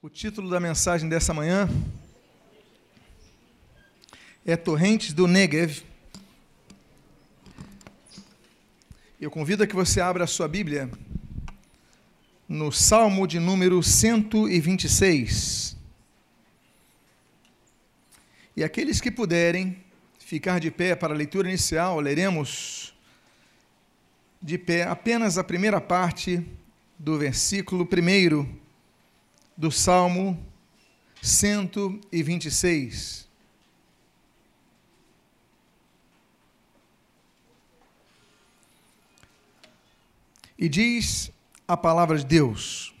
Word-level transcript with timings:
O 0.00 0.08
título 0.08 0.48
da 0.48 0.60
mensagem 0.60 1.08
dessa 1.08 1.34
manhã 1.34 1.68
é 4.46 4.56
Torrentes 4.56 5.12
do 5.12 5.26
Negev. 5.26 5.82
Eu 9.20 9.28
convido 9.28 9.64
a 9.64 9.66
que 9.66 9.74
você 9.74 10.00
abra 10.00 10.22
a 10.22 10.26
sua 10.28 10.46
Bíblia 10.46 10.88
no 12.48 12.70
Salmo 12.70 13.26
de 13.26 13.40
número 13.40 13.82
126. 13.82 15.76
E 18.54 18.62
aqueles 18.62 19.00
que 19.00 19.10
puderem 19.10 19.82
ficar 20.20 20.60
de 20.60 20.70
pé 20.70 20.94
para 20.94 21.12
a 21.12 21.16
leitura 21.16 21.48
inicial, 21.48 21.98
leremos 21.98 22.94
de 24.40 24.56
pé 24.58 24.84
apenas 24.84 25.38
a 25.38 25.42
primeira 25.42 25.80
parte 25.80 26.46
do 26.96 27.18
versículo 27.18 27.84
primeiro 27.84 28.48
do 29.58 29.70
Salmo 29.72 30.38
126. 31.20 33.26
E 40.56 40.68
diz 40.68 41.32
a 41.66 41.76
palavra 41.76 42.16
de 42.16 42.24
Deus: 42.24 42.94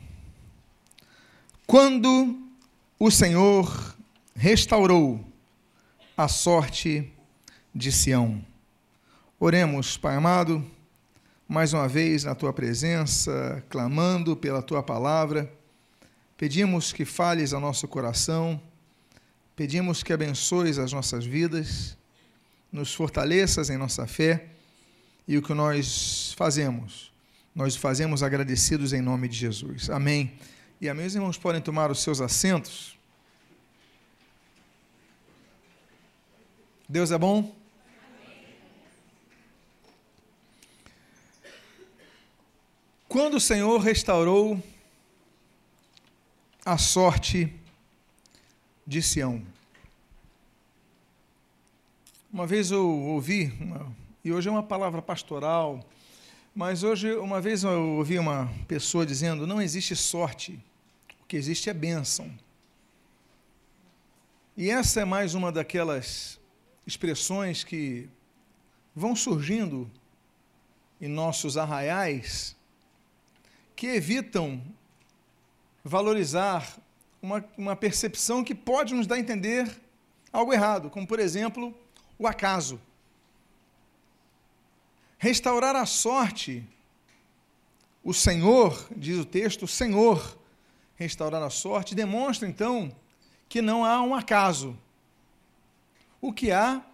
Quando 1.64 2.36
o 2.98 3.08
Senhor 3.08 3.94
restaurou 4.34 5.24
a 6.16 6.26
sorte 6.26 7.12
de 7.72 7.92
Sião. 7.92 8.44
Oremos, 9.38 9.96
Pai 9.96 10.16
amado, 10.16 10.68
mais 11.46 11.72
uma 11.72 11.86
vez 11.86 12.24
na 12.24 12.34
tua 12.34 12.52
presença, 12.52 13.64
clamando 13.68 14.36
pela 14.36 14.60
tua 14.60 14.82
palavra 14.82 15.56
Pedimos 16.38 16.92
que 16.92 17.04
fales 17.04 17.52
ao 17.52 17.60
nosso 17.60 17.88
coração, 17.88 18.62
pedimos 19.56 20.04
que 20.04 20.12
abençoes 20.12 20.78
as 20.78 20.92
nossas 20.92 21.26
vidas, 21.26 21.98
nos 22.70 22.94
fortaleças 22.94 23.70
em 23.70 23.76
nossa 23.76 24.06
fé 24.06 24.46
e 25.26 25.36
o 25.36 25.42
que 25.42 25.52
nós 25.52 26.34
fazemos, 26.34 27.12
nós 27.52 27.74
fazemos 27.74 28.22
agradecidos 28.22 28.92
em 28.92 29.02
nome 29.02 29.26
de 29.26 29.36
Jesus. 29.36 29.90
Amém. 29.90 30.32
E 30.80 30.88
amém. 30.88 31.06
Os 31.06 31.16
irmãos 31.16 31.36
podem 31.36 31.60
tomar 31.60 31.90
os 31.90 31.98
seus 32.04 32.20
assentos. 32.20 32.96
Deus 36.88 37.10
é 37.10 37.18
bom? 37.18 37.52
Quando 43.08 43.38
o 43.38 43.40
Senhor 43.40 43.80
restaurou 43.80 44.62
a 46.68 46.76
sorte 46.76 47.50
de 48.86 49.00
Sião. 49.00 49.42
Uma 52.30 52.46
vez 52.46 52.70
eu 52.70 52.86
ouvi, 52.86 53.50
e 54.22 54.30
hoje 54.30 54.50
é 54.50 54.52
uma 54.52 54.62
palavra 54.62 55.00
pastoral, 55.00 55.82
mas 56.54 56.82
hoje, 56.82 57.14
uma 57.14 57.40
vez 57.40 57.64
eu 57.64 57.96
ouvi 57.96 58.18
uma 58.18 58.52
pessoa 58.66 59.06
dizendo: 59.06 59.46
não 59.46 59.62
existe 59.62 59.96
sorte, 59.96 60.62
o 61.22 61.24
que 61.24 61.38
existe 61.38 61.70
é 61.70 61.72
bênção. 61.72 62.30
E 64.54 64.68
essa 64.68 65.00
é 65.00 65.06
mais 65.06 65.34
uma 65.34 65.50
daquelas 65.50 66.38
expressões 66.86 67.64
que 67.64 68.10
vão 68.94 69.16
surgindo 69.16 69.90
em 71.00 71.08
nossos 71.08 71.56
arraiais 71.56 72.54
que 73.74 73.86
evitam 73.86 74.62
valorizar 75.84 76.78
uma, 77.22 77.44
uma 77.56 77.76
percepção 77.76 78.44
que 78.44 78.54
pode 78.54 78.94
nos 78.94 79.06
dar 79.06 79.16
a 79.16 79.20
entender 79.20 79.70
algo 80.32 80.52
errado, 80.52 80.90
como, 80.90 81.06
por 81.06 81.18
exemplo, 81.18 81.74
o 82.18 82.26
acaso. 82.26 82.80
Restaurar 85.18 85.74
a 85.74 85.86
sorte, 85.86 86.64
o 88.04 88.14
Senhor, 88.14 88.88
diz 88.96 89.18
o 89.18 89.24
texto, 89.24 89.64
o 89.64 89.68
Senhor 89.68 90.38
restaurar 90.96 91.42
a 91.42 91.50
sorte, 91.50 91.94
demonstra 91.94 92.48
então 92.48 92.94
que 93.48 93.62
não 93.62 93.84
há 93.84 94.02
um 94.02 94.14
acaso. 94.14 94.76
O 96.20 96.32
que 96.32 96.50
há 96.50 96.84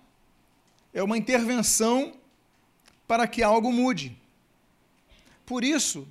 é 0.93 1.03
uma 1.03 1.19
intervenção 1.19 2.15
para 3.07 3.27
que 3.27 3.43
algo 3.43 3.73
mude. 3.73 4.17
Por 5.45 5.65
isso, 5.65 6.07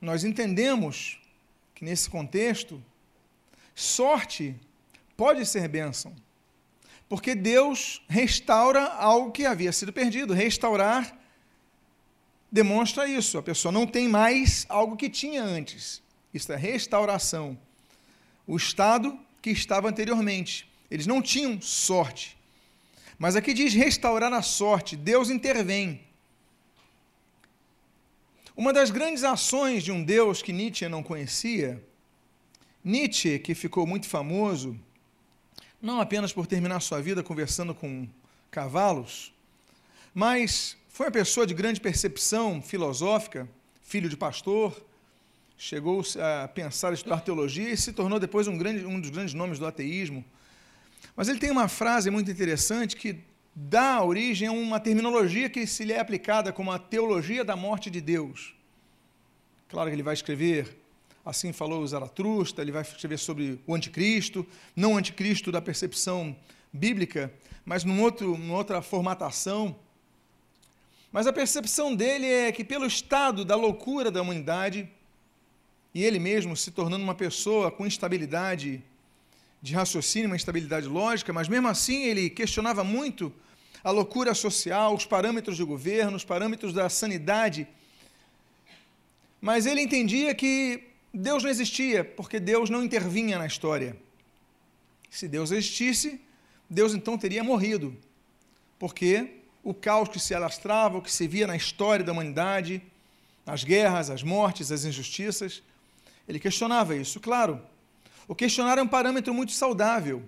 nós 0.00 0.22
entendemos 0.22 1.18
que 1.74 1.84
nesse 1.84 2.08
contexto, 2.08 2.82
sorte 3.74 4.54
pode 5.16 5.44
ser 5.44 5.68
bênção. 5.68 6.14
Porque 7.08 7.34
Deus 7.34 8.02
restaura 8.08 8.84
algo 8.84 9.30
que 9.30 9.44
havia 9.44 9.72
sido 9.72 9.92
perdido. 9.92 10.32
Restaurar 10.32 11.18
demonstra 12.50 13.08
isso. 13.08 13.36
A 13.36 13.42
pessoa 13.42 13.70
não 13.70 13.86
tem 13.86 14.08
mais 14.08 14.64
algo 14.68 14.96
que 14.96 15.10
tinha 15.10 15.42
antes. 15.42 16.02
Isso 16.32 16.52
é 16.52 16.56
restauração. 16.56 17.58
O 18.46 18.56
estado 18.56 19.18
que 19.42 19.50
estava 19.50 19.88
anteriormente. 19.88 20.68
Eles 20.90 21.06
não 21.06 21.20
tinham 21.20 21.60
sorte. 21.60 22.36
Mas 23.18 23.36
aqui 23.36 23.52
diz 23.52 23.74
restaurar 23.74 24.32
a 24.32 24.42
sorte. 24.42 24.96
Deus 24.96 25.30
intervém. 25.30 26.00
Uma 28.56 28.72
das 28.72 28.90
grandes 28.90 29.24
ações 29.24 29.82
de 29.82 29.90
um 29.90 30.04
Deus 30.04 30.40
que 30.40 30.52
Nietzsche 30.52 30.88
não 30.88 31.02
conhecia, 31.02 31.82
Nietzsche, 32.84 33.40
que 33.40 33.52
ficou 33.52 33.84
muito 33.84 34.06
famoso, 34.06 34.78
não 35.82 36.00
apenas 36.00 36.32
por 36.32 36.46
terminar 36.46 36.78
sua 36.78 37.02
vida 37.02 37.20
conversando 37.20 37.74
com 37.74 38.06
cavalos, 38.52 39.34
mas 40.14 40.76
foi 40.88 41.06
uma 41.06 41.12
pessoa 41.12 41.44
de 41.44 41.52
grande 41.52 41.80
percepção 41.80 42.62
filosófica, 42.62 43.48
filho 43.82 44.08
de 44.08 44.16
pastor, 44.16 44.80
chegou 45.58 46.04
a 46.20 46.46
pensar 46.46 46.92
em 46.92 46.94
estudar 46.94 47.22
teologia 47.22 47.68
e 47.68 47.76
se 47.76 47.92
tornou 47.92 48.20
depois 48.20 48.46
um, 48.46 48.56
grande, 48.56 48.86
um 48.86 49.00
dos 49.00 49.10
grandes 49.10 49.34
nomes 49.34 49.58
do 49.58 49.66
ateísmo. 49.66 50.24
Mas 51.16 51.26
ele 51.26 51.40
tem 51.40 51.50
uma 51.50 51.66
frase 51.66 52.08
muito 52.08 52.30
interessante 52.30 52.94
que 52.94 53.18
dá 53.54 54.02
origem 54.02 54.48
a 54.48 54.52
uma 54.52 54.80
terminologia 54.80 55.48
que 55.48 55.66
se 55.66 55.84
lhe 55.84 55.92
é 55.92 56.00
aplicada 56.00 56.52
como 56.52 56.72
a 56.72 56.78
teologia 56.78 57.44
da 57.44 57.54
morte 57.54 57.88
de 57.90 58.00
Deus. 58.00 58.54
Claro 59.68 59.88
que 59.88 59.94
ele 59.94 60.02
vai 60.02 60.14
escrever, 60.14 60.76
assim 61.24 61.52
falou 61.52 61.86
Zaratrusta, 61.86 62.60
ele 62.60 62.72
vai 62.72 62.82
escrever 62.82 63.18
sobre 63.18 63.60
o 63.66 63.74
anticristo, 63.74 64.46
não 64.74 64.94
o 64.94 64.96
anticristo 64.96 65.52
da 65.52 65.62
percepção 65.62 66.36
bíblica, 66.72 67.32
mas 67.64 67.84
num 67.84 68.02
outro, 68.02 68.36
numa 68.36 68.56
outra 68.56 68.82
formatação. 68.82 69.76
Mas 71.12 71.26
a 71.26 71.32
percepção 71.32 71.94
dele 71.94 72.26
é 72.26 72.50
que, 72.50 72.64
pelo 72.64 72.86
estado 72.86 73.44
da 73.44 73.54
loucura 73.54 74.10
da 74.10 74.20
humanidade, 74.20 74.88
e 75.94 76.02
ele 76.02 76.18
mesmo 76.18 76.56
se 76.56 76.72
tornando 76.72 77.04
uma 77.04 77.14
pessoa 77.14 77.70
com 77.70 77.86
instabilidade 77.86 78.82
de 79.64 79.72
raciocínio, 79.72 80.28
uma 80.28 80.36
instabilidade 80.36 80.86
lógica, 80.86 81.32
mas 81.32 81.48
mesmo 81.48 81.68
assim 81.68 82.02
ele 82.04 82.28
questionava 82.28 82.84
muito 82.84 83.32
a 83.82 83.90
loucura 83.90 84.34
social, 84.34 84.94
os 84.94 85.06
parâmetros 85.06 85.56
do 85.56 85.66
governo, 85.66 86.18
os 86.18 86.24
parâmetros 86.24 86.74
da 86.74 86.90
sanidade. 86.90 87.66
Mas 89.40 89.64
ele 89.64 89.80
entendia 89.80 90.34
que 90.34 90.84
Deus 91.14 91.42
não 91.42 91.48
existia, 91.48 92.04
porque 92.04 92.38
Deus 92.38 92.68
não 92.68 92.84
intervinha 92.84 93.38
na 93.38 93.46
história. 93.46 93.96
Se 95.08 95.26
Deus 95.26 95.50
existisse, 95.50 96.20
Deus 96.68 96.92
então 96.92 97.16
teria 97.16 97.42
morrido, 97.42 97.96
porque 98.78 99.40
o 99.62 99.72
caos 99.72 100.10
que 100.10 100.20
se 100.20 100.34
alastrava, 100.34 100.98
o 100.98 101.02
que 101.02 101.10
se 101.10 101.26
via 101.26 101.46
na 101.46 101.56
história 101.56 102.04
da 102.04 102.12
humanidade, 102.12 102.82
as 103.46 103.64
guerras, 103.64 104.10
as 104.10 104.22
mortes, 104.22 104.70
as 104.70 104.84
injustiças, 104.84 105.62
ele 106.28 106.38
questionava 106.38 106.94
isso. 106.94 107.18
Claro, 107.18 107.62
o 108.26 108.34
questionar 108.34 108.78
é 108.78 108.82
um 108.82 108.88
parâmetro 108.88 109.34
muito 109.34 109.52
saudável. 109.52 110.22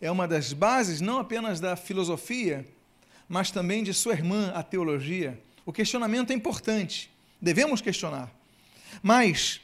É 0.00 0.10
uma 0.10 0.26
das 0.28 0.52
bases 0.52 1.00
não 1.00 1.18
apenas 1.18 1.60
da 1.60 1.76
filosofia, 1.76 2.66
mas 3.28 3.50
também 3.50 3.82
de 3.82 3.92
sua 3.92 4.12
irmã, 4.12 4.52
a 4.54 4.62
teologia. 4.62 5.40
O 5.66 5.72
questionamento 5.72 6.30
é 6.30 6.34
importante, 6.34 7.10
devemos 7.40 7.80
questionar. 7.80 8.32
Mas, 9.02 9.60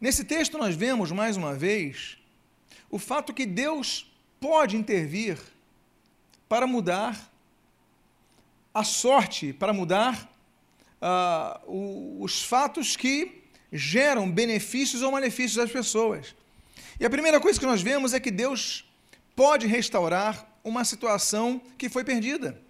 nesse 0.00 0.24
texto, 0.24 0.58
nós 0.58 0.74
vemos, 0.74 1.10
mais 1.10 1.36
uma 1.36 1.54
vez, 1.54 2.18
o 2.90 2.98
fato 2.98 3.32
que 3.32 3.46
Deus 3.46 4.10
pode 4.38 4.76
intervir 4.76 5.38
para 6.48 6.66
mudar 6.66 7.30
a 8.74 8.84
sorte, 8.84 9.52
para 9.52 9.72
mudar 9.72 10.28
uh, 11.00 12.22
os 12.22 12.42
fatos 12.42 12.96
que 12.96 13.42
geram 13.72 14.30
benefícios 14.30 15.02
ou 15.02 15.12
malefícios 15.12 15.58
às 15.58 15.70
pessoas. 15.70 16.34
E 17.00 17.06
a 17.06 17.08
primeira 17.08 17.40
coisa 17.40 17.58
que 17.58 17.64
nós 17.64 17.80
vemos 17.80 18.12
é 18.12 18.20
que 18.20 18.30
Deus 18.30 18.84
pode 19.34 19.66
restaurar 19.66 20.46
uma 20.62 20.84
situação 20.84 21.58
que 21.78 21.88
foi 21.88 22.04
perdida. 22.04 22.60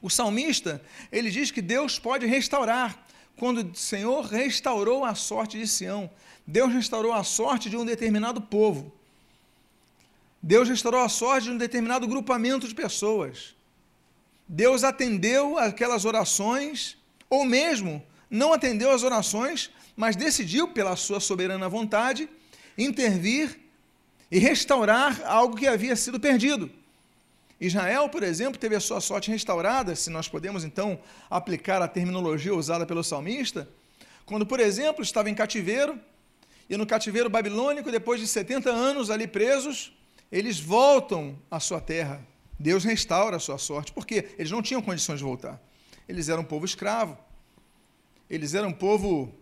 O 0.00 0.08
salmista, 0.08 0.82
ele 1.12 1.30
diz 1.30 1.50
que 1.50 1.60
Deus 1.60 1.98
pode 1.98 2.24
restaurar. 2.24 3.06
Quando 3.36 3.70
o 3.70 3.74
Senhor 3.74 4.24
restaurou 4.24 5.04
a 5.04 5.14
sorte 5.14 5.58
de 5.58 5.68
Sião, 5.68 6.10
Deus 6.46 6.72
restaurou 6.72 7.12
a 7.12 7.22
sorte 7.22 7.68
de 7.68 7.76
um 7.76 7.84
determinado 7.84 8.40
povo. 8.40 8.90
Deus 10.42 10.66
restaurou 10.66 11.02
a 11.02 11.08
sorte 11.10 11.44
de 11.44 11.50
um 11.50 11.58
determinado 11.58 12.08
grupamento 12.08 12.66
de 12.66 12.74
pessoas. 12.74 13.54
Deus 14.48 14.84
atendeu 14.84 15.58
aquelas 15.58 16.06
orações, 16.06 16.96
ou 17.28 17.44
mesmo 17.44 18.02
não 18.30 18.54
atendeu 18.54 18.90
as 18.90 19.02
orações, 19.02 19.70
mas 19.94 20.16
decidiu, 20.16 20.68
pela 20.68 20.96
sua 20.96 21.20
soberana 21.20 21.68
vontade, 21.68 22.26
intervir 22.76 23.58
e 24.30 24.38
restaurar 24.38 25.22
algo 25.24 25.56
que 25.56 25.66
havia 25.66 25.94
sido 25.96 26.18
perdido. 26.18 26.70
Israel, 27.60 28.08
por 28.08 28.22
exemplo, 28.22 28.58
teve 28.58 28.74
a 28.74 28.80
sua 28.80 29.00
sorte 29.00 29.30
restaurada, 29.30 29.94
se 29.94 30.10
nós 30.10 30.28
podemos 30.28 30.64
então 30.64 30.98
aplicar 31.30 31.80
a 31.80 31.88
terminologia 31.88 32.54
usada 32.54 32.84
pelo 32.84 33.04
salmista, 33.04 33.68
quando, 34.26 34.44
por 34.44 34.58
exemplo, 34.58 35.02
estava 35.02 35.30
em 35.30 35.34
cativeiro, 35.34 35.98
e 36.68 36.76
no 36.76 36.86
cativeiro 36.86 37.28
babilônico, 37.28 37.90
depois 37.90 38.20
de 38.20 38.26
70 38.26 38.70
anos 38.70 39.10
ali 39.10 39.26
presos, 39.26 39.92
eles 40.32 40.58
voltam 40.58 41.38
à 41.50 41.60
sua 41.60 41.80
terra. 41.80 42.26
Deus 42.58 42.84
restaura 42.84 43.36
a 43.36 43.40
sua 43.40 43.58
sorte, 43.58 43.92
porque 43.92 44.28
eles 44.38 44.50
não 44.50 44.62
tinham 44.62 44.80
condições 44.80 45.18
de 45.18 45.24
voltar. 45.24 45.60
Eles 46.08 46.28
eram 46.28 46.42
um 46.42 46.46
povo 46.46 46.64
escravo, 46.64 47.18
eles 48.28 48.54
eram 48.54 48.70
um 48.70 48.72
povo 48.72 49.34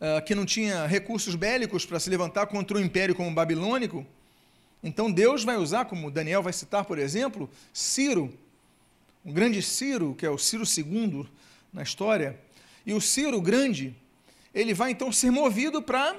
uh, 0.00 0.24
que 0.24 0.34
não 0.34 0.44
tinha 0.44 0.86
recursos 0.86 1.34
bélicos 1.34 1.84
para 1.86 2.00
se 2.00 2.10
levantar 2.10 2.46
contra 2.46 2.76
um 2.76 2.80
império 2.80 3.14
como 3.14 3.30
o 3.30 3.34
babilônico, 3.34 4.06
então 4.82 5.10
Deus 5.10 5.42
vai 5.42 5.56
usar, 5.56 5.86
como 5.86 6.10
Daniel 6.10 6.42
vai 6.42 6.52
citar, 6.52 6.84
por 6.84 6.98
exemplo, 6.98 7.50
Ciro, 7.72 8.32
um 9.24 9.32
grande 9.32 9.60
Ciro, 9.62 10.14
que 10.14 10.24
é 10.24 10.30
o 10.30 10.38
Ciro 10.38 10.64
II 10.64 11.26
na 11.72 11.82
história, 11.82 12.38
e 12.84 12.94
o 12.94 13.00
Ciro 13.00 13.40
grande, 13.40 13.96
ele 14.54 14.72
vai 14.72 14.92
então 14.92 15.10
ser 15.10 15.30
movido 15.30 15.82
para 15.82 16.14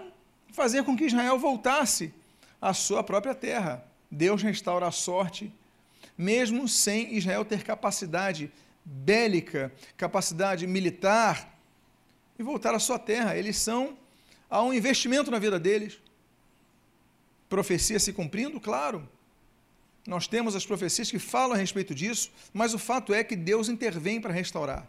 fazer 0.51 0.83
com 0.83 0.97
que 0.97 1.05
Israel 1.05 1.39
voltasse 1.39 2.13
à 2.61 2.73
sua 2.73 3.03
própria 3.03 3.33
terra. 3.33 3.85
Deus 4.11 4.41
restaura 4.41 4.87
a 4.87 4.91
sorte, 4.91 5.51
mesmo 6.17 6.67
sem 6.67 7.15
Israel 7.15 7.45
ter 7.45 7.63
capacidade 7.63 8.51
bélica, 8.83 9.71
capacidade 9.95 10.65
militar, 10.65 11.56
e 12.37 12.43
voltar 12.43 12.73
à 12.73 12.79
sua 12.79 12.99
terra. 12.99 13.37
Eles 13.37 13.57
são, 13.57 13.97
há 14.49 14.61
um 14.61 14.73
investimento 14.73 15.31
na 15.31 15.39
vida 15.39 15.59
deles 15.59 15.99
profecia 17.49 17.99
se 17.99 18.13
cumprindo? 18.13 18.59
Claro. 18.59 19.07
Nós 20.05 20.27
temos 20.27 20.55
as 20.55 20.65
profecias 20.65 21.11
que 21.11 21.19
falam 21.19 21.53
a 21.53 21.57
respeito 21.57 21.93
disso, 21.93 22.31
mas 22.53 22.73
o 22.73 22.79
fato 22.79 23.13
é 23.13 23.23
que 23.23 23.35
Deus 23.35 23.67
intervém 23.67 24.21
para 24.21 24.33
restaurar. 24.33 24.87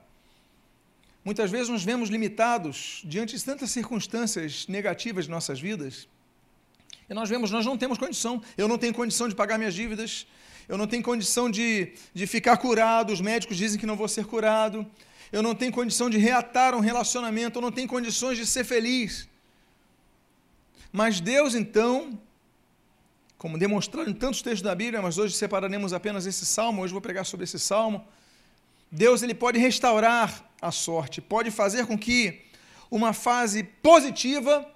Muitas 1.25 1.51
vezes 1.51 1.69
nos 1.69 1.83
vemos 1.83 2.09
limitados 2.09 3.03
diante 3.05 3.37
de 3.37 3.45
tantas 3.45 3.71
circunstâncias 3.71 4.67
negativas 4.69 5.25
de 5.25 5.31
nossas 5.31 5.61
vidas. 5.61 6.09
E 7.11 7.15
nós 7.15 7.29
vemos, 7.29 7.51
nós 7.51 7.67
não 7.67 7.77
temos 7.77 7.99
condição. 7.99 8.41
Eu 8.57 8.69
não 8.69 8.79
tenho 8.79 8.95
condição 8.95 9.29
de 9.29 9.35
pagar 9.35 9.59
minhas 9.59 9.75
dívidas. 9.75 10.27
Eu 10.69 10.79
não 10.79 10.87
tenho 10.87 11.03
condição 11.03 11.51
de, 11.51 11.93
de 12.15 12.27
ficar 12.27 12.57
curado. 12.59 13.13
Os 13.13 13.21
médicos 13.21 13.57
dizem 13.57 13.79
que 13.79 13.87
não 13.87 13.97
vou 13.97 14.07
ser 14.07 14.25
curado. 14.25 14.87
Eu 15.31 15.43
não 15.43 15.55
tenho 15.55 15.73
condição 15.73 16.09
de 16.09 16.19
reatar 16.19 16.75
um 16.75 16.81
relacionamento. 16.81 17.59
Eu 17.59 17.63
não 17.63 17.73
tenho 17.73 17.89
condições 17.89 18.39
de 18.39 18.47
ser 18.47 18.65
feliz. 18.65 19.29
Mas 20.93 21.21
Deus, 21.21 21.55
então, 21.55 22.19
como 23.37 23.59
demonstrado 23.59 24.09
em 24.11 24.15
tantos 24.15 24.43
textos 24.43 24.63
da 24.63 24.75
Bíblia, 24.75 25.03
mas 25.03 25.19
hoje 25.19 25.35
separaremos 25.35 25.93
apenas 25.93 26.27
esse 26.27 26.47
salmo, 26.47 26.83
hoje 26.83 26.93
vou 26.93 27.03
pregar 27.03 27.25
sobre 27.25 27.45
esse 27.45 27.59
salmo. 27.59 28.07
Deus 28.91 29.23
ele 29.23 29.35
pode 29.35 29.59
restaurar 29.59 30.45
a 30.61 30.73
sorte, 30.73 31.21
pode 31.21 31.51
fazer 31.51 31.87
com 31.87 31.97
que 31.97 32.41
uma 32.91 33.13
fase 33.13 33.63
positiva 33.63 34.67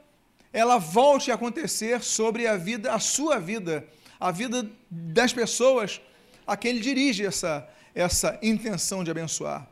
ela 0.53 0.77
volte 0.77 1.31
a 1.31 1.35
acontecer 1.35 2.03
sobre 2.03 2.47
a 2.47 2.57
vida, 2.57 2.93
a 2.93 2.99
sua 2.99 3.39
vida, 3.39 3.89
a 4.21 4.31
vida 4.31 4.71
das 4.91 5.33
pessoas 5.33 6.01
a 6.47 6.57
quem 6.57 6.73
ele 6.73 6.81
dirige 6.81 7.25
essa, 7.25 7.67
essa 7.95 8.39
intenção 8.43 9.03
de 9.03 9.11
abençoar. 9.11 9.67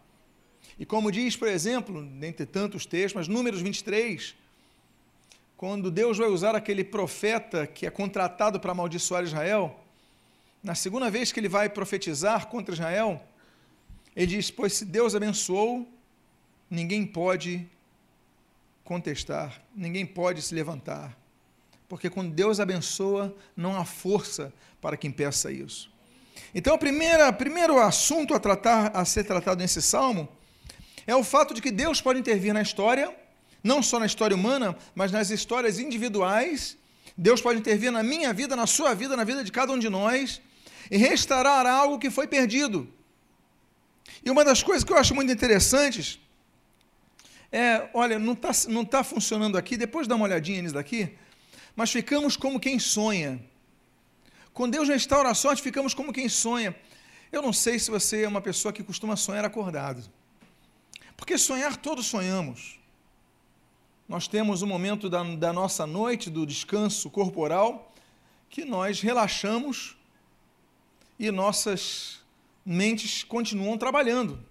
E 0.81 0.87
como 0.87 1.13
diz, 1.13 1.37
por 1.37 1.47
exemplo, 1.47 2.03
dentre 2.03 2.47
tantos 2.47 2.87
textos, 2.87 3.13
mas 3.13 3.29
Números 3.29 3.61
23, 3.61 4.35
quando 5.55 5.91
Deus 5.91 6.17
vai 6.17 6.29
usar 6.29 6.57
aquele 6.57 6.83
profeta 6.83 7.67
que 7.67 7.87
é 7.87 7.91
contratado 7.91 8.59
para 8.59 8.73
amaldiçoar 8.73 9.23
Israel, 9.23 9.79
na 10.63 10.75
segunda 10.75 11.11
vez 11.11 11.33
que 11.33 11.39
ele 11.39 11.51
vai 11.51 11.69
profetizar 11.69 12.47
contra 12.47 12.75
Israel, 12.75 13.23
ele 14.17 14.27
diz: 14.27 14.51
Pois 14.51 14.73
se 14.73 14.87
Deus 14.87 15.15
abençoou, 15.15 15.87
ninguém 16.71 17.05
pode 17.05 17.69
contestar, 18.83 19.61
ninguém 19.77 20.07
pode 20.07 20.41
se 20.41 20.55
levantar. 20.55 21.15
Porque 21.91 22.09
quando 22.09 22.33
Deus 22.33 22.59
abençoa, 22.59 23.37
não 23.55 23.77
há 23.77 23.85
força 23.85 24.51
para 24.81 24.97
que 24.97 25.07
impeça 25.07 25.53
isso. 25.53 25.93
Então, 26.55 26.75
o 26.75 26.79
primeiro 26.79 27.79
assunto 27.79 28.33
a, 28.33 28.41
tratar, 28.41 28.97
a 28.97 29.05
ser 29.05 29.25
tratado 29.25 29.61
nesse 29.61 29.83
salmo 29.83 30.27
é 31.07 31.15
o 31.15 31.25
fato 31.25 31.55
de 31.55 31.63
que 31.63 31.71
Deus 31.71 32.01
pode 32.01 32.19
intervir 32.19 32.53
na 32.53 32.63
história 32.63 33.15
não 33.63 33.83
só 33.83 33.99
na 33.99 34.07
história 34.07 34.35
humana, 34.35 34.77
mas 34.95 35.13
nas 35.13 35.31
histórias 35.31 35.79
individuais. 35.79 36.77
Deus 37.17 37.41
pode 37.41 37.59
intervir 37.59 37.93
na 37.93 38.03
minha 38.03 38.33
vida, 38.33 38.57
na 38.57 38.67
sua 38.67 38.95
vida, 38.95 39.17
na 39.17 39.25
vida 39.25 39.45
de 39.45 39.53
cada 39.53 39.73
um 39.73 39.79
de 39.79 39.89
nós 39.89 40.41
e 40.91 40.97
restaurar 40.97 41.67
algo 41.67 41.99
que 41.99 42.11
foi 42.11 42.27
perdido. 42.27 42.89
E 44.25 44.31
uma 44.31 44.45
das 44.45 44.63
coisas 44.63 44.85
que 44.85 44.93
eu 44.93 44.97
acho 44.97 45.15
muito 45.15 45.31
interessantes 45.33 46.19
é, 47.53 47.89
olha, 47.93 48.19
não 48.19 48.33
está 48.33 48.51
não 48.69 48.85
tá 48.85 49.03
funcionando 49.03 49.59
aqui, 49.59 49.77
depois 49.77 50.07
dá 50.07 50.15
uma 50.15 50.25
olhadinha 50.25 50.63
nisso 50.63 50.75
daqui, 50.75 51.17
mas 51.75 51.91
ficamos 51.91 52.37
como 52.37 52.61
quem 52.61 52.79
sonha. 52.79 53.41
Quando 54.53 54.73
Deus 54.73 54.89
restaura 54.89 55.31
a 55.31 55.35
sorte, 55.35 55.63
ficamos 55.63 55.93
como 55.95 56.13
quem 56.13 56.29
sonha. 56.29 56.75
Eu 57.33 57.43
não 57.43 57.53
sei 57.53 57.79
se 57.79 57.91
você 57.91 58.23
é 58.23 58.29
uma 58.29 58.41
pessoa 58.41 58.73
que 58.73 58.83
costuma 58.83 59.17
sonhar 59.17 59.45
acordado. 59.45 60.03
Porque 61.21 61.39
sonhar 61.39 61.77
todos 61.77 62.07
sonhamos 62.07 62.81
nós 64.11 64.27
temos 64.27 64.61
um 64.61 64.67
momento 64.67 65.09
da, 65.09 65.23
da 65.23 65.53
nossa 65.53 65.87
noite, 65.87 66.29
do 66.29 66.45
descanso 66.45 67.09
corporal, 67.09 67.95
que 68.49 68.65
nós 68.65 69.01
relaxamos 69.01 69.97
e 71.17 71.31
nossas 71.31 72.19
mentes 72.67 73.23
continuam 73.23 73.79
trabalhando. 73.79 74.45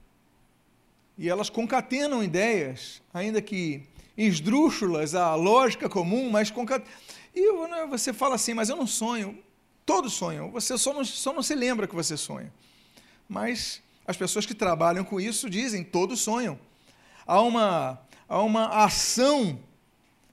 E 1.18 1.28
elas 1.28 1.50
concatenam 1.50 2.24
ideias, 2.24 3.02
ainda 3.14 3.42
que 3.42 3.84
esdrúxulas 4.18 5.14
à 5.14 5.36
lógica 5.36 5.90
comum, 5.90 6.30
mas 6.30 6.50
concatenam. 6.50 6.90
E 7.36 7.68
né, 7.68 7.86
você 7.86 8.14
fala 8.14 8.36
assim, 8.36 8.54
mas 8.54 8.70
eu 8.70 8.78
não 8.78 8.88
sonho. 8.88 9.38
Todos 9.86 10.14
sonham, 10.14 10.50
você 10.52 10.78
só 10.78 10.94
não, 10.94 11.04
só 11.04 11.34
não 11.34 11.44
se 11.44 11.54
lembra 11.54 11.86
que 11.86 11.96
você 11.96 12.16
sonha. 12.16 12.50
Mas 13.28 13.82
as 14.10 14.18
pessoas 14.18 14.44
que 14.44 14.56
trabalham 14.56 15.04
com 15.04 15.22
isso 15.22 15.48
dizem, 15.48 15.84
todos 15.84 16.20
sonham. 16.20 16.60
Há 17.28 17.42
uma 17.42 18.02
a 18.28 18.42
uma 18.42 18.84
ação 18.84 19.60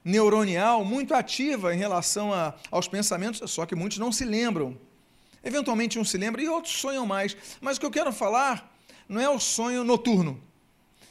neuronial 0.03 0.83
muito 0.83 1.13
ativa 1.13 1.75
em 1.75 1.77
relação 1.77 2.33
a, 2.33 2.55
aos 2.71 2.87
pensamentos, 2.87 3.51
só 3.51 3.67
que 3.67 3.75
muitos 3.75 3.99
não 3.99 4.11
se 4.11 4.25
lembram. 4.25 4.75
Eventualmente 5.43 5.99
um 5.99 6.03
se 6.03 6.17
lembra 6.17 6.41
e 6.41 6.49
outros 6.49 6.73
sonham 6.73 7.05
mais. 7.05 7.37
Mas 7.61 7.77
o 7.77 7.79
que 7.79 7.85
eu 7.85 7.91
quero 7.91 8.11
falar 8.11 8.75
não 9.07 9.21
é 9.21 9.29
o 9.29 9.39
sonho 9.39 9.83
noturno. 9.83 10.41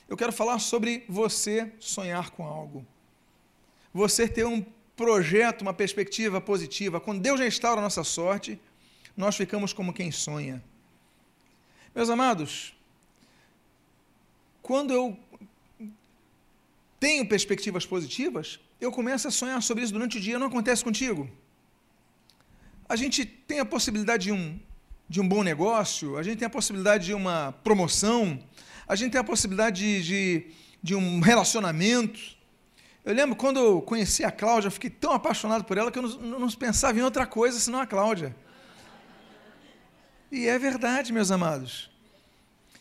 Eu 0.08 0.16
quero 0.16 0.32
falar 0.32 0.58
sobre 0.58 1.04
você 1.08 1.72
sonhar 1.78 2.30
com 2.30 2.44
algo. 2.44 2.84
Você 3.94 4.26
ter 4.26 4.44
um 4.44 4.64
projeto, 4.96 5.62
uma 5.62 5.72
perspectiva 5.72 6.40
positiva. 6.40 6.98
Quando 6.98 7.20
Deus 7.20 7.38
restaura 7.38 7.80
a 7.80 7.84
nossa 7.84 8.02
sorte, 8.02 8.60
nós 9.16 9.36
ficamos 9.36 9.72
como 9.72 9.92
quem 9.92 10.10
sonha. 10.10 10.60
Meus 11.96 12.10
amados, 12.10 12.74
quando 14.60 14.92
eu 14.92 15.18
tenho 17.00 17.26
perspectivas 17.26 17.86
positivas, 17.86 18.60
eu 18.78 18.92
começo 18.92 19.26
a 19.26 19.30
sonhar 19.30 19.62
sobre 19.62 19.82
isso 19.82 19.94
durante 19.94 20.18
o 20.18 20.20
dia. 20.20 20.38
Não 20.38 20.48
acontece 20.48 20.84
contigo? 20.84 21.26
A 22.86 22.96
gente 22.96 23.24
tem 23.24 23.60
a 23.60 23.64
possibilidade 23.64 24.24
de 24.24 24.32
um, 24.32 24.60
de 25.08 25.22
um 25.22 25.26
bom 25.26 25.42
negócio, 25.42 26.18
a 26.18 26.22
gente 26.22 26.36
tem 26.36 26.44
a 26.44 26.50
possibilidade 26.50 27.06
de 27.06 27.14
uma 27.14 27.52
promoção, 27.64 28.38
a 28.86 28.94
gente 28.94 29.12
tem 29.12 29.20
a 29.22 29.24
possibilidade 29.24 29.80
de, 29.80 30.02
de, 30.06 30.46
de 30.82 30.94
um 30.94 31.20
relacionamento. 31.20 32.20
Eu 33.06 33.14
lembro 33.14 33.34
quando 33.34 33.58
eu 33.58 33.80
conheci 33.80 34.22
a 34.22 34.30
Cláudia, 34.30 34.66
eu 34.66 34.72
fiquei 34.72 34.90
tão 34.90 35.12
apaixonado 35.12 35.64
por 35.64 35.78
ela 35.78 35.90
que 35.90 35.98
eu 35.98 36.02
não, 36.02 36.40
não 36.40 36.50
pensava 36.50 36.98
em 36.98 37.02
outra 37.02 37.26
coisa 37.26 37.58
senão 37.58 37.80
a 37.80 37.86
Cláudia. 37.86 38.36
E 40.30 40.48
é 40.48 40.58
verdade, 40.58 41.12
meus 41.12 41.30
amados. 41.30 41.90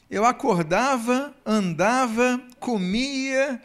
Eu 0.10 0.26
acordava, 0.26 1.34
andava, 1.46 2.42
comia, 2.60 3.62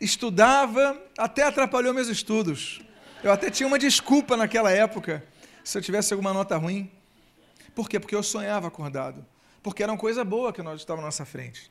estudava, 0.00 1.00
até 1.16 1.42
atrapalhou 1.42 1.94
meus 1.94 2.08
estudos. 2.08 2.80
Eu 3.22 3.32
até 3.32 3.50
tinha 3.50 3.66
uma 3.66 3.78
desculpa 3.78 4.36
naquela 4.36 4.70
época, 4.70 5.26
se 5.62 5.76
eu 5.76 5.82
tivesse 5.82 6.12
alguma 6.12 6.32
nota 6.32 6.56
ruim. 6.56 6.90
Por 7.74 7.88
quê? 7.88 7.98
Porque 7.98 8.14
eu 8.14 8.22
sonhava 8.22 8.68
acordado. 8.68 9.24
Porque 9.62 9.82
era 9.82 9.90
uma 9.90 9.98
coisa 9.98 10.24
boa 10.24 10.52
que 10.52 10.62
nós 10.62 10.80
estava 10.80 11.00
na 11.00 11.06
nossa 11.06 11.24
frente. 11.24 11.70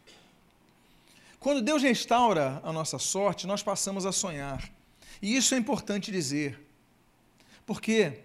Quando 1.39 1.62
Deus 1.62 1.83
restaura 1.83 2.60
a 2.63 2.74
nossa 2.74 2.98
sorte, 2.98 3.45
nós 3.45 3.62
passamos 3.62 4.05
a 4.05 4.12
sonhar. 4.12 4.67
E 5.22 5.36
isso 5.36 5.53
é 5.53 5.57
importante 5.57 6.12
dizer. 6.12 6.60
Por 7.65 7.79
quê? 7.79 8.23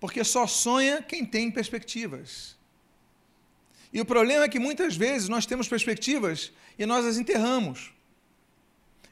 Porque 0.00 0.24
só 0.24 0.46
sonha 0.46 1.02
quem 1.02 1.24
tem 1.24 1.50
perspectivas. 1.50 2.56
E 3.92 4.00
o 4.00 4.04
problema 4.04 4.44
é 4.44 4.48
que 4.48 4.58
muitas 4.58 4.96
vezes 4.96 5.28
nós 5.28 5.44
temos 5.44 5.68
perspectivas 5.68 6.52
e 6.78 6.86
nós 6.86 7.04
as 7.04 7.18
enterramos. 7.18 7.92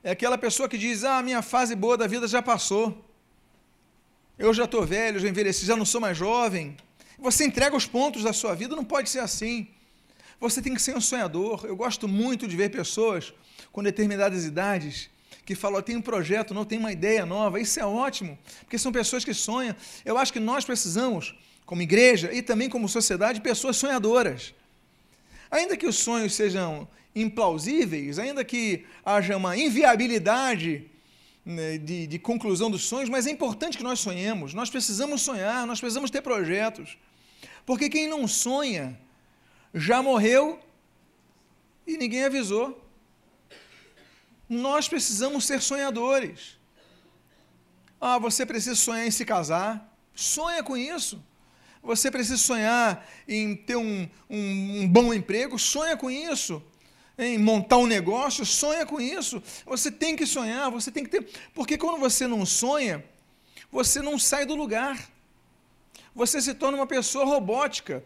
É 0.03 0.13
aquela 0.13 0.39
pessoa 0.39 0.69
que 0.69 0.79
diz: 0.79 1.05
Ah, 1.05 1.23
minha 1.23 1.43
fase 1.43 1.75
boa 1.75 1.97
da 1.97 2.07
vida 2.07 2.27
já 2.27 2.41
passou. 2.41 3.05
Eu 4.39 4.55
já 4.55 4.65
estou 4.65 4.87
velho, 4.87 5.19
já 5.19 5.29
envelheci, 5.29 5.67
já 5.67 5.77
não 5.77 5.85
sou 5.85 6.01
mais 6.01 6.17
jovem. 6.17 6.77
Você 7.19 7.45
entrega 7.45 7.77
os 7.77 7.87
pontos 7.87 8.23
da 8.23 8.33
sua 8.33 8.55
vida, 8.55 8.77
não 8.77 8.85
pode 8.85 9.11
ser 9.11 9.19
assim. 9.19 9.69
Você 10.41 10.63
tem 10.63 10.73
que 10.73 10.81
ser 10.81 10.97
um 10.97 11.01
sonhador. 11.01 11.67
Eu 11.67 11.75
gosto 11.75 12.07
muito 12.07 12.47
de 12.47 12.57
ver 12.57 12.71
pessoas 12.71 13.35
com 13.73 13.83
determinadas 13.83 14.45
idades 14.45 15.11
que 15.49 15.55
falam: 15.55 15.81
tem 15.81 15.97
um 15.97 16.03
projeto, 16.03 16.53
não 16.53 16.67
tem 16.67 16.79
uma 16.79 16.93
ideia 16.93 17.25
nova. 17.25 17.59
Isso 17.59 17.81
é 17.81 17.87
ótimo, 17.87 18.39
porque 18.61 18.77
são 18.77 18.93
pessoas 18.93 19.25
que 19.25 19.33
sonham. 19.33 19.75
Eu 20.05 20.19
acho 20.19 20.31
que 20.31 20.39
nós 20.39 20.63
precisamos, 20.63 21.35
como 21.65 21.81
igreja 21.81 22.31
e 22.35 22.43
também 22.43 22.69
como 22.69 22.87
sociedade, 22.87 23.41
pessoas 23.41 23.79
sonhadoras. 23.79 24.53
Ainda 25.51 25.75
que 25.75 25.87
os 25.87 25.97
sonhos 25.97 26.35
sejam 26.35 26.87
implausíveis, 27.15 28.19
ainda 28.19 28.45
que 28.45 28.85
haja 29.03 29.39
uma 29.39 29.57
inviabilidade 29.57 30.85
né, 31.47 31.79
de, 31.79 32.07
de 32.07 32.19
conclusão 32.19 32.71
dos 32.71 32.85
sonhos, 32.85 33.09
mas 33.09 33.27
é 33.27 33.31
importante 33.31 33.79
que 33.79 33.83
nós 33.83 34.01
sonhemos. 34.01 34.53
Nós 34.53 34.69
precisamos 34.69 35.23
sonhar, 35.23 35.67
nós 35.67 35.81
precisamos 35.81 36.11
ter 36.11 36.21
projetos. 36.21 36.99
Porque 37.65 37.89
quem 37.89 38.07
não 38.07 38.29
sonha 38.29 39.01
já 39.73 40.03
morreu 40.03 40.61
e 41.87 41.97
ninguém 41.97 42.25
avisou. 42.25 42.87
Nós 44.49 44.89
precisamos 44.89 45.45
ser 45.45 45.61
sonhadores. 45.61 46.57
Ah, 48.01 48.19
você 48.19 48.47
precisa 48.47 48.77
sonhar 48.77 49.07
em 49.07 49.11
se 49.11 49.25
casar. 49.25 49.93
Sonha 50.15 50.63
com 50.63 50.77
isso. 50.77 51.23
Você 51.83 52.11
precisa 52.11 52.39
sonhar 52.39 53.07
em 53.27 53.55
ter 53.55 53.77
um, 53.77 54.09
um, 54.29 54.83
um 54.83 54.89
bom 54.89 55.13
emprego. 55.13 55.59
Sonha 55.59 55.97
com 55.97 56.11
isso 56.11 56.63
em 57.19 57.37
montar 57.37 57.79
um 57.79 57.87
negócio, 57.87 58.47
sonha 58.47 58.87
com 58.87 59.01
isso. 59.01 59.43
Você 59.67 59.91
tem 59.91 60.15
que 60.15 60.25
sonhar, 60.25 60.71
você 60.71 60.91
tem 60.91 61.03
que 61.03 61.11
ter. 61.11 61.29
Porque 61.53 61.77
quando 61.77 61.99
você 61.99 62.29
não 62.29 62.47
sonha, 62.47 63.05
você 63.73 64.01
não 64.01 64.19
sai 64.19 64.47
do 64.47 64.55
lugar. 64.55 65.11
Você 66.15 66.41
se 66.41 66.55
torna 66.55 66.79
uma 66.79 66.87
pessoa 66.87 67.25
robótica, 67.25 68.05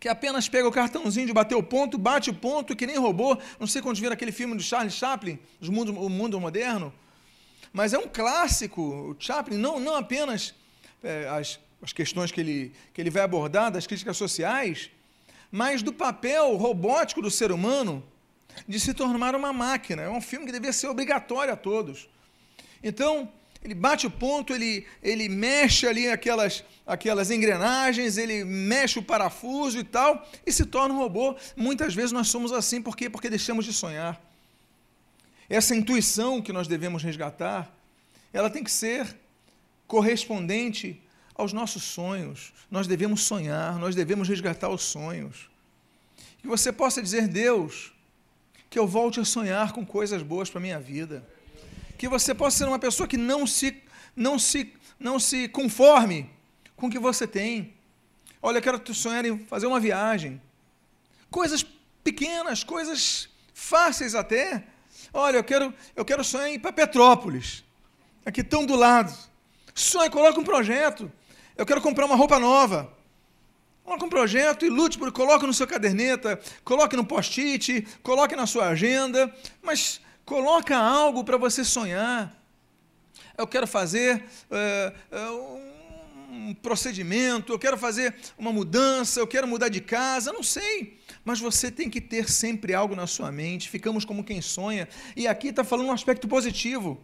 que 0.00 0.08
apenas 0.08 0.48
pega 0.48 0.68
o 0.68 0.72
cartãozinho 0.72 1.26
de 1.26 1.32
bater 1.32 1.54
o 1.54 1.62
ponto, 1.62 1.98
bate 1.98 2.30
o 2.30 2.34
ponto, 2.34 2.76
que 2.76 2.86
nem 2.86 2.96
robô. 2.96 3.36
Não 3.58 3.66
sei 3.66 3.82
quando 3.82 3.96
viram 3.96 4.12
aquele 4.12 4.32
filme 4.32 4.54
do 4.54 4.62
Charles 4.62 4.94
Chaplin, 4.94 5.38
O 5.60 5.72
Mundo, 5.72 5.92
o 5.92 6.08
Mundo 6.08 6.40
Moderno. 6.40 6.92
Mas 7.72 7.92
é 7.92 7.98
um 7.98 8.08
clássico. 8.08 8.80
O 8.80 9.16
Chaplin, 9.18 9.56
não, 9.56 9.80
não 9.80 9.96
apenas 9.96 10.54
é, 11.02 11.28
as, 11.28 11.58
as 11.82 11.92
questões 11.92 12.30
que 12.30 12.40
ele, 12.40 12.72
que 12.94 13.00
ele 13.00 13.10
vai 13.10 13.22
abordar, 13.22 13.70
das 13.70 13.86
críticas 13.86 14.16
sociais, 14.16 14.90
mas 15.50 15.82
do 15.82 15.92
papel 15.92 16.56
robótico 16.56 17.20
do 17.20 17.30
ser 17.30 17.50
humano 17.50 18.04
de 18.66 18.78
se 18.78 18.94
tornar 18.94 19.34
uma 19.34 19.52
máquina. 19.52 20.02
É 20.02 20.10
um 20.10 20.20
filme 20.20 20.46
que 20.46 20.52
devia 20.52 20.72
ser 20.72 20.86
obrigatório 20.88 21.52
a 21.52 21.56
todos. 21.56 22.08
Então, 22.82 23.28
ele 23.68 23.74
bate 23.74 24.06
o 24.06 24.10
ponto, 24.10 24.54
ele, 24.54 24.86
ele 25.02 25.28
mexe 25.28 25.86
ali 25.86 26.08
aquelas, 26.08 26.64
aquelas 26.86 27.30
engrenagens, 27.30 28.16
ele 28.16 28.42
mexe 28.44 28.98
o 28.98 29.02
parafuso 29.02 29.78
e 29.78 29.84
tal, 29.84 30.26
e 30.46 30.50
se 30.50 30.64
torna 30.64 30.94
um 30.94 30.96
robô. 30.96 31.36
Muitas 31.54 31.94
vezes 31.94 32.10
nós 32.10 32.28
somos 32.28 32.50
assim, 32.50 32.80
por 32.80 32.96
quê? 32.96 33.10
Porque 33.10 33.28
deixamos 33.28 33.66
de 33.66 33.74
sonhar. 33.74 34.18
Essa 35.50 35.76
intuição 35.76 36.40
que 36.40 36.50
nós 36.50 36.66
devemos 36.66 37.02
resgatar, 37.02 37.70
ela 38.32 38.48
tem 38.48 38.64
que 38.64 38.70
ser 38.70 39.14
correspondente 39.86 40.98
aos 41.34 41.52
nossos 41.52 41.82
sonhos. 41.82 42.54
Nós 42.70 42.86
devemos 42.86 43.20
sonhar, 43.20 43.78
nós 43.78 43.94
devemos 43.94 44.26
resgatar 44.26 44.70
os 44.70 44.82
sonhos. 44.82 45.50
Que 46.40 46.48
você 46.48 46.72
possa 46.72 47.02
dizer, 47.02 47.28
Deus, 47.28 47.92
que 48.70 48.78
eu 48.78 48.86
volte 48.86 49.20
a 49.20 49.26
sonhar 49.26 49.72
com 49.72 49.84
coisas 49.84 50.22
boas 50.22 50.48
para 50.48 50.58
a 50.58 50.62
minha 50.62 50.80
vida. 50.80 51.22
Que 51.98 52.08
você 52.08 52.34
possa 52.34 52.58
ser 52.58 52.64
uma 52.64 52.78
pessoa 52.78 53.06
que 53.06 53.18
não 53.18 53.46
se, 53.46 53.82
não 54.16 54.38
se, 54.38 54.72
não 54.98 55.18
se 55.20 55.48
conforme 55.48 56.30
com 56.76 56.86
o 56.86 56.90
que 56.90 56.98
você 56.98 57.26
tem. 57.26 57.74
Olha, 58.40 58.58
eu 58.58 58.62
quero 58.62 58.94
sonhar 58.94 59.24
em 59.26 59.38
fazer 59.46 59.66
uma 59.66 59.80
viagem. 59.80 60.40
Coisas 61.30 61.66
pequenas, 62.02 62.64
coisas 62.64 63.28
fáceis 63.52 64.14
até. 64.14 64.64
Olha, 65.12 65.38
eu 65.38 65.44
quero, 65.44 65.74
eu 65.94 66.04
quero 66.04 66.24
sonhar 66.24 66.48
em 66.48 66.54
ir 66.54 66.58
para 66.58 66.72
Petrópolis, 66.72 67.64
aqui 68.24 68.42
tão 68.42 68.64
do 68.64 68.76
lado. 68.76 69.12
Sonhe, 69.74 70.10
coloque 70.10 70.38
um 70.38 70.44
projeto. 70.44 71.10
Eu 71.56 71.66
quero 71.66 71.80
comprar 71.80 72.06
uma 72.06 72.16
roupa 72.16 72.38
nova. 72.38 72.92
Coloque 73.84 74.04
um 74.04 74.08
projeto 74.08 74.66
e 74.66 74.68
lute 74.68 74.98
por 74.98 75.10
coloque 75.10 75.46
no 75.46 75.54
seu 75.54 75.66
caderneta, 75.66 76.38
coloque 76.62 76.94
no 76.94 77.06
post-it, 77.06 77.86
coloque 78.02 78.36
na 78.36 78.46
sua 78.46 78.68
agenda, 78.68 79.34
mas 79.62 80.00
coloca 80.28 80.76
algo 80.76 81.24
para 81.24 81.38
você 81.38 81.64
sonhar. 81.64 82.36
Eu 83.36 83.46
quero 83.46 83.66
fazer 83.66 84.22
uh, 84.50 85.60
um 86.30 86.54
procedimento, 86.54 87.50
eu 87.50 87.58
quero 87.58 87.78
fazer 87.78 88.14
uma 88.36 88.52
mudança, 88.52 89.18
eu 89.18 89.26
quero 89.26 89.48
mudar 89.48 89.70
de 89.70 89.80
casa, 89.80 90.30
não 90.30 90.42
sei. 90.42 90.98
Mas 91.24 91.40
você 91.40 91.70
tem 91.70 91.88
que 91.88 91.98
ter 91.98 92.28
sempre 92.28 92.74
algo 92.74 92.94
na 92.94 93.06
sua 93.06 93.32
mente. 93.32 93.70
Ficamos 93.70 94.04
como 94.04 94.22
quem 94.22 94.42
sonha. 94.42 94.86
E 95.16 95.26
aqui 95.26 95.48
está 95.48 95.64
falando 95.64 95.86
um 95.86 95.92
aspecto 95.92 96.28
positivo. 96.28 97.00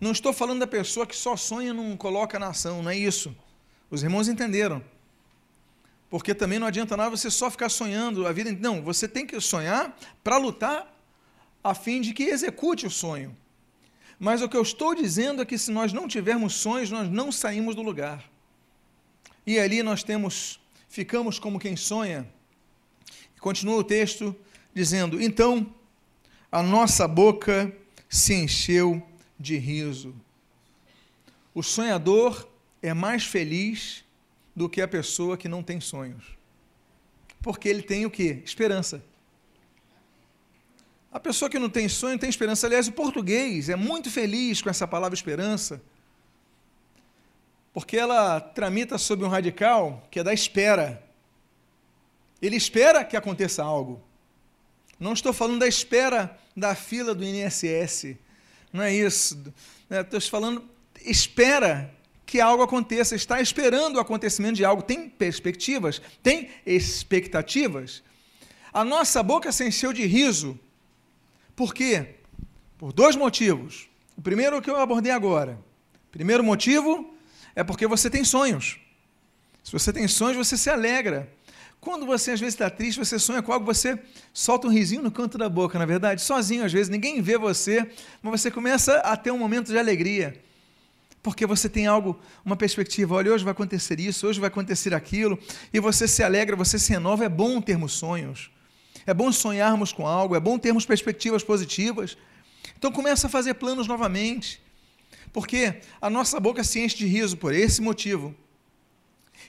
Não 0.00 0.12
estou 0.12 0.32
falando 0.32 0.60
da 0.60 0.66
pessoa 0.66 1.06
que 1.06 1.14
só 1.14 1.36
sonha 1.36 1.70
e 1.70 1.74
não 1.74 1.94
coloca 1.94 2.38
na 2.38 2.48
ação, 2.48 2.82
não 2.82 2.90
é 2.90 2.96
isso. 2.96 3.36
Os 3.90 4.02
irmãos 4.02 4.28
entenderam. 4.28 4.82
Porque 6.08 6.34
também 6.34 6.58
não 6.58 6.66
adianta 6.66 6.96
nada 6.96 7.10
você 7.10 7.30
só 7.30 7.50
ficar 7.50 7.68
sonhando 7.68 8.26
a 8.26 8.32
vida. 8.32 8.50
Não, 8.58 8.80
você 8.80 9.06
tem 9.06 9.26
que 9.26 9.38
sonhar 9.42 9.94
para 10.24 10.38
lutar 10.38 10.99
a 11.62 11.74
fim 11.74 12.00
de 12.00 12.12
que 12.12 12.24
execute 12.24 12.86
o 12.86 12.90
sonho. 12.90 13.36
Mas 14.18 14.42
o 14.42 14.48
que 14.48 14.56
eu 14.56 14.62
estou 14.62 14.94
dizendo 14.94 15.40
é 15.40 15.44
que 15.46 15.56
se 15.56 15.70
nós 15.70 15.92
não 15.92 16.06
tivermos 16.06 16.54
sonhos, 16.54 16.90
nós 16.90 17.08
não 17.08 17.32
saímos 17.32 17.74
do 17.74 17.82
lugar. 17.82 18.30
E 19.46 19.58
ali 19.58 19.82
nós 19.82 20.02
temos, 20.02 20.60
ficamos 20.88 21.38
como 21.38 21.58
quem 21.58 21.76
sonha. 21.76 22.28
Continua 23.40 23.76
o 23.76 23.84
texto 23.84 24.36
dizendo: 24.74 25.20
Então 25.20 25.74
a 26.52 26.62
nossa 26.62 27.08
boca 27.08 27.74
se 28.08 28.34
encheu 28.34 29.02
de 29.38 29.56
riso. 29.56 30.14
O 31.54 31.62
sonhador 31.62 32.46
é 32.82 32.92
mais 32.92 33.24
feliz 33.24 34.04
do 34.54 34.68
que 34.68 34.82
a 34.82 34.88
pessoa 34.88 35.36
que 35.36 35.48
não 35.48 35.62
tem 35.62 35.80
sonhos. 35.80 36.38
Porque 37.40 37.68
ele 37.68 37.82
tem 37.82 38.04
o 38.04 38.10
que? 38.10 38.42
Esperança. 38.44 39.02
A 41.12 41.18
pessoa 41.18 41.50
que 41.50 41.58
não 41.58 41.68
tem 41.68 41.88
sonho 41.88 42.18
tem 42.18 42.30
esperança. 42.30 42.66
Aliás, 42.66 42.86
o 42.86 42.92
português 42.92 43.68
é 43.68 43.76
muito 43.76 44.10
feliz 44.10 44.62
com 44.62 44.70
essa 44.70 44.86
palavra 44.86 45.14
esperança, 45.14 45.82
porque 47.72 47.96
ela 47.96 48.40
tramita 48.40 48.96
sob 48.98 49.24
um 49.24 49.28
radical 49.28 50.06
que 50.10 50.20
é 50.20 50.24
da 50.24 50.32
espera. 50.32 51.02
Ele 52.40 52.56
espera 52.56 53.04
que 53.04 53.16
aconteça 53.16 53.62
algo. 53.62 54.00
Não 54.98 55.12
estou 55.12 55.32
falando 55.32 55.60
da 55.60 55.66
espera 55.66 56.38
da 56.56 56.74
fila 56.74 57.14
do 57.14 57.24
INSS. 57.24 58.16
Não 58.72 58.82
é 58.82 58.94
isso. 58.94 59.42
Estou 59.90 60.20
falando 60.20 60.68
espera 61.04 61.92
que 62.24 62.40
algo 62.40 62.62
aconteça, 62.62 63.16
está 63.16 63.40
esperando 63.40 63.96
o 63.96 64.00
acontecimento 64.00 64.54
de 64.54 64.64
algo, 64.64 64.82
tem 64.82 65.08
perspectivas, 65.08 66.00
tem 66.22 66.48
expectativas. 66.64 68.04
A 68.72 68.84
nossa 68.84 69.20
boca 69.22 69.50
se 69.50 69.66
encheu 69.66 69.92
de 69.92 70.06
riso. 70.06 70.58
Por 71.54 71.74
quê? 71.74 72.16
Por 72.78 72.92
dois 72.92 73.16
motivos. 73.16 73.88
O 74.16 74.22
primeiro 74.22 74.60
que 74.60 74.70
eu 74.70 74.76
abordei 74.76 75.12
agora. 75.12 75.58
Primeiro 76.10 76.42
motivo 76.42 77.14
é 77.54 77.62
porque 77.62 77.86
você 77.86 78.08
tem 78.10 78.24
sonhos. 78.24 78.78
Se 79.62 79.72
você 79.72 79.92
tem 79.92 80.08
sonhos, 80.08 80.36
você 80.36 80.56
se 80.56 80.70
alegra. 80.70 81.32
Quando 81.80 82.04
você 82.04 82.32
às 82.32 82.40
vezes 82.40 82.54
está 82.54 82.68
triste, 82.68 82.98
você 82.98 83.18
sonha 83.18 83.42
com 83.42 83.52
algo, 83.52 83.64
você 83.64 83.98
solta 84.32 84.66
um 84.66 84.70
risinho 84.70 85.02
no 85.02 85.10
canto 85.10 85.38
da 85.38 85.48
boca, 85.48 85.78
na 85.78 85.86
verdade, 85.86 86.20
sozinho 86.20 86.64
às 86.64 86.72
vezes, 86.72 86.90
ninguém 86.90 87.22
vê 87.22 87.38
você, 87.38 87.90
mas 88.22 88.40
você 88.40 88.50
começa 88.50 88.98
a 88.98 89.16
ter 89.16 89.30
um 89.30 89.38
momento 89.38 89.68
de 89.68 89.78
alegria 89.78 90.42
porque 91.22 91.44
você 91.46 91.68
tem 91.68 91.86
algo, 91.86 92.18
uma 92.44 92.56
perspectiva, 92.56 93.14
olha, 93.14 93.32
hoje 93.32 93.44
vai 93.44 93.52
acontecer 93.52 94.00
isso, 94.00 94.26
hoje 94.26 94.40
vai 94.40 94.48
acontecer 94.48 94.94
aquilo, 94.94 95.38
e 95.72 95.78
você 95.78 96.08
se 96.08 96.22
alegra, 96.22 96.56
você 96.56 96.78
se 96.78 96.90
renova. 96.90 97.24
É 97.24 97.28
bom 97.28 97.60
termos 97.60 97.92
sonhos, 97.92 98.50
é 99.06 99.14
bom 99.14 99.30
sonharmos 99.32 99.92
com 99.92 100.06
algo, 100.06 100.36
é 100.36 100.40
bom 100.40 100.58
termos 100.58 100.84
perspectivas 100.84 101.42
positivas. 101.42 102.16
Então 102.76 102.90
começa 102.90 103.26
a 103.26 103.30
fazer 103.30 103.54
planos 103.54 103.86
novamente, 103.86 104.60
porque 105.32 105.80
a 106.00 106.10
nossa 106.10 106.38
boca 106.40 106.64
se 106.64 106.80
enche 106.80 106.96
de 106.96 107.06
riso 107.06 107.36
por 107.36 107.54
esse 107.54 107.80
motivo. 107.80 108.34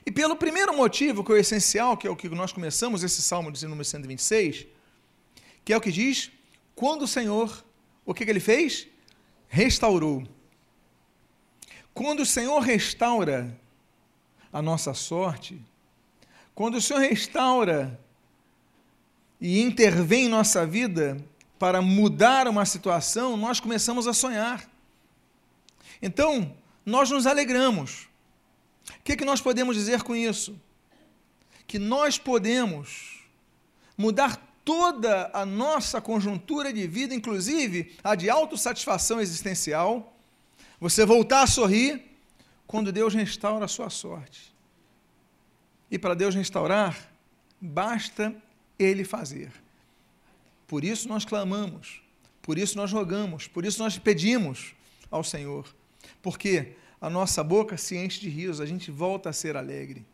E 0.06 0.10
pelo 0.10 0.36
primeiro 0.36 0.76
motivo, 0.76 1.22
que 1.22 1.32
é 1.32 1.34
o 1.34 1.38
essencial, 1.38 1.96
que 1.96 2.06
é 2.06 2.10
o 2.10 2.16
que 2.16 2.28
nós 2.28 2.52
começamos 2.52 3.02
esse 3.02 3.20
salmo 3.20 3.52
de 3.52 3.62
número 3.66 3.84
126, 3.84 4.66
que 5.64 5.72
é 5.72 5.76
o 5.76 5.80
que 5.80 5.92
diz: 5.92 6.30
quando 6.74 7.02
o 7.02 7.08
Senhor, 7.08 7.64
o 8.04 8.14
que, 8.14 8.24
que 8.24 8.30
ele 8.30 8.40
fez? 8.40 8.88
restaurou. 9.52 10.26
Quando 11.92 12.20
o 12.20 12.26
Senhor 12.26 12.58
restaura 12.60 13.54
a 14.50 14.62
nossa 14.62 14.94
sorte, 14.94 15.60
quando 16.54 16.76
o 16.76 16.80
Senhor 16.80 17.00
restaura 17.00 18.00
e 19.42 19.60
intervém 19.60 20.26
em 20.26 20.28
nossa 20.28 20.64
vida 20.64 21.16
para 21.58 21.82
mudar 21.82 22.46
uma 22.46 22.64
situação, 22.64 23.36
nós 23.36 23.58
começamos 23.58 24.06
a 24.06 24.12
sonhar. 24.12 24.70
Então, 26.00 26.54
nós 26.86 27.10
nos 27.10 27.26
alegramos. 27.26 28.08
O 28.88 29.02
que, 29.02 29.12
é 29.12 29.16
que 29.16 29.24
nós 29.24 29.40
podemos 29.40 29.74
dizer 29.74 30.04
com 30.04 30.14
isso? 30.14 30.56
Que 31.66 31.76
nós 31.76 32.18
podemos 32.18 33.24
mudar 33.98 34.36
toda 34.64 35.28
a 35.34 35.44
nossa 35.44 36.00
conjuntura 36.00 36.72
de 36.72 36.86
vida, 36.86 37.12
inclusive 37.12 37.96
a 38.04 38.14
de 38.14 38.30
autossatisfação 38.30 39.20
existencial, 39.20 40.16
você 40.78 41.04
voltar 41.04 41.42
a 41.42 41.46
sorrir 41.48 42.00
quando 42.64 42.92
Deus 42.92 43.12
restaura 43.12 43.64
a 43.64 43.68
sua 43.68 43.90
sorte. 43.90 44.54
E 45.90 45.98
para 45.98 46.14
Deus 46.14 46.32
restaurar, 46.32 46.96
basta 47.60 48.32
Ele 48.82 49.04
fazer. 49.04 49.52
Por 50.66 50.84
isso 50.84 51.08
nós 51.08 51.24
clamamos, 51.24 52.02
por 52.40 52.58
isso 52.58 52.76
nós 52.76 52.92
rogamos, 52.92 53.46
por 53.46 53.64
isso 53.64 53.82
nós 53.82 53.98
pedimos 53.98 54.74
ao 55.10 55.22
Senhor, 55.22 55.66
porque 56.22 56.74
a 57.00 57.10
nossa 57.10 57.42
boca 57.44 57.76
se 57.76 57.96
enche 57.96 58.20
de 58.20 58.28
rios, 58.28 58.60
a 58.60 58.66
gente 58.66 58.90
volta 58.90 59.30
a 59.30 59.32
ser 59.32 59.56
alegre. 59.56 60.06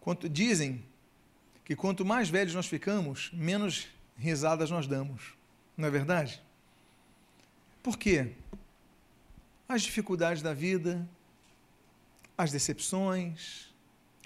Quanto 0.00 0.28
dizem 0.28 0.84
que 1.64 1.74
quanto 1.74 2.04
mais 2.04 2.30
velhos 2.30 2.54
nós 2.54 2.66
ficamos, 2.66 3.30
menos 3.32 3.88
risadas 4.16 4.70
nós 4.70 4.86
damos. 4.86 5.34
Não 5.76 5.88
é 5.88 5.90
verdade? 5.90 6.40
Por 7.82 7.98
quê? 7.98 8.32
As 9.68 9.82
dificuldades 9.82 10.42
da 10.42 10.54
vida, 10.54 11.06
as 12.38 12.52
decepções, 12.52 13.74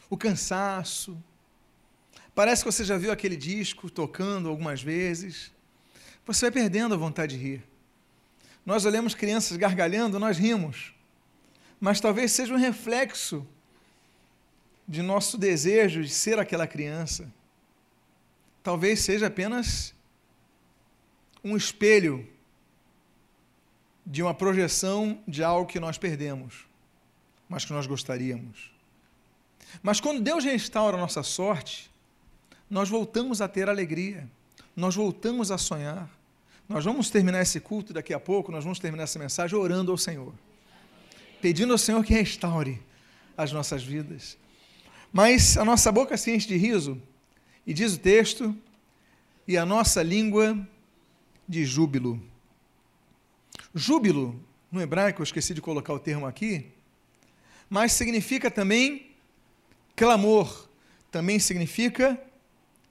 o 0.08 0.16
cansaço. 0.16 1.16
Parece 2.34 2.64
que 2.64 2.70
você 2.70 2.84
já 2.84 2.96
viu 2.96 3.12
aquele 3.12 3.36
disco 3.36 3.90
tocando 3.90 4.48
algumas 4.48 4.82
vezes. 4.82 5.52
Você 6.26 6.46
vai 6.46 6.50
perdendo 6.52 6.94
a 6.94 6.98
vontade 6.98 7.36
de 7.36 7.42
rir. 7.42 7.64
Nós 8.64 8.84
olhamos 8.84 9.14
crianças 9.14 9.56
gargalhando, 9.56 10.18
nós 10.18 10.38
rimos. 10.38 10.94
Mas 11.80 12.00
talvez 12.00 12.32
seja 12.32 12.54
um 12.54 12.58
reflexo 12.58 13.46
de 14.86 15.02
nosso 15.02 15.38
desejo 15.38 16.02
de 16.02 16.10
ser 16.10 16.38
aquela 16.38 16.66
criança, 16.66 17.32
talvez 18.62 19.00
seja 19.00 19.28
apenas 19.28 19.94
um 21.42 21.56
espelho 21.56 22.28
de 24.04 24.22
uma 24.22 24.34
projeção 24.34 25.22
de 25.26 25.44
algo 25.44 25.70
que 25.70 25.78
nós 25.78 25.96
perdemos, 25.96 26.66
mas 27.48 27.64
que 27.64 27.72
nós 27.72 27.86
gostaríamos. 27.86 28.72
Mas 29.82 30.00
quando 30.00 30.20
Deus 30.20 30.44
restaura 30.44 30.96
a 30.96 31.00
nossa 31.00 31.22
sorte, 31.22 31.89
nós 32.70 32.88
voltamos 32.88 33.42
a 33.42 33.48
ter 33.48 33.68
alegria, 33.68 34.30
nós 34.76 34.94
voltamos 34.94 35.50
a 35.50 35.58
sonhar. 35.58 36.08
Nós 36.68 36.84
vamos 36.84 37.10
terminar 37.10 37.42
esse 37.42 37.58
culto 37.58 37.92
daqui 37.92 38.14
a 38.14 38.20
pouco, 38.20 38.52
nós 38.52 38.62
vamos 38.62 38.78
terminar 38.78 39.02
essa 39.02 39.18
mensagem 39.18 39.58
orando 39.58 39.90
ao 39.90 39.98
Senhor, 39.98 40.32
pedindo 41.42 41.72
ao 41.72 41.78
Senhor 41.78 42.04
que 42.04 42.14
restaure 42.14 42.80
as 43.36 43.50
nossas 43.50 43.82
vidas. 43.82 44.38
Mas 45.12 45.56
a 45.56 45.64
nossa 45.64 45.90
boca 45.90 46.16
se 46.16 46.30
enche 46.30 46.46
de 46.46 46.56
riso, 46.56 47.02
e 47.66 47.74
diz 47.74 47.94
o 47.94 47.98
texto, 47.98 48.56
e 49.48 49.58
a 49.58 49.66
nossa 49.66 50.00
língua 50.00 50.56
de 51.48 51.64
júbilo. 51.64 52.22
Júbilo, 53.74 54.40
no 54.70 54.80
hebraico, 54.80 55.22
eu 55.22 55.24
esqueci 55.24 55.52
de 55.52 55.60
colocar 55.60 55.92
o 55.92 55.98
termo 55.98 56.24
aqui, 56.24 56.68
mas 57.68 57.90
significa 57.94 58.48
também 58.48 59.10
clamor, 59.96 60.68
também 61.10 61.40
significa 61.40 62.16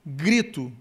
grito. 0.05 0.71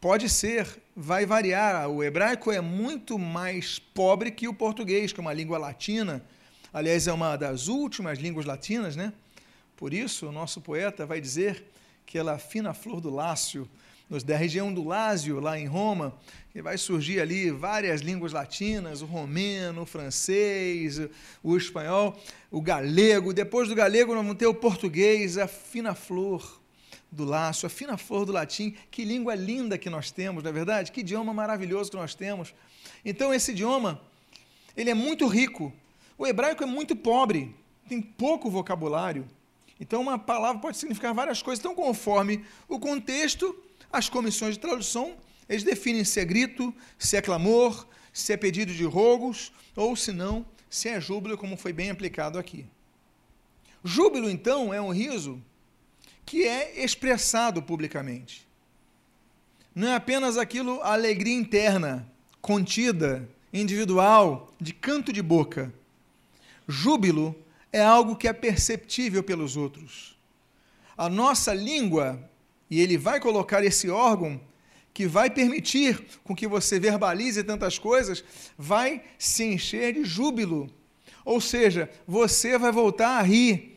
Pode 0.00 0.28
ser, 0.28 0.66
vai 0.96 1.26
variar. 1.26 1.88
O 1.88 2.02
hebraico 2.02 2.50
é 2.50 2.60
muito 2.60 3.18
mais 3.18 3.78
pobre 3.78 4.30
que 4.30 4.48
o 4.48 4.54
português, 4.54 5.12
que 5.12 5.20
é 5.20 5.22
uma 5.22 5.32
língua 5.32 5.58
latina. 5.58 6.24
Aliás, 6.72 7.06
é 7.06 7.12
uma 7.12 7.36
das 7.36 7.68
últimas 7.68 8.18
línguas 8.18 8.46
latinas, 8.46 8.96
né? 8.96 9.12
Por 9.76 9.92
isso, 9.94 10.28
o 10.28 10.32
nosso 10.32 10.60
poeta 10.60 11.06
vai 11.06 11.20
dizer 11.20 11.64
que 12.06 12.18
ela 12.18 12.38
fina 12.38 12.74
flor 12.74 13.00
do 13.00 13.10
Lácio, 13.10 13.68
da 14.24 14.36
região 14.36 14.74
do 14.74 14.86
Lásio, 14.86 15.38
lá 15.38 15.58
em 15.58 15.66
Roma, 15.66 16.18
que 16.52 16.60
vai 16.60 16.76
surgir 16.76 17.20
ali 17.20 17.50
várias 17.50 18.00
línguas 18.00 18.32
latinas, 18.32 19.02
o 19.02 19.06
romeno, 19.06 19.82
o 19.82 19.86
francês, 19.86 21.00
o 21.42 21.56
espanhol, 21.56 22.20
o 22.50 22.60
galego. 22.60 23.32
Depois 23.32 23.68
do 23.68 23.74
galego, 23.74 24.14
nós 24.14 24.22
vamos 24.22 24.38
ter 24.38 24.46
o 24.46 24.54
português, 24.54 25.38
a 25.38 25.46
fina 25.46 25.94
flor 25.94 26.59
do 27.10 27.24
Lácio, 27.24 27.66
a 27.66 27.70
fina 27.70 27.96
flor 27.96 28.24
do 28.24 28.32
latim. 28.32 28.74
Que 28.90 29.04
língua 29.04 29.34
linda 29.34 29.76
que 29.76 29.90
nós 29.90 30.10
temos, 30.10 30.42
não 30.42 30.50
é 30.50 30.52
verdade? 30.52 30.92
Que 30.92 31.00
idioma 31.00 31.34
maravilhoso 31.34 31.90
que 31.90 31.96
nós 31.96 32.14
temos. 32.14 32.54
Então, 33.04 33.34
esse 33.34 33.50
idioma, 33.50 34.00
ele 34.76 34.90
é 34.90 34.94
muito 34.94 35.26
rico. 35.26 35.72
O 36.16 36.26
hebraico 36.26 36.62
é 36.62 36.66
muito 36.66 36.94
pobre, 36.94 37.54
tem 37.88 38.00
pouco 38.00 38.50
vocabulário. 38.50 39.26
Então, 39.80 40.02
uma 40.02 40.18
palavra 40.18 40.60
pode 40.60 40.76
significar 40.76 41.14
várias 41.14 41.42
coisas. 41.42 41.58
Então, 41.58 41.74
conforme 41.74 42.44
o 42.68 42.78
contexto, 42.78 43.58
as 43.92 44.08
comissões 44.08 44.54
de 44.54 44.60
tradução, 44.60 45.16
eles 45.48 45.64
definem 45.64 46.04
se 46.04 46.20
é 46.20 46.24
grito, 46.24 46.72
se 46.98 47.16
é 47.16 47.22
clamor, 47.22 47.86
se 48.12 48.32
é 48.32 48.36
pedido 48.36 48.72
de 48.72 48.84
rogos, 48.84 49.52
ou 49.74 49.96
se 49.96 50.12
não, 50.12 50.44
se 50.68 50.88
é 50.88 51.00
júbilo, 51.00 51.38
como 51.38 51.56
foi 51.56 51.72
bem 51.72 51.90
aplicado 51.90 52.38
aqui. 52.38 52.66
Júbilo, 53.82 54.28
então, 54.28 54.72
é 54.74 54.80
um 54.80 54.90
riso 54.90 55.42
que 56.30 56.46
é 56.46 56.84
expressado 56.84 57.60
publicamente. 57.60 58.46
Não 59.74 59.88
é 59.88 59.96
apenas 59.96 60.38
aquilo, 60.38 60.80
a 60.80 60.92
alegria 60.92 61.34
interna, 61.34 62.08
contida, 62.40 63.28
individual, 63.52 64.54
de 64.60 64.72
canto 64.72 65.12
de 65.12 65.20
boca. 65.20 65.74
Júbilo 66.68 67.34
é 67.72 67.82
algo 67.82 68.14
que 68.14 68.28
é 68.28 68.32
perceptível 68.32 69.24
pelos 69.24 69.56
outros. 69.56 70.16
A 70.96 71.08
nossa 71.08 71.52
língua, 71.52 72.30
e 72.70 72.80
ele 72.80 72.96
vai 72.96 73.18
colocar 73.18 73.64
esse 73.64 73.90
órgão 73.90 74.40
que 74.94 75.08
vai 75.08 75.30
permitir 75.30 76.00
com 76.22 76.32
que 76.32 76.46
você 76.46 76.78
verbalize 76.78 77.42
tantas 77.42 77.76
coisas, 77.76 78.22
vai 78.56 79.02
se 79.18 79.42
encher 79.42 79.94
de 79.94 80.04
júbilo. 80.04 80.72
Ou 81.24 81.40
seja, 81.40 81.90
você 82.06 82.56
vai 82.56 82.70
voltar 82.70 83.18
a 83.18 83.22
rir, 83.22 83.69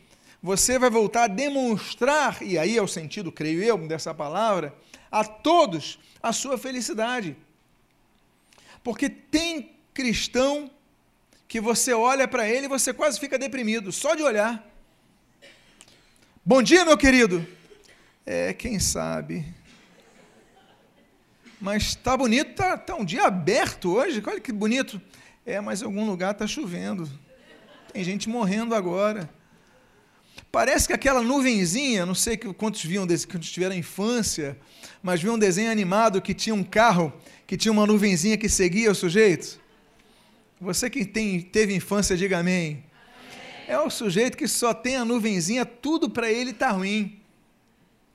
você 0.44 0.78
vai 0.78 0.90
voltar 0.90 1.22
a 1.24 1.26
demonstrar, 1.26 2.42
e 2.42 2.58
aí 2.58 2.76
é 2.76 2.82
o 2.82 2.86
sentido, 2.86 3.32
creio 3.32 3.62
eu, 3.62 3.78
dessa 3.88 4.12
palavra, 4.12 4.76
a 5.10 5.24
todos 5.24 5.98
a 6.22 6.34
sua 6.34 6.58
felicidade. 6.58 7.34
Porque 8.82 9.08
tem 9.08 9.74
cristão 9.94 10.70
que 11.48 11.62
você 11.62 11.94
olha 11.94 12.28
para 12.28 12.46
ele 12.46 12.66
e 12.66 12.68
você 12.68 12.92
quase 12.92 13.18
fica 13.18 13.38
deprimido, 13.38 13.90
só 13.90 14.14
de 14.14 14.22
olhar. 14.22 14.62
Bom 16.44 16.62
dia, 16.62 16.84
meu 16.84 16.98
querido. 16.98 17.46
É, 18.26 18.52
quem 18.52 18.78
sabe. 18.78 19.46
Mas 21.58 21.84
está 21.84 22.18
bonito, 22.18 22.50
está 22.50 22.76
tá 22.76 22.94
um 22.94 23.04
dia 23.06 23.22
aberto 23.22 23.94
hoje, 23.94 24.22
olha 24.26 24.40
que 24.40 24.52
bonito. 24.52 25.00
É, 25.46 25.58
mas 25.58 25.80
em 25.80 25.86
algum 25.86 26.04
lugar 26.04 26.32
está 26.32 26.46
chovendo. 26.46 27.10
Tem 27.90 28.04
gente 28.04 28.28
morrendo 28.28 28.74
agora. 28.74 29.26
Parece 30.54 30.86
que 30.86 30.92
aquela 30.92 31.20
nuvenzinha, 31.20 32.06
não 32.06 32.14
sei 32.14 32.36
quantos 32.36 32.84
viam 32.84 33.04
quantos 33.28 33.50
tiveram 33.50 33.74
infância, 33.74 34.56
mas 35.02 35.20
viam 35.20 35.34
um 35.34 35.38
desenho 35.38 35.68
animado 35.68 36.22
que 36.22 36.32
tinha 36.32 36.54
um 36.54 36.62
carro 36.62 37.12
que 37.44 37.56
tinha 37.56 37.72
uma 37.72 37.84
nuvenzinha 37.84 38.38
que 38.38 38.48
seguia 38.48 38.88
o 38.88 38.94
sujeito. 38.94 39.60
Você 40.60 40.88
que 40.88 41.04
tem, 41.04 41.40
teve 41.40 41.74
infância, 41.74 42.16
diga 42.16 42.38
amém. 42.38 42.84
amém. 42.84 42.84
É 43.66 43.76
o 43.80 43.90
sujeito 43.90 44.38
que 44.38 44.46
só 44.46 44.72
tem 44.72 44.94
a 44.94 45.04
nuvenzinha, 45.04 45.66
tudo 45.66 46.08
para 46.08 46.30
ele 46.30 46.52
está 46.52 46.70
ruim. 46.70 47.18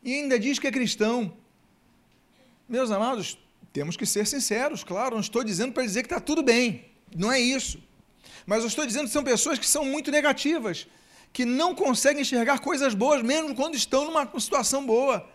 E 0.02 0.14
ainda 0.14 0.40
diz 0.40 0.58
que 0.60 0.68
é 0.68 0.72
cristão. 0.72 1.34
Meus 2.70 2.90
amados, 2.90 3.38
temos 3.74 3.98
que 3.98 4.06
ser 4.06 4.26
sinceros, 4.26 4.82
claro, 4.82 5.16
não 5.16 5.22
estou 5.22 5.44
dizendo 5.44 5.74
para 5.74 5.84
dizer 5.84 6.04
que 6.04 6.08
está 6.08 6.22
tudo 6.22 6.42
bem. 6.42 6.86
Não 7.14 7.30
é 7.30 7.38
isso. 7.38 7.84
Mas 8.46 8.62
eu 8.62 8.68
estou 8.68 8.86
dizendo 8.86 9.08
que 9.08 9.12
são 9.12 9.26
pessoas 9.26 9.60
que 9.60 9.68
são 9.68 9.84
muito 9.84 10.10
negativas, 10.10 10.88
que 11.32 11.46
não 11.46 11.76
conseguem 11.76 12.22
enxergar 12.22 12.60
coisas 12.60 12.94
boas, 12.94 13.22
mesmo 13.22 13.56
quando 13.56 13.76
estão 13.76 14.06
numa 14.06 14.30
situação 14.40 14.86
boa. 14.86 15.28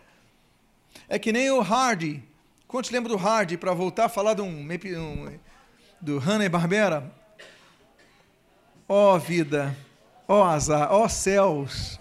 É 1.07 1.17
que 1.17 1.31
nem 1.31 1.49
o 1.51 1.61
Hardy. 1.61 2.23
Quantos 2.67 2.91
lembram 2.91 3.15
do 3.15 3.21
Hardy, 3.21 3.57
para 3.57 3.73
voltar 3.73 4.05
a 4.05 4.09
falar 4.09 4.33
de 4.33 4.41
um, 4.41 4.47
um 4.47 5.39
do 6.01 6.17
Hanna-Barbera. 6.17 7.11
Ó 8.87 9.15
oh, 9.15 9.19
vida, 9.19 9.75
ó 10.27 10.41
oh, 10.41 10.43
azar, 10.43 10.91
ó 10.91 11.05
oh, 11.05 11.09
céus, 11.09 11.99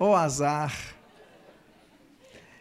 ó 0.00 0.16
azar. 0.16 0.74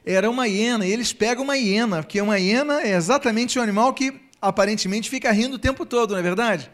Era 0.06 0.30
uma 0.30 0.48
hiena, 0.48 0.86
e 0.86 0.92
eles 0.92 1.14
pegam 1.14 1.44
uma 1.44 1.58
hiena, 1.58 2.04
porque 2.04 2.22
uma 2.22 2.38
hiena 2.38 2.82
é 2.82 2.94
exatamente 2.94 3.58
o 3.58 3.62
animal 3.62 3.94
que 3.94 4.20
aparentemente 4.42 5.10
fica 5.10 5.32
rindo 5.32 5.56
o 5.56 5.60
tempo 5.60 5.86
todo, 5.86 6.12
não 6.12 6.20
é 6.20 6.24
verdade? 6.24 6.70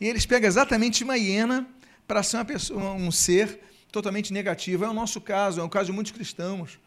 E 0.00 0.06
eles 0.06 0.26
pegam 0.26 0.48
exatamente 0.48 1.02
uma 1.02 1.16
hiena 1.16 1.66
para 2.06 2.22
ser 2.22 2.44
pessoa, 2.44 2.92
um 2.92 3.10
ser 3.10 3.60
totalmente 3.90 4.32
negativo. 4.32 4.84
É 4.84 4.88
o 4.88 4.94
nosso 4.94 5.20
caso, 5.20 5.60
é 5.60 5.64
o 5.64 5.68
caso 5.68 5.86
de 5.86 5.92
muitos 5.92 6.12
cristãos. 6.12 6.78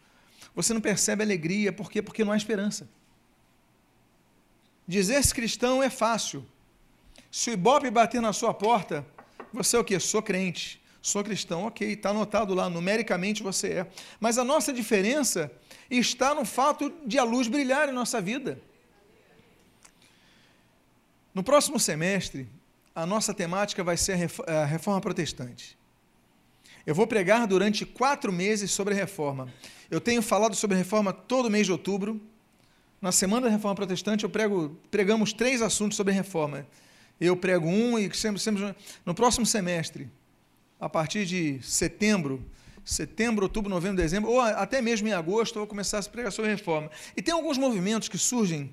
Você 0.54 0.72
não 0.72 0.80
percebe 0.80 1.22
alegria, 1.22 1.72
por 1.72 1.90
quê? 1.90 2.02
Porque 2.02 2.24
não 2.24 2.32
há 2.32 2.36
esperança. 2.36 2.88
Dizer-se 4.86 5.34
cristão 5.34 5.82
é 5.82 5.90
fácil. 5.90 6.46
Se 7.30 7.50
o 7.50 7.52
Ibope 7.52 7.90
bater 7.90 8.20
na 8.20 8.32
sua 8.32 8.54
porta, 8.54 9.04
você 9.52 9.76
é 9.76 9.78
o 9.78 9.84
quê? 9.84 9.98
Sou 9.98 10.22
crente, 10.22 10.80
sou 11.02 11.22
cristão, 11.22 11.64
ok, 11.64 11.92
está 11.92 12.10
anotado 12.10 12.54
lá, 12.54 12.70
numericamente 12.70 13.42
você 13.42 13.68
é. 13.68 13.86
Mas 14.20 14.38
a 14.38 14.44
nossa 14.44 14.72
diferença 14.72 15.50
está 15.90 16.34
no 16.34 16.44
fato 16.44 16.92
de 17.04 17.18
a 17.18 17.24
luz 17.24 17.48
brilhar 17.48 17.88
em 17.88 17.92
nossa 17.92 18.20
vida. 18.20 18.60
No 21.34 21.42
próximo 21.42 21.78
semestre, 21.78 22.48
a 22.96 23.04
nossa 23.04 23.34
temática 23.34 23.84
vai 23.84 23.94
ser 23.94 24.18
a 24.46 24.64
reforma 24.64 25.02
protestante. 25.02 25.78
Eu 26.86 26.94
vou 26.94 27.06
pregar 27.06 27.46
durante 27.46 27.84
quatro 27.84 28.32
meses 28.32 28.70
sobre 28.70 28.94
a 28.94 28.96
reforma. 28.96 29.52
Eu 29.90 30.00
tenho 30.00 30.22
falado 30.22 30.56
sobre 30.56 30.76
a 30.76 30.78
reforma 30.78 31.12
todo 31.12 31.50
mês 31.50 31.66
de 31.66 31.72
outubro. 31.72 32.18
Na 32.98 33.12
semana 33.12 33.48
da 33.48 33.52
reforma 33.52 33.74
protestante, 33.74 34.24
eu 34.24 34.30
prego, 34.30 34.74
pregamos 34.90 35.34
três 35.34 35.60
assuntos 35.60 35.94
sobre 35.94 36.14
a 36.14 36.16
reforma. 36.16 36.66
Eu 37.20 37.36
prego 37.36 37.68
um 37.68 37.98
e 37.98 38.12
sempre, 38.16 38.40
sempre 38.40 38.74
no 39.04 39.14
próximo 39.14 39.44
semestre, 39.44 40.10
a 40.80 40.88
partir 40.88 41.26
de 41.26 41.60
setembro, 41.62 42.42
setembro, 42.82 43.44
outubro, 43.44 43.68
novembro, 43.68 43.98
dezembro, 43.98 44.30
ou 44.30 44.40
até 44.40 44.80
mesmo 44.80 45.06
em 45.06 45.12
agosto, 45.12 45.56
eu 45.56 45.60
vou 45.60 45.66
começar 45.66 45.98
a 45.98 46.02
pregar 46.02 46.32
sobre 46.32 46.50
a 46.50 46.54
reforma. 46.54 46.90
E 47.14 47.20
tem 47.20 47.34
alguns 47.34 47.58
movimentos 47.58 48.08
que 48.08 48.16
surgem 48.16 48.72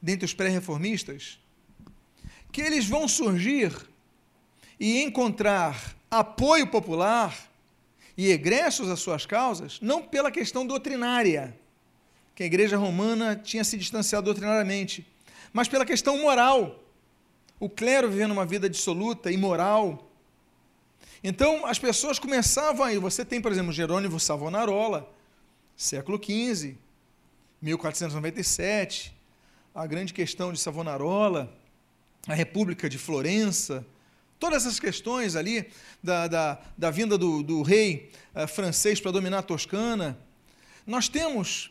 dentre 0.00 0.24
os 0.24 0.32
pré-reformistas, 0.32 1.38
que 2.52 2.60
eles 2.60 2.86
vão 2.86 3.06
surgir 3.06 3.72
e 4.78 5.02
encontrar 5.02 5.96
apoio 6.10 6.66
popular 6.66 7.50
e 8.16 8.30
egressos 8.30 8.88
às 8.88 9.00
suas 9.00 9.24
causas, 9.24 9.78
não 9.80 10.02
pela 10.02 10.30
questão 10.30 10.66
doutrinária, 10.66 11.56
que 12.34 12.42
a 12.42 12.46
igreja 12.46 12.76
romana 12.76 13.36
tinha 13.36 13.62
se 13.62 13.76
distanciado 13.76 14.26
doutrinariamente, 14.26 15.06
mas 15.52 15.68
pela 15.68 15.84
questão 15.84 16.18
moral. 16.18 16.82
O 17.58 17.68
clero 17.68 18.10
vivendo 18.10 18.30
uma 18.30 18.46
vida 18.46 18.70
dissoluta, 18.70 19.30
imoral. 19.30 20.10
Então, 21.22 21.66
as 21.66 21.78
pessoas 21.78 22.18
começavam 22.18 22.84
aí. 22.84 22.96
Você 22.96 23.24
tem, 23.24 23.40
por 23.40 23.52
exemplo, 23.52 23.72
Jerônimo 23.72 24.18
Savonarola, 24.18 25.10
século 25.76 26.18
XV, 26.18 26.78
1497, 27.60 29.14
a 29.74 29.86
grande 29.86 30.14
questão 30.14 30.52
de 30.52 30.58
Savonarola, 30.58 31.54
a 32.26 32.34
República 32.34 32.88
de 32.88 32.98
Florença, 32.98 33.86
todas 34.38 34.64
essas 34.64 34.80
questões 34.80 35.36
ali 35.36 35.70
da, 36.02 36.26
da, 36.26 36.60
da 36.76 36.90
vinda 36.90 37.16
do, 37.16 37.42
do 37.42 37.62
rei 37.62 38.10
uh, 38.34 38.48
francês 38.48 39.00
para 39.00 39.10
dominar 39.10 39.38
a 39.38 39.42
Toscana, 39.42 40.18
nós 40.86 41.08
temos 41.08 41.70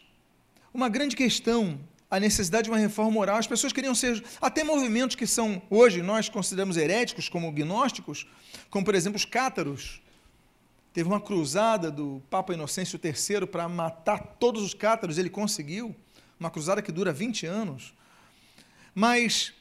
uma 0.73 0.88
grande 0.88 1.15
questão, 1.15 1.79
a 2.09 2.19
necessidade 2.19 2.65
de 2.65 2.69
uma 2.69 2.77
reforma 2.77 3.12
moral. 3.12 3.38
As 3.38 3.47
pessoas 3.47 3.73
queriam 3.73 3.95
ser, 3.95 4.23
até 4.39 4.63
movimentos 4.63 5.15
que 5.15 5.25
são, 5.25 5.62
hoje, 5.69 6.01
nós 6.01 6.29
consideramos 6.29 6.77
heréticos, 6.77 7.27
como 7.27 7.51
gnósticos, 7.51 8.27
como, 8.69 8.85
por 8.85 8.95
exemplo, 8.95 9.17
os 9.17 9.25
cátaros. 9.25 10.01
Teve 10.93 11.09
uma 11.09 11.19
cruzada 11.19 11.91
do 11.91 12.21
Papa 12.29 12.53
Inocêncio 12.53 12.99
III 13.03 13.47
para 13.47 13.67
matar 13.67 14.35
todos 14.39 14.63
os 14.63 14.73
cátaros, 14.73 15.17
ele 15.17 15.29
conseguiu, 15.29 15.95
uma 16.39 16.49
cruzada 16.49 16.81
que 16.81 16.91
dura 16.91 17.12
20 17.12 17.45
anos. 17.45 17.93
Mas 18.95 19.53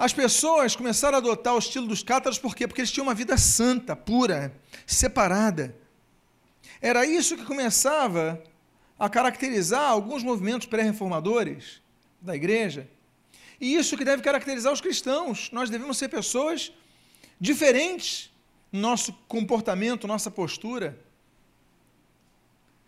as 0.00 0.14
pessoas 0.14 0.74
começaram 0.74 1.16
a 1.16 1.18
adotar 1.18 1.54
o 1.54 1.58
estilo 1.58 1.86
dos 1.86 2.02
cátaros 2.02 2.38
por 2.38 2.56
quê? 2.56 2.66
Porque 2.66 2.80
eles 2.80 2.90
tinham 2.90 3.06
uma 3.06 3.14
vida 3.14 3.36
santa, 3.36 3.94
pura, 3.94 4.50
separada. 4.86 5.76
Era 6.80 7.04
isso 7.04 7.36
que 7.36 7.44
começava 7.44 8.42
a 8.98 9.10
caracterizar 9.10 9.90
alguns 9.90 10.22
movimentos 10.22 10.66
pré-reformadores 10.66 11.82
da 12.18 12.34
igreja. 12.34 12.88
E 13.60 13.74
isso 13.74 13.94
que 13.94 14.02
deve 14.02 14.22
caracterizar 14.22 14.72
os 14.72 14.80
cristãos. 14.80 15.50
Nós 15.52 15.68
devemos 15.68 15.98
ser 15.98 16.08
pessoas 16.08 16.72
diferentes 17.38 18.30
no 18.72 18.80
nosso 18.80 19.12
comportamento, 19.28 20.06
nossa 20.06 20.30
postura. 20.30 20.98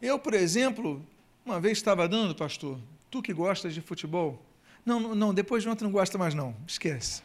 Eu, 0.01 0.19
por 0.19 0.33
exemplo, 0.33 1.07
uma 1.45 1.61
vez 1.61 1.77
estava 1.77 2.09
dando, 2.09 2.35
pastor, 2.35 2.79
tu 3.11 3.21
que 3.21 3.35
gostas 3.35 3.75
de 3.75 3.83
futebol, 3.83 4.43
não, 4.85 5.15
não, 5.15 5.33
depois 5.33 5.63
de 5.63 5.69
ontem 5.69 5.85
não 5.85 5.93
gosta 5.93 6.19
mais 6.19 6.35
não, 6.35 6.57
esquece. 6.67 7.23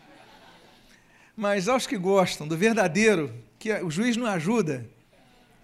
Mas 1.35 1.67
aos 1.67 1.87
que 1.87 1.97
gostam 1.97 2.47
do 2.47 2.57
verdadeiro, 2.57 3.33
que 3.59 3.71
o 3.73 3.89
juiz 3.89 4.15
não 4.15 4.27
ajuda, 4.27 4.87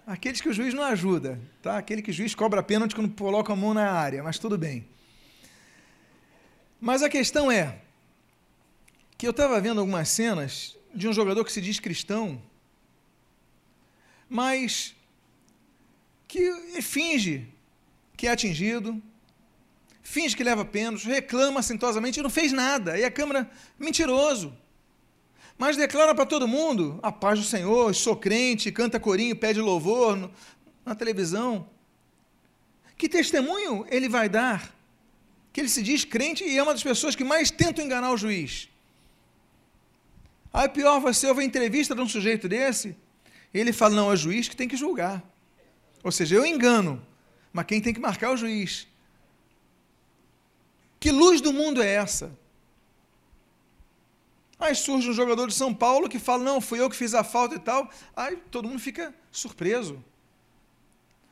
aqueles 0.05 0.41
que 0.41 0.49
o 0.49 0.53
juiz 0.53 0.73
não 0.73 0.83
ajuda, 0.83 1.39
tá? 1.61 1.77
Aquele 1.77 2.01
que 2.01 2.11
o 2.11 2.13
juiz 2.13 2.33
cobra 2.35 2.63
pênalti 2.63 2.95
quando 2.95 3.09
coloca 3.15 3.53
a 3.53 3.55
mão 3.55 3.73
na 3.73 3.91
área, 3.91 4.23
mas 4.23 4.39
tudo 4.39 4.57
bem. 4.57 4.87
Mas 6.79 7.01
a 7.01 7.09
questão 7.09 7.51
é 7.51 7.79
que 9.17 9.25
eu 9.25 9.31
estava 9.31 9.59
vendo 9.61 9.79
algumas 9.79 10.09
cenas 10.09 10.75
de 10.93 11.07
um 11.07 11.13
jogador 11.13 11.45
que 11.45 11.51
se 11.51 11.61
diz 11.61 11.79
cristão, 11.79 12.41
mas 14.29 14.95
que 16.27 16.81
finge 16.81 17.47
que 18.17 18.27
é 18.27 18.31
atingido, 18.31 19.01
finge 20.13 20.35
que 20.37 20.43
leva 20.43 20.63
pênalti, 20.63 21.07
reclama 21.07 21.59
assintosamente 21.59 22.19
e 22.19 22.23
não 22.23 22.29
fez 22.29 22.51
nada. 22.51 22.99
E 22.99 23.03
a 23.03 23.09
Câmara, 23.09 23.49
mentiroso. 23.79 24.55
Mas 25.57 25.75
declara 25.75 26.13
para 26.13 26.25
todo 26.25 26.47
mundo: 26.47 26.99
a 27.01 27.11
paz 27.11 27.39
do 27.39 27.45
Senhor, 27.45 27.93
sou 27.95 28.15
crente, 28.15 28.71
canta 28.71 28.99
corinho, 28.99 29.35
pede 29.35 29.59
louvor 29.59 30.15
no, 30.15 30.31
na 30.85 30.93
televisão. 30.93 31.67
Que 32.95 33.09
testemunho 33.09 33.85
ele 33.89 34.07
vai 34.07 34.29
dar? 34.29 34.71
Que 35.51 35.61
ele 35.61 35.69
se 35.69 35.81
diz 35.81 36.05
crente 36.05 36.43
e 36.43 36.57
é 36.57 36.61
uma 36.61 36.73
das 36.73 36.83
pessoas 36.83 37.15
que 37.15 37.23
mais 37.23 37.49
tentam 37.49 37.83
enganar 37.83 38.11
o 38.11 38.17
juiz. 38.17 38.69
Aí 40.53 40.69
pior 40.69 40.99
você 40.99 41.25
ouve 41.27 41.41
a 41.41 41.43
entrevista 41.43 41.95
de 41.95 42.01
um 42.01 42.07
sujeito 42.07 42.47
desse, 42.47 42.95
ele 43.51 43.73
fala: 43.73 43.95
não, 43.95 44.11
é 44.11 44.13
o 44.13 44.17
juiz 44.17 44.47
que 44.47 44.55
tem 44.55 44.67
que 44.67 44.77
julgar. 44.77 45.23
Ou 46.03 46.11
seja, 46.11 46.35
eu 46.35 46.45
engano, 46.45 47.03
mas 47.51 47.65
quem 47.65 47.81
tem 47.81 47.93
que 47.95 47.99
marcar 47.99 48.27
é 48.27 48.33
o 48.33 48.37
juiz. 48.37 48.92
Que 51.03 51.11
luz 51.11 51.41
do 51.41 51.51
mundo 51.51 51.83
é 51.83 51.95
essa? 51.95 52.31
Aí 54.57 54.73
surge 54.73 55.09
um 55.09 55.13
jogador 55.13 55.49
de 55.49 55.53
São 55.53 55.73
Paulo 55.73 56.07
que 56.07 56.17
fala: 56.17 56.41
Não, 56.41 56.61
fui 56.61 56.79
eu 56.79 56.89
que 56.89 56.95
fiz 56.95 57.13
a 57.13 57.25
falta 57.25 57.55
e 57.55 57.59
tal. 57.59 57.89
Aí 58.15 58.37
todo 58.49 58.69
mundo 58.69 58.79
fica 58.79 59.13
surpreso. 59.29 60.01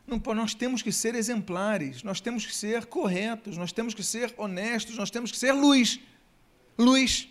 Não, 0.06 0.22
nós 0.36 0.54
temos 0.54 0.82
que 0.82 0.92
ser 0.92 1.16
exemplares, 1.16 2.04
nós 2.04 2.20
temos 2.20 2.46
que 2.46 2.54
ser 2.54 2.86
corretos, 2.88 3.56
nós 3.56 3.72
temos 3.72 3.94
que 3.94 4.04
ser 4.04 4.34
honestos, 4.36 4.98
nós 4.98 5.10
temos 5.10 5.32
que 5.32 5.38
ser 5.38 5.54
luz. 5.54 6.02
Luz. 6.78 7.30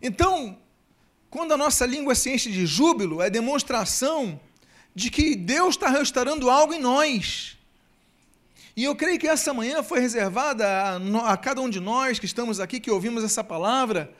Então, 0.00 0.56
quando 1.28 1.50
a 1.50 1.56
nossa 1.56 1.84
língua 1.84 2.14
se 2.14 2.30
enche 2.30 2.48
de 2.48 2.64
júbilo, 2.64 3.20
é 3.20 3.28
demonstração 3.28 4.40
de 4.94 5.10
que 5.10 5.34
Deus 5.34 5.74
está 5.74 5.88
restaurando 5.88 6.48
algo 6.48 6.72
em 6.72 6.78
nós. 6.78 7.58
E 8.74 8.84
eu 8.84 8.96
creio 8.96 9.18
que 9.18 9.28
essa 9.28 9.52
manhã 9.52 9.82
foi 9.82 10.00
reservada 10.00 10.66
a, 10.66 11.32
a, 11.32 11.36
cada 11.36 11.60
um 11.60 11.68
de 11.68 11.78
nós 11.78 12.18
que 12.18 12.24
estamos 12.24 12.58
aqui, 12.58 12.80
que 12.80 12.90
ouvimos 12.90 13.22
essa 13.22 13.44
palavra, 13.44 14.12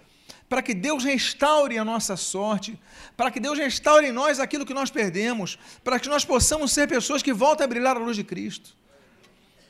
para 0.48 0.60
que 0.60 0.74
Deus 0.74 1.04
restaure 1.04 1.78
a 1.78 1.84
nossa 1.84 2.16
sorte, 2.16 2.78
para 3.16 3.30
que 3.30 3.40
Deus 3.40 3.58
restaure 3.58 4.08
em 4.08 4.12
nós 4.12 4.38
aquilo 4.38 4.66
que 4.66 4.74
nós 4.74 4.90
perdemos, 4.90 5.58
para 5.82 5.98
que 5.98 6.08
nós 6.08 6.24
possamos 6.24 6.70
ser 6.72 6.86
pessoas 6.86 7.22
que 7.22 7.32
voltem 7.32 7.64
a 7.64 7.68
brilhar 7.68 7.96
a 7.96 7.98
luz 8.00 8.14
de 8.14 8.24
Cristo. 8.24 8.76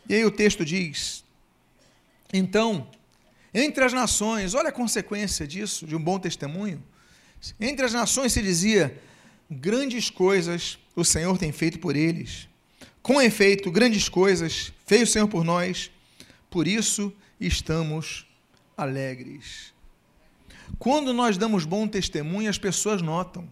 E 0.08 0.14
aí 0.14 0.24
o 0.24 0.30
texto 0.32 0.64
diz: 0.64 1.24
então, 2.32 2.88
entre 3.54 3.84
as 3.84 3.92
nações, 3.92 4.54
olha 4.54 4.70
a 4.70 4.72
consequência 4.72 5.46
disso, 5.46 5.86
de 5.86 5.94
um 5.94 6.02
bom 6.02 6.18
testemunho. 6.18 6.82
Entre 7.60 7.86
as 7.86 7.92
nações 7.92 8.32
se 8.32 8.42
dizia: 8.42 9.00
grandes 9.48 10.10
coisas 10.10 10.76
o 10.96 11.04
Senhor 11.04 11.38
tem 11.38 11.52
feito 11.52 11.78
por 11.78 11.94
eles 11.94 12.48
com 13.02 13.20
efeito, 13.20 13.70
grandes 13.70 14.08
coisas 14.08 14.72
fez 14.86 15.08
o 15.08 15.12
Senhor 15.12 15.28
por 15.28 15.44
nós, 15.44 15.90
por 16.48 16.68
isso 16.68 17.12
estamos 17.40 18.26
alegres. 18.76 19.72
Quando 20.78 21.12
nós 21.12 21.36
damos 21.36 21.64
bom 21.64 21.88
testemunho, 21.88 22.48
as 22.48 22.58
pessoas 22.58 23.02
notam. 23.02 23.48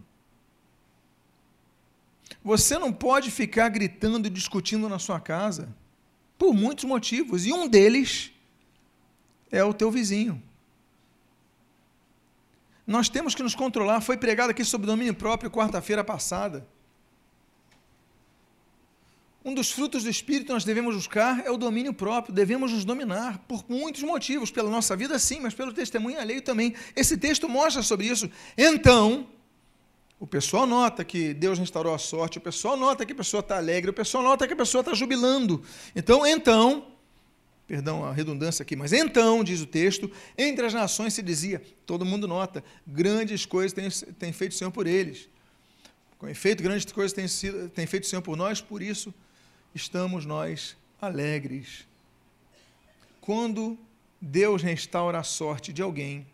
Você 2.42 2.78
não 2.78 2.92
pode 2.92 3.30
ficar 3.30 3.68
gritando 3.68 4.26
e 4.26 4.30
discutindo 4.30 4.88
na 4.88 4.98
sua 4.98 5.20
casa, 5.20 5.74
por 6.38 6.54
muitos 6.54 6.84
motivos, 6.84 7.44
e 7.44 7.52
um 7.52 7.68
deles 7.68 8.32
é 9.50 9.62
o 9.62 9.74
teu 9.74 9.90
vizinho. 9.90 10.42
Nós 12.86 13.08
temos 13.08 13.34
que 13.34 13.42
nos 13.42 13.54
controlar. 13.54 14.00
Foi 14.00 14.16
pregado 14.16 14.50
aqui 14.50 14.64
sobre 14.64 14.86
domínio 14.86 15.14
próprio 15.14 15.50
quarta-feira 15.50 16.02
passada. 16.02 16.66
Um 19.42 19.54
dos 19.54 19.70
frutos 19.70 20.04
do 20.04 20.10
Espírito 20.10 20.52
nós 20.52 20.64
devemos 20.64 20.94
buscar 20.94 21.46
é 21.46 21.50
o 21.50 21.56
domínio 21.56 21.94
próprio, 21.94 22.34
devemos 22.34 22.72
nos 22.72 22.84
dominar 22.84 23.38
por 23.48 23.64
muitos 23.70 24.02
motivos, 24.02 24.50
pela 24.50 24.68
nossa 24.68 24.94
vida 24.94 25.18
sim, 25.18 25.40
mas 25.40 25.54
pelo 25.54 25.72
testemunho 25.72 26.20
alheio 26.20 26.42
também. 26.42 26.74
Esse 26.94 27.16
texto 27.16 27.48
mostra 27.48 27.82
sobre 27.82 28.06
isso. 28.06 28.30
Então, 28.56 29.26
o 30.18 30.26
pessoal 30.26 30.66
nota 30.66 31.02
que 31.06 31.32
Deus 31.32 31.58
restaurou 31.58 31.94
a 31.94 31.98
sorte, 31.98 32.36
o 32.36 32.40
pessoal 32.40 32.76
nota 32.76 33.06
que 33.06 33.12
a 33.12 33.16
pessoa 33.16 33.40
está 33.40 33.56
alegre, 33.56 33.90
o 33.90 33.94
pessoal 33.94 34.22
nota 34.22 34.46
que 34.46 34.52
a 34.52 34.56
pessoa 34.56 34.80
está 34.80 34.92
jubilando. 34.92 35.62
Então, 35.96 36.26
então, 36.26 36.88
perdão 37.66 38.04
a 38.04 38.12
redundância 38.12 38.62
aqui, 38.62 38.76
mas 38.76 38.92
então, 38.92 39.42
diz 39.42 39.62
o 39.62 39.66
texto, 39.66 40.10
entre 40.36 40.66
as 40.66 40.74
nações 40.74 41.14
se 41.14 41.22
dizia, 41.22 41.62
todo 41.86 42.04
mundo 42.04 42.28
nota, 42.28 42.62
grandes 42.86 43.46
coisas 43.46 43.72
tem, 43.72 43.88
tem 44.18 44.32
feito 44.34 44.52
o 44.52 44.54
Senhor 44.54 44.70
por 44.70 44.86
eles. 44.86 45.30
Com 46.18 46.28
efeito, 46.28 46.62
grandes 46.62 46.84
coisas 46.92 47.14
tem, 47.14 47.26
sido, 47.26 47.70
tem 47.70 47.86
feito 47.86 48.04
o 48.04 48.06
Senhor 48.06 48.20
por 48.20 48.36
nós, 48.36 48.60
por 48.60 48.82
isso 48.82 49.14
estamos 49.74 50.24
nós 50.24 50.76
alegres. 51.00 51.86
Quando 53.20 53.78
Deus 54.20 54.62
restaura 54.62 55.18
a 55.18 55.22
sorte 55.22 55.72
de 55.72 55.82
alguém, 55.82 56.26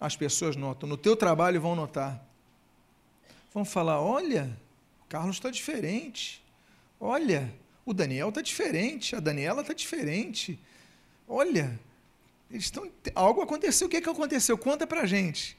as 0.00 0.16
pessoas 0.16 0.56
notam, 0.56 0.88
no 0.88 0.96
teu 0.96 1.16
trabalho 1.16 1.60
vão 1.60 1.74
notar, 1.74 2.24
vão 3.52 3.64
falar: 3.64 4.00
olha, 4.00 4.56
o 5.04 5.08
Carlos 5.08 5.36
está 5.36 5.50
diferente. 5.50 6.42
Olha, 7.00 7.52
o 7.84 7.94
Daniel 7.94 8.28
está 8.30 8.42
diferente. 8.42 9.14
A 9.14 9.20
Daniela 9.20 9.60
está 9.60 9.72
diferente. 9.72 10.58
Olha, 11.28 11.78
eles 12.50 12.64
estão, 12.64 12.90
algo 13.14 13.40
aconteceu. 13.42 13.86
O 13.86 13.90
que, 13.90 13.96
é 13.96 14.00
que 14.00 14.08
aconteceu? 14.08 14.56
Conta 14.56 14.86
para 14.86 15.02
a 15.02 15.06
gente. 15.06 15.56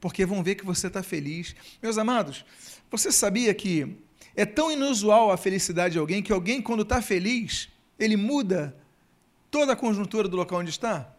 Porque 0.00 0.26
vão 0.26 0.42
ver 0.42 0.56
que 0.56 0.64
você 0.64 0.88
está 0.88 1.02
feliz. 1.02 1.54
Meus 1.82 1.98
amados, 1.98 2.44
você 2.90 3.10
sabia 3.10 3.54
que 3.54 3.96
é 4.36 4.44
tão 4.44 4.70
inusual 4.70 5.32
a 5.32 5.36
felicidade 5.36 5.92
de 5.92 5.98
alguém 5.98 6.22
que 6.22 6.32
alguém, 6.32 6.60
quando 6.60 6.82
está 6.82 7.00
feliz, 7.00 7.68
ele 7.98 8.16
muda 8.16 8.76
toda 9.50 9.72
a 9.72 9.76
conjuntura 9.76 10.28
do 10.28 10.36
local 10.36 10.60
onde 10.60 10.70
está? 10.70 11.10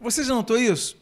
Você 0.00 0.24
já 0.24 0.34
notou 0.34 0.58
isso? 0.58 0.96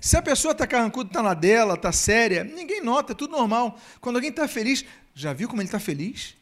Se 0.00 0.16
a 0.16 0.22
pessoa 0.22 0.52
está 0.52 0.66
carrancuda, 0.66 1.08
está 1.08 1.22
na 1.22 1.34
dela, 1.34 1.74
está 1.74 1.90
séria, 1.90 2.44
ninguém 2.44 2.82
nota, 2.82 3.12
é 3.12 3.14
tudo 3.14 3.32
normal. 3.32 3.78
Quando 4.00 4.16
alguém 4.16 4.30
está 4.30 4.46
feliz, 4.46 4.84
já 5.14 5.32
viu 5.32 5.48
como 5.48 5.60
ele 5.60 5.68
está 5.68 5.80
feliz? 5.80 6.36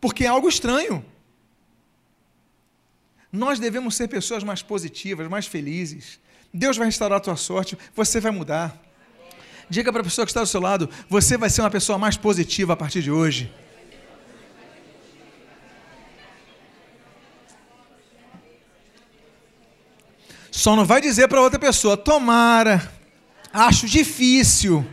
Porque 0.00 0.24
é 0.24 0.28
algo 0.28 0.48
estranho. 0.48 1.04
Nós 3.30 3.58
devemos 3.58 3.94
ser 3.96 4.08
pessoas 4.08 4.44
mais 4.44 4.62
positivas, 4.62 5.28
mais 5.28 5.46
felizes. 5.46 6.20
Deus 6.52 6.76
vai 6.76 6.86
restaurar 6.86 7.18
a 7.18 7.20
tua 7.20 7.36
sorte, 7.36 7.76
você 7.94 8.20
vai 8.20 8.30
mudar. 8.30 8.80
Diga 9.72 9.90
para 9.90 10.02
a 10.02 10.04
pessoa 10.04 10.26
que 10.26 10.30
está 10.30 10.42
do 10.42 10.46
seu 10.46 10.60
lado, 10.60 10.86
você 11.08 11.38
vai 11.38 11.48
ser 11.48 11.62
uma 11.62 11.70
pessoa 11.70 11.96
mais 11.96 12.14
positiva 12.14 12.74
a 12.74 12.76
partir 12.76 13.00
de 13.00 13.10
hoje. 13.10 13.50
Só 20.50 20.76
não 20.76 20.84
vai 20.84 21.00
dizer 21.00 21.26
para 21.26 21.40
outra 21.40 21.58
pessoa, 21.58 21.96
tomara, 21.96 22.86
acho 23.50 23.86
difícil. 23.86 24.86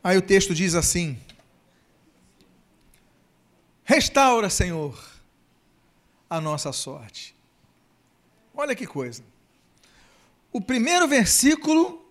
Aí 0.00 0.16
o 0.16 0.22
texto 0.22 0.54
diz 0.54 0.76
assim: 0.76 1.18
Restaura, 3.82 4.48
Senhor, 4.48 4.96
a 6.30 6.40
nossa 6.40 6.70
sorte. 6.70 7.37
Olha 8.60 8.74
que 8.74 8.88
coisa. 8.88 9.22
O 10.52 10.60
primeiro 10.60 11.06
versículo, 11.06 12.04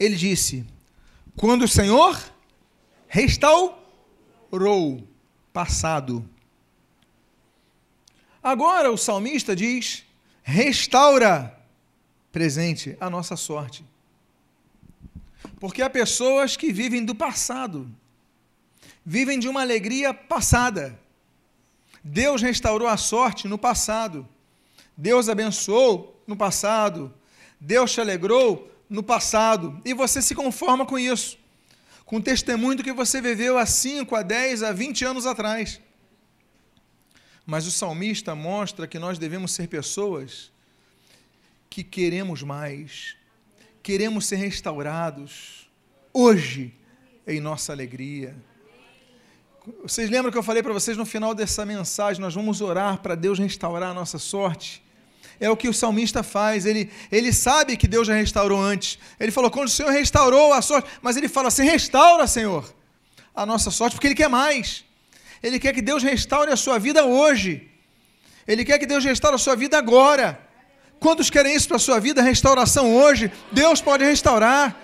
ele 0.00 0.16
disse: 0.16 0.64
Quando 1.36 1.66
o 1.66 1.68
Senhor 1.68 2.18
restaurou, 3.06 5.06
passado. 5.52 6.26
Agora 8.42 8.90
o 8.90 8.96
salmista 8.96 9.54
diz: 9.54 10.06
restaura, 10.42 11.54
presente, 12.32 12.96
a 12.98 13.10
nossa 13.10 13.36
sorte. 13.36 13.84
Porque 15.60 15.82
há 15.82 15.90
pessoas 15.90 16.56
que 16.56 16.72
vivem 16.72 17.04
do 17.04 17.14
passado, 17.14 17.94
vivem 19.04 19.38
de 19.38 19.46
uma 19.46 19.60
alegria 19.60 20.14
passada. 20.14 20.98
Deus 22.02 22.40
restaurou 22.40 22.88
a 22.88 22.96
sorte 22.96 23.46
no 23.46 23.58
passado. 23.58 24.26
Deus 25.00 25.28
abençoou 25.28 26.20
no 26.26 26.36
passado. 26.36 27.14
Deus 27.60 27.92
te 27.92 28.00
alegrou 28.00 28.68
no 28.90 29.00
passado. 29.00 29.80
E 29.84 29.94
você 29.94 30.20
se 30.20 30.34
conforma 30.34 30.84
com 30.84 30.98
isso, 30.98 31.38
com 32.04 32.16
o 32.16 32.22
testemunho 32.22 32.82
que 32.82 32.92
você 32.92 33.20
viveu 33.20 33.56
há 33.56 33.64
5, 33.64 34.16
a 34.16 34.22
10, 34.22 34.64
a 34.64 34.72
20 34.72 35.04
anos 35.04 35.24
atrás. 35.24 35.80
Mas 37.46 37.64
o 37.64 37.70
salmista 37.70 38.34
mostra 38.34 38.88
que 38.88 38.98
nós 38.98 39.20
devemos 39.20 39.52
ser 39.52 39.68
pessoas 39.68 40.50
que 41.70 41.84
queremos 41.84 42.42
mais, 42.42 43.16
queremos 43.80 44.26
ser 44.26 44.36
restaurados 44.36 45.70
hoje 46.12 46.74
em 47.24 47.40
nossa 47.40 47.72
alegria. 47.72 48.34
Vocês 49.82 50.10
lembram 50.10 50.32
que 50.32 50.38
eu 50.38 50.42
falei 50.42 50.62
para 50.62 50.72
vocês 50.72 50.96
no 50.96 51.06
final 51.06 51.34
dessa 51.34 51.64
mensagem? 51.64 52.20
Nós 52.20 52.34
vamos 52.34 52.60
orar 52.60 52.98
para 52.98 53.14
Deus 53.14 53.38
restaurar 53.38 53.90
a 53.90 53.94
nossa 53.94 54.18
sorte. 54.18 54.87
É 55.40 55.48
o 55.48 55.56
que 55.56 55.68
o 55.68 55.74
salmista 55.74 56.22
faz. 56.22 56.66
Ele, 56.66 56.90
ele 57.12 57.32
sabe 57.32 57.76
que 57.76 57.86
Deus 57.86 58.06
já 58.06 58.14
restaurou 58.14 58.60
antes. 58.60 58.98
Ele 59.20 59.30
falou: 59.30 59.50
quando 59.50 59.68
o 59.68 59.70
Senhor 59.70 59.90
restaurou 59.90 60.52
a 60.52 60.60
sorte, 60.60 60.88
mas 61.00 61.16
ele 61.16 61.28
fala 61.28 61.48
assim: 61.48 61.64
restaura, 61.64 62.26
Senhor, 62.26 62.72
a 63.34 63.46
nossa 63.46 63.70
sorte, 63.70 63.94
porque 63.94 64.08
Ele 64.08 64.14
quer 64.16 64.28
mais. 64.28 64.84
Ele 65.42 65.60
quer 65.60 65.72
que 65.72 65.80
Deus 65.80 66.02
restaure 66.02 66.50
a 66.50 66.56
sua 66.56 66.78
vida 66.78 67.04
hoje. 67.04 67.70
Ele 68.46 68.64
quer 68.64 68.78
que 68.78 68.86
Deus 68.86 69.04
restaure 69.04 69.36
a 69.36 69.38
sua 69.38 69.54
vida 69.54 69.78
agora. 69.78 70.40
Quantos 70.98 71.30
querem 71.30 71.54
isso 71.54 71.68
para 71.68 71.76
a 71.76 71.80
sua 71.80 72.00
vida? 72.00 72.20
Restauração 72.20 72.96
hoje. 72.96 73.30
Deus 73.52 73.80
pode 73.80 74.04
restaurar. 74.04 74.76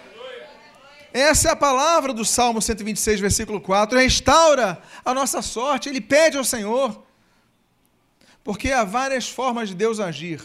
Essa 1.13 1.49
é 1.49 1.51
a 1.51 1.57
palavra 1.57 2.13
do 2.13 2.25
Salmo 2.25 2.63
126, 2.63 3.21
versículo 3.21 3.61
4. 3.61 3.99
Restaura 3.99 4.81
a 5.05 5.13
nossa 5.13 5.43
sorte. 5.43 5.89
Ele 5.89 6.01
pede 6.01 6.37
ao 6.37 6.45
Senhor. 6.45 7.04
Porque 8.45 8.71
há 8.71 8.85
várias 8.85 9.29
formas 9.29 9.71
de 9.71 9.75
Deus 9.75 9.99
agir. 9.99 10.41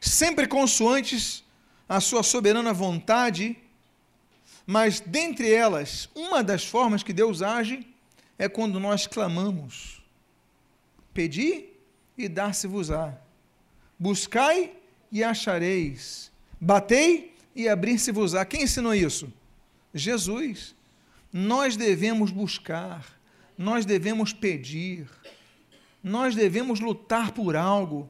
Sempre 0.00 0.48
consoantes 0.48 1.44
a 1.88 2.00
sua 2.00 2.24
soberana 2.24 2.72
vontade, 2.72 3.56
mas 4.66 4.98
dentre 4.98 5.52
elas, 5.52 6.08
uma 6.14 6.42
das 6.42 6.64
formas 6.64 7.04
que 7.04 7.12
Deus 7.12 7.40
age 7.40 7.86
é 8.36 8.48
quando 8.48 8.80
nós 8.80 9.06
clamamos: 9.06 10.02
Pedi 11.14 11.66
e 12.18 12.28
dar-se-vos-á. 12.28 13.16
Buscai 13.98 14.72
e 15.10 15.22
achareis. 15.22 16.32
Batei 16.60 17.34
e 17.54 17.68
abrir-se-vos-á. 17.68 18.44
Quem 18.44 18.64
ensinou 18.64 18.94
isso? 18.94 19.32
Jesus. 19.94 20.74
Nós 21.32 21.76
devemos 21.76 22.30
buscar, 22.30 23.04
nós 23.58 23.84
devemos 23.84 24.32
pedir, 24.32 25.06
nós 26.06 26.36
devemos 26.36 26.78
lutar 26.78 27.32
por 27.32 27.56
algo. 27.56 28.08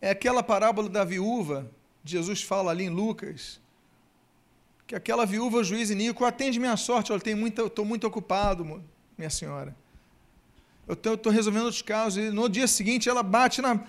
É 0.00 0.10
aquela 0.10 0.44
parábola 0.44 0.88
da 0.88 1.04
viúva, 1.04 1.68
Jesus 2.04 2.40
fala 2.40 2.70
ali 2.70 2.84
em 2.84 2.88
Lucas, 2.88 3.60
que 4.86 4.94
aquela 4.94 5.26
viúva, 5.26 5.64
juiz 5.64 5.90
Nico, 5.90 6.24
atende 6.24 6.60
minha 6.60 6.76
sorte, 6.76 7.10
eu 7.10 7.16
estou 7.16 7.84
muito 7.84 8.06
ocupado, 8.06 8.80
minha 9.18 9.30
senhora. 9.30 9.74
Eu 10.86 10.94
estou 10.94 11.32
resolvendo 11.32 11.66
os 11.66 11.82
casos. 11.82 12.22
E 12.22 12.30
no 12.30 12.48
dia 12.48 12.68
seguinte 12.68 13.08
ela 13.08 13.22
bate 13.22 13.60
na. 13.60 13.80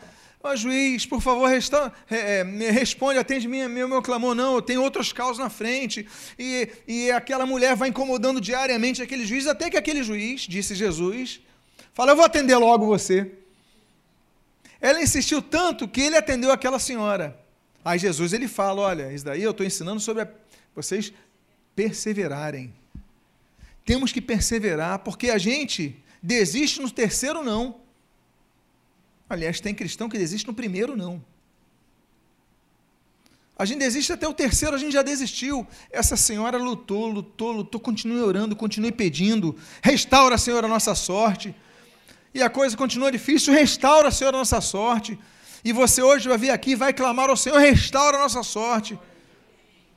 Oh, 0.42 0.56
juiz, 0.56 1.06
por 1.06 1.22
favor, 1.22 1.48
resta, 1.48 1.92
é, 2.10 2.44
responde, 2.72 3.20
atende 3.20 3.48
minha, 3.48 3.68
meu, 3.68 3.88
meu 3.88 4.02
clamor. 4.02 4.34
Não, 4.34 4.56
eu 4.56 4.62
tenho 4.62 4.82
outros 4.82 5.12
casos 5.12 5.38
na 5.38 5.50
frente. 5.50 6.08
E, 6.40 6.70
e 6.88 7.12
aquela 7.12 7.46
mulher 7.46 7.76
vai 7.76 7.90
incomodando 7.90 8.40
diariamente 8.40 9.02
aquele 9.02 9.26
juiz, 9.26 9.46
até 9.48 9.70
que 9.70 9.78
aquele 9.78 10.02
juiz, 10.02 10.42
disse 10.42 10.74
Jesus, 10.74 11.42
fala: 11.96 12.12
Eu 12.12 12.16
vou 12.16 12.26
atender 12.26 12.56
logo 12.58 12.86
você. 12.86 13.32
Ela 14.80 15.02
insistiu 15.02 15.42
tanto 15.42 15.88
que 15.88 16.02
ele 16.02 16.16
atendeu 16.16 16.52
aquela 16.52 16.78
senhora. 16.78 17.40
Aí 17.84 17.98
Jesus 17.98 18.34
ele 18.34 18.48
fala: 18.48 18.82
Olha, 18.82 19.12
isso 19.12 19.26
daí 19.26 19.42
eu 19.42 19.50
estou 19.50 19.66
ensinando 19.66 20.00
sobre 20.00 20.22
a, 20.22 20.28
vocês 20.76 21.12
perseverarem. 21.76 22.72
Temos 23.84 24.12
que 24.12 24.22
perseverar, 24.22 25.00
porque 25.00 25.30
a 25.30 25.40
gente 25.40 25.96
desiste 26.22 26.82
no 26.82 26.92
terceiro 26.92 27.44
não. 27.44 27.80
Aliás, 29.28 29.60
tem 29.60 29.74
cristão 29.74 30.08
que 30.08 30.18
desiste 30.18 30.46
no 30.46 30.54
primeiro 30.54 30.96
não. 30.96 31.24
A 33.58 33.64
gente 33.64 33.80
desiste 33.80 34.12
até 34.12 34.28
o 34.28 34.34
terceiro, 34.34 34.76
a 34.76 34.80
gente 34.80 34.92
já 34.92 35.02
desistiu. 35.02 35.66
Essa 35.90 36.18
senhora 36.18 36.58
lutou, 36.58 37.08
lutou, 37.08 37.52
lutou, 37.52 37.80
continue 37.80 38.22
orando, 38.22 38.56
continue 38.56 38.92
pedindo. 38.92 39.56
Restaura, 39.82 40.38
Senhor, 40.38 40.64
a 40.66 40.68
nossa 40.68 40.94
sorte. 40.94 41.56
E 42.36 42.44
a 42.44 42.50
coisa 42.50 42.76
continua 42.76 43.10
difícil, 43.10 43.54
restaura, 43.54 44.12
Senhor, 44.12 44.36
a 44.36 44.40
nossa 44.40 44.60
sorte. 44.60 45.18
E 45.64 45.72
você 45.72 46.02
hoje 46.02 46.28
vai 46.28 46.38
vir 46.38 46.50
aqui 46.50 46.72
e 46.72 46.76
vai 46.76 46.92
clamar 46.92 47.30
ao 47.30 47.38
Senhor, 47.38 47.58
restaura 47.58 48.18
a 48.18 48.20
nossa 48.20 48.44
sorte. 48.44 49.00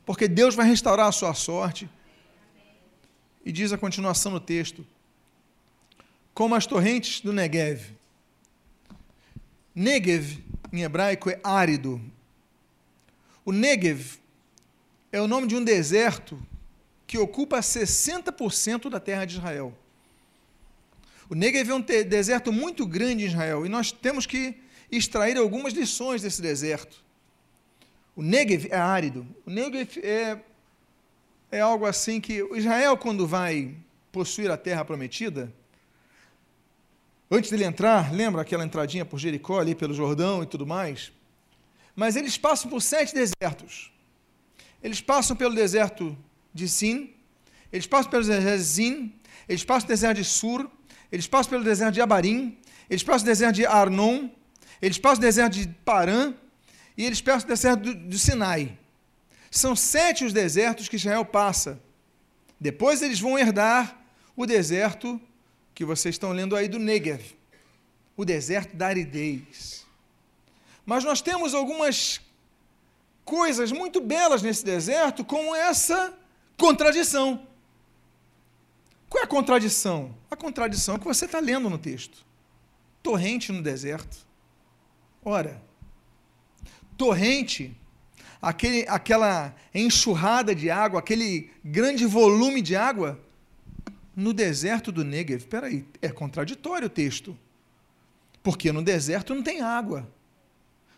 porque 0.06 0.28
Deus 0.28 0.54
vai 0.54 0.64
restaurar 0.64 1.08
a 1.08 1.12
sua 1.12 1.34
sorte. 1.34 1.90
E 3.44 3.50
diz 3.50 3.72
a 3.72 3.76
continuação 3.76 4.30
do 4.30 4.38
texto: 4.38 4.86
como 6.32 6.54
as 6.54 6.64
torrentes 6.64 7.20
do 7.20 7.32
Negev. 7.32 7.90
Negev, 9.74 10.38
em 10.72 10.82
hebraico, 10.82 11.28
é 11.28 11.40
árido. 11.42 12.00
O 13.44 13.50
Negev 13.50 14.16
é 15.10 15.20
o 15.20 15.26
nome 15.26 15.48
de 15.48 15.56
um 15.56 15.64
deserto 15.64 16.40
que 17.04 17.18
ocupa 17.18 17.58
60% 17.58 18.88
da 18.88 19.00
terra 19.00 19.24
de 19.24 19.38
Israel. 19.38 19.76
O 21.30 21.34
Negev 21.34 21.70
é 21.70 21.74
um 21.74 21.80
deserto 21.80 22.50
muito 22.50 22.86
grande 22.86 23.24
em 23.24 23.26
Israel 23.26 23.66
e 23.66 23.68
nós 23.68 23.92
temos 23.92 24.24
que 24.24 24.56
extrair 24.90 25.36
algumas 25.36 25.74
lições 25.74 26.22
desse 26.22 26.40
deserto. 26.40 27.04
O 28.16 28.22
Negev 28.22 28.68
é 28.70 28.78
árido. 28.78 29.26
O 29.44 29.50
Negev 29.50 29.98
é, 30.02 30.40
é 31.52 31.60
algo 31.60 31.84
assim 31.84 32.20
que 32.20 32.42
Israel, 32.56 32.96
quando 32.96 33.26
vai 33.26 33.76
possuir 34.10 34.50
a 34.50 34.56
terra 34.56 34.84
prometida, 34.86 35.52
antes 37.30 37.50
dele 37.50 37.64
entrar, 37.64 38.10
lembra 38.10 38.40
aquela 38.40 38.64
entradinha 38.64 39.04
por 39.04 39.18
Jericó, 39.18 39.60
ali 39.60 39.74
pelo 39.74 39.92
Jordão 39.92 40.42
e 40.42 40.46
tudo 40.46 40.66
mais? 40.66 41.12
Mas 41.94 42.16
eles 42.16 42.38
passam 42.38 42.70
por 42.70 42.80
sete 42.80 43.14
desertos. 43.14 43.92
Eles 44.82 45.02
passam 45.02 45.36
pelo 45.36 45.54
deserto 45.54 46.16
de 46.54 46.68
Sin, 46.68 47.12
eles 47.70 47.86
passam 47.86 48.10
pelo 48.10 48.24
deserto 48.24 48.56
de 48.56 48.62
Zin, 48.62 49.14
eles 49.46 49.62
passam 49.62 49.86
pelo 49.88 49.96
deserto 49.96 50.16
de 50.16 50.24
Sur, 50.24 50.70
eles 51.10 51.26
passam 51.26 51.50
pelo 51.50 51.64
deserto 51.64 51.94
de 51.94 52.00
Abarim, 52.00 52.58
eles 52.88 53.02
passam 53.02 53.24
pelo 53.24 53.32
deserto 53.34 53.54
de 53.56 53.66
Arnon, 53.66 54.28
eles 54.80 54.98
passam 54.98 55.16
pelo 55.16 55.28
deserto 55.28 55.52
de 55.54 55.68
Parã 55.84 56.34
e 56.96 57.04
eles 57.04 57.20
passam 57.20 57.40
pelo 57.42 57.56
deserto 57.56 57.82
do, 57.82 57.94
do 57.94 58.18
Sinai. 58.18 58.78
São 59.50 59.74
sete 59.74 60.24
os 60.24 60.32
desertos 60.32 60.88
que 60.88 60.96
Israel 60.96 61.24
passa. 61.24 61.80
Depois 62.60 63.02
eles 63.02 63.20
vão 63.20 63.38
herdar 63.38 63.98
o 64.36 64.46
deserto 64.46 65.20
que 65.74 65.84
vocês 65.84 66.14
estão 66.14 66.32
lendo 66.32 66.56
aí 66.56 66.68
do 66.68 66.78
Negev, 66.78 67.22
o 68.16 68.24
deserto 68.24 68.76
da 68.76 68.88
aridez. 68.88 69.86
Mas 70.84 71.04
nós 71.04 71.20
temos 71.20 71.54
algumas 71.54 72.20
coisas 73.24 73.70
muito 73.70 74.00
belas 74.00 74.42
nesse 74.42 74.64
deserto, 74.64 75.24
como 75.24 75.54
essa 75.54 76.14
contradição. 76.56 77.46
Qual 79.08 79.22
é 79.22 79.24
a 79.24 79.28
contradição? 79.28 80.14
A 80.30 80.36
contradição 80.36 80.96
é 80.96 80.98
que 80.98 81.04
você 81.04 81.24
está 81.24 81.40
lendo 81.40 81.70
no 81.70 81.78
texto. 81.78 82.26
Torrente 83.02 83.52
no 83.52 83.62
deserto. 83.62 84.26
Ora, 85.24 85.62
torrente, 86.96 87.76
aquele, 88.40 88.86
aquela 88.88 89.54
enxurrada 89.74 90.54
de 90.54 90.70
água, 90.70 91.00
aquele 91.00 91.50
grande 91.64 92.04
volume 92.04 92.60
de 92.60 92.76
água, 92.76 93.18
no 94.14 94.32
deserto 94.32 94.90
do 94.90 95.04
Negev. 95.04 95.38
Espera 95.38 95.68
aí, 95.68 95.86
é 96.02 96.08
contraditório 96.08 96.86
o 96.86 96.90
texto. 96.90 97.38
Porque 98.42 98.72
no 98.72 98.82
deserto 98.82 99.34
não 99.34 99.42
tem 99.42 99.60
água. 99.60 100.10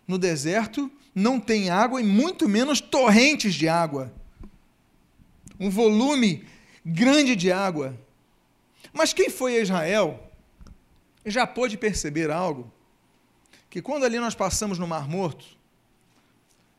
No 0.06 0.18
deserto 0.18 0.90
não 1.14 1.38
tem 1.38 1.70
água 1.70 2.00
e 2.00 2.04
muito 2.04 2.48
menos 2.48 2.80
torrentes 2.80 3.54
de 3.54 3.68
água. 3.68 4.12
Um 5.58 5.68
volume 5.68 6.44
grande 6.84 7.36
de 7.36 7.50
água. 7.52 7.98
Mas 8.92 9.12
quem 9.12 9.30
foi 9.30 9.56
a 9.56 9.60
Israel 9.60 10.30
já 11.24 11.46
pôde 11.46 11.76
perceber 11.76 12.30
algo 12.30 12.72
que 13.68 13.80
quando 13.80 14.04
ali 14.04 14.18
nós 14.18 14.34
passamos 14.34 14.78
no 14.78 14.86
Mar 14.86 15.08
Morto, 15.08 15.44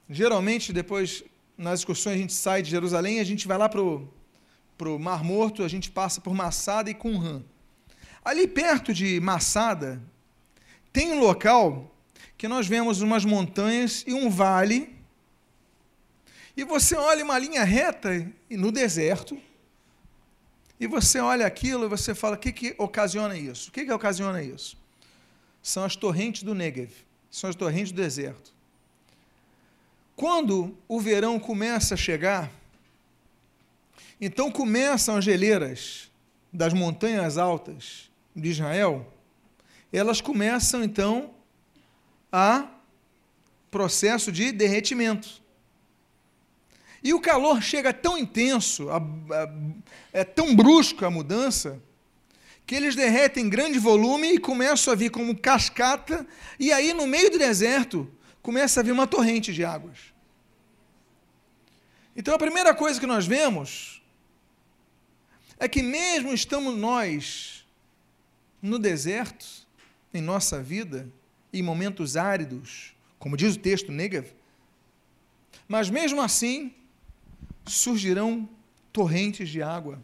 geralmente 0.09 0.73
depois 0.73 1.23
nas 1.57 1.79
excursões 1.79 2.15
a 2.15 2.19
gente 2.19 2.33
sai 2.33 2.61
de 2.61 2.69
Jerusalém, 2.69 3.19
a 3.19 3.23
gente 3.23 3.47
vai 3.47 3.57
lá 3.57 3.69
para 3.69 3.81
o 3.81 4.99
Mar 4.99 5.23
Morto, 5.23 5.63
a 5.63 5.67
gente 5.67 5.89
passa 5.91 6.19
por 6.19 6.33
Massada 6.33 6.89
e 6.89 6.93
Qumran. 6.93 7.43
Ali 8.23 8.47
perto 8.47 8.93
de 8.93 9.19
Massada 9.19 10.01
tem 10.91 11.13
um 11.13 11.19
local 11.19 11.95
que 12.37 12.47
nós 12.47 12.67
vemos 12.67 13.01
umas 13.01 13.23
montanhas 13.23 14.03
e 14.05 14.13
um 14.13 14.29
vale, 14.29 14.95
e 16.57 16.63
você 16.63 16.95
olha 16.95 17.23
uma 17.23 17.39
linha 17.39 17.63
reta 17.63 18.29
no 18.49 18.71
deserto, 18.71 19.39
e 20.81 20.87
você 20.87 21.19
olha 21.19 21.45
aquilo 21.45 21.85
e 21.85 21.87
você 21.87 22.15
fala: 22.15 22.35
o 22.35 22.39
que, 22.39 22.51
que 22.51 22.75
ocasiona 22.79 23.37
isso? 23.37 23.69
O 23.69 23.71
que, 23.71 23.85
que 23.85 23.93
ocasiona 23.93 24.41
isso? 24.41 24.75
São 25.61 25.83
as 25.83 25.95
torrentes 25.95 26.41
do 26.41 26.55
Negev, 26.55 26.91
são 27.29 27.47
as 27.47 27.55
torrentes 27.55 27.91
do 27.91 28.01
deserto. 28.01 28.51
Quando 30.15 30.75
o 30.87 30.99
verão 30.99 31.39
começa 31.39 31.93
a 31.93 31.97
chegar, 31.97 32.51
então 34.19 34.51
começam 34.51 35.17
as 35.17 35.23
geleiras 35.23 36.09
das 36.51 36.73
montanhas 36.73 37.37
altas 37.37 38.09
de 38.35 38.49
Israel, 38.49 39.05
elas 39.93 40.19
começam 40.19 40.83
então 40.83 41.29
a 42.31 42.67
processo 43.69 44.31
de 44.31 44.51
derretimento. 44.51 45.40
E 47.03 47.13
o 47.13 47.19
calor 47.19 47.61
chega 47.61 47.91
tão 47.91 48.17
intenso, 48.17 48.89
a, 48.89 48.97
a, 48.97 49.53
é 50.13 50.23
tão 50.23 50.55
brusco 50.55 51.05
a 51.05 51.09
mudança, 51.09 51.81
que 52.65 52.75
eles 52.75 52.95
derretem 52.95 53.45
em 53.45 53.49
grande 53.49 53.79
volume 53.79 54.33
e 54.33 54.39
começam 54.39 54.93
a 54.93 54.95
vir 54.95 55.09
como 55.09 55.37
cascata, 55.37 56.25
e 56.59 56.71
aí 56.71 56.93
no 56.93 57.07
meio 57.07 57.31
do 57.31 57.39
deserto 57.39 58.09
começa 58.41 58.79
a 58.79 58.83
vir 58.83 58.91
uma 58.91 59.07
torrente 59.07 59.51
de 59.51 59.65
águas. 59.65 59.97
Então 62.15 62.33
a 62.33 62.39
primeira 62.39 62.73
coisa 62.73 62.99
que 62.99 63.07
nós 63.07 63.25
vemos 63.25 64.01
é 65.59 65.67
que 65.67 65.81
mesmo 65.81 66.33
estamos 66.33 66.77
nós 66.77 67.65
no 68.61 68.77
deserto, 68.77 69.45
em 70.13 70.21
nossa 70.21 70.61
vida, 70.61 71.09
em 71.53 71.61
momentos 71.61 72.15
áridos, 72.15 72.93
como 73.17 73.37
diz 73.37 73.55
o 73.55 73.59
texto 73.59 73.91
Negev, 73.91 74.33
mas 75.67 75.89
mesmo 75.89 76.21
assim, 76.21 76.73
surgirão 77.65 78.47
torrentes 78.91 79.49
de 79.49 79.61
água 79.61 80.01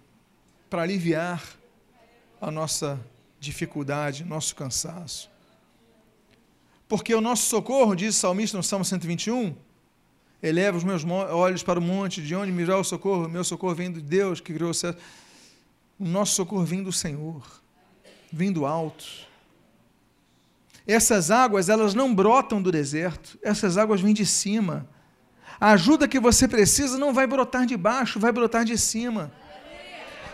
para 0.70 0.82
aliviar 0.82 1.44
a 2.40 2.52
nossa 2.52 3.00
dificuldade, 3.40 4.24
nosso 4.24 4.56
cansaço. 4.56 5.30
Porque 6.88 7.14
o 7.14 7.22
nosso 7.22 7.50
socorro, 7.50 7.96
diz 7.96 8.16
o 8.16 8.20
salmista 8.20 8.58
no 8.58 8.64
Salmo 8.64 8.86
121, 8.86 9.56
eleva 10.42 10.78
os 10.78 10.84
meus 10.84 11.04
olhos 11.06 11.64
para 11.64 11.80
o 11.80 11.82
monte, 11.82 12.22
de 12.22 12.36
onde 12.36 12.52
virá 12.52 12.78
o 12.78 12.84
socorro? 12.84 13.28
Meu 13.28 13.44
socorro 13.44 13.76
vem 13.76 13.92
de 13.92 14.02
Deus 14.02 14.40
que 14.40 14.54
criou 14.54 14.72
o 14.72 14.74
céu. 14.74 14.96
O 16.00 16.06
nosso 16.06 16.36
socorro 16.36 16.64
vem 16.64 16.84
do 16.84 16.92
Senhor, 16.92 17.62
vem 18.32 18.52
do 18.52 18.66
alto. 18.66 19.06
Essas 20.86 21.30
águas, 21.32 21.68
elas 21.68 21.94
não 21.94 22.16
brotam 22.16 22.62
do 22.62 22.72
deserto, 22.72 23.38
essas 23.42 23.78
águas 23.78 24.00
vêm 24.00 24.14
de 24.14 24.26
cima 24.26 24.88
a 25.60 25.72
ajuda 25.72 26.08
que 26.08 26.20
você 26.20 26.48
precisa 26.48 26.98
não 26.98 27.14
vai 27.14 27.26
brotar 27.26 27.66
de 27.66 27.76
baixo, 27.76 28.20
vai 28.20 28.32
brotar 28.32 28.64
de 28.64 28.78
cima. 28.78 29.32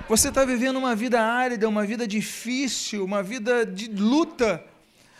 Você 0.10 0.28
está 0.28 0.44
vivendo 0.44 0.78
uma 0.78 0.96
vida 0.96 1.22
árida, 1.22 1.68
uma 1.70 1.86
vida 1.86 2.06
difícil, 2.06 3.06
uma 3.06 3.24
vida 3.24 3.66
de 3.66 3.88
luta. 3.88 4.64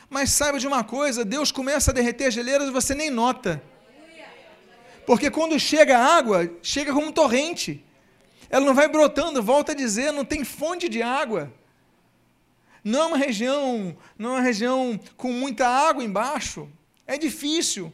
Mas 0.10 0.32
saiba 0.32 0.60
de 0.60 0.68
uma 0.68 0.84
coisa: 0.84 1.24
Deus 1.24 1.52
começa 1.52 1.92
a 1.92 1.94
derreter 1.94 2.26
as 2.26 2.34
geleiras 2.34 2.68
e 2.68 2.72
você 2.72 2.94
nem 2.94 3.10
nota. 3.10 3.64
Porque 5.06 5.32
quando 5.32 5.60
chega 5.60 5.98
a 5.98 6.18
água, 6.18 6.52
chega 6.62 6.94
como 6.94 7.08
um 7.08 7.12
torrente. 7.12 7.84
Ela 8.50 8.66
não 8.66 8.74
vai 8.74 8.88
brotando, 8.88 9.42
volta 9.42 9.72
a 9.72 9.76
dizer, 9.76 10.12
não 10.12 10.24
tem 10.24 10.44
fonte 10.44 10.88
de 10.88 11.02
água. 11.02 11.52
Não 12.84 13.00
é 13.00 13.06
uma 13.06 13.18
região, 13.18 13.98
não 14.18 14.32
é 14.32 14.34
uma 14.34 14.42
região 14.42 15.00
com 15.16 15.32
muita 15.32 15.68
água 15.68 16.04
embaixo. 16.04 16.70
É 17.08 17.18
difícil 17.18 17.92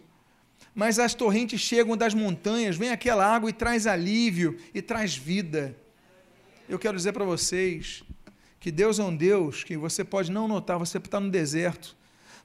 mas 0.79 0.97
as 0.97 1.13
torrentes 1.13 1.59
chegam 1.59 1.97
das 1.97 2.13
montanhas, 2.13 2.77
vem 2.77 2.89
aquela 2.89 3.25
água 3.25 3.49
e 3.49 3.53
traz 3.53 3.85
alívio 3.85 4.57
e 4.73 4.81
traz 4.81 5.13
vida. 5.13 5.75
Eu 6.69 6.79
quero 6.79 6.95
dizer 6.95 7.11
para 7.11 7.25
vocês 7.25 8.01
que 8.61 8.71
Deus 8.71 8.97
é 8.97 9.03
um 9.03 9.13
Deus 9.13 9.61
que 9.61 9.75
você 9.75 10.05
pode 10.05 10.31
não 10.31 10.47
notar, 10.47 10.79
você 10.79 10.97
está 10.97 11.19
no 11.19 11.29
deserto, 11.29 11.97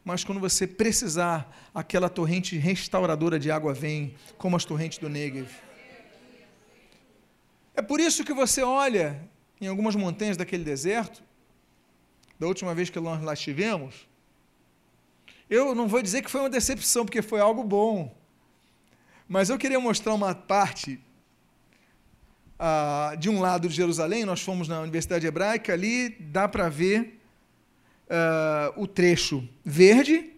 mas 0.04 0.24
quando 0.24 0.40
você 0.40 0.66
precisar, 0.66 1.48
aquela 1.72 2.08
torrente 2.08 2.56
restauradora 2.58 3.38
de 3.38 3.52
água 3.52 3.72
vem, 3.72 4.16
como 4.36 4.56
as 4.56 4.64
torrentes 4.64 4.98
do 4.98 5.08
Negev. 5.08 5.48
É 7.72 7.82
por 7.82 8.00
isso 8.00 8.24
que 8.24 8.34
você 8.34 8.64
olha 8.64 9.30
em 9.60 9.68
algumas 9.68 9.94
montanhas 9.94 10.36
daquele 10.36 10.64
deserto, 10.64 11.22
da 12.36 12.48
última 12.48 12.74
vez 12.74 12.90
que 12.90 12.98
nós 12.98 13.22
lá 13.22 13.32
estivemos, 13.32 14.08
eu 15.48 15.72
não 15.72 15.86
vou 15.86 16.02
dizer 16.02 16.20
que 16.22 16.30
foi 16.32 16.40
uma 16.40 16.50
decepção, 16.50 17.04
porque 17.04 17.22
foi 17.22 17.38
algo 17.38 17.62
bom. 17.62 18.23
Mas 19.28 19.48
eu 19.48 19.58
queria 19.58 19.80
mostrar 19.80 20.14
uma 20.14 20.34
parte 20.34 21.00
uh, 22.58 23.16
de 23.16 23.28
um 23.30 23.40
lado 23.40 23.68
de 23.68 23.74
Jerusalém, 23.74 24.24
nós 24.24 24.40
fomos 24.40 24.68
na 24.68 24.80
Universidade 24.80 25.26
Hebraica, 25.26 25.72
ali 25.72 26.10
dá 26.10 26.46
para 26.48 26.68
ver 26.68 27.20
uh, 28.06 28.82
o 28.82 28.86
trecho 28.86 29.46
verde 29.64 30.30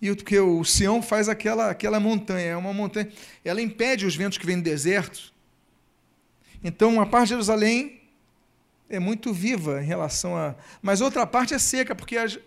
E 0.00 0.14
porque 0.14 0.38
o 0.38 0.64
Sião 0.64 1.00
faz 1.00 1.28
aquela, 1.28 1.70
aquela 1.70 2.00
montanha, 2.00 2.50
é 2.50 2.56
uma 2.56 2.72
montanha, 2.72 3.10
ela 3.44 3.62
impede 3.62 4.06
os 4.06 4.16
ventos 4.16 4.38
que 4.38 4.46
vêm 4.46 4.56
do 4.56 4.64
deserto. 4.64 5.32
Então, 6.64 6.94
uma 6.94 7.06
parte 7.06 7.24
de 7.24 7.30
Jerusalém 7.30 8.00
é 8.88 8.98
muito 8.98 9.32
viva 9.32 9.82
em 9.82 9.86
relação 9.86 10.36
a. 10.36 10.54
Mas 10.80 11.00
outra 11.00 11.26
parte 11.26 11.54
é 11.54 11.58
seca, 11.58 11.94
porque 11.94 12.16
as, 12.16 12.38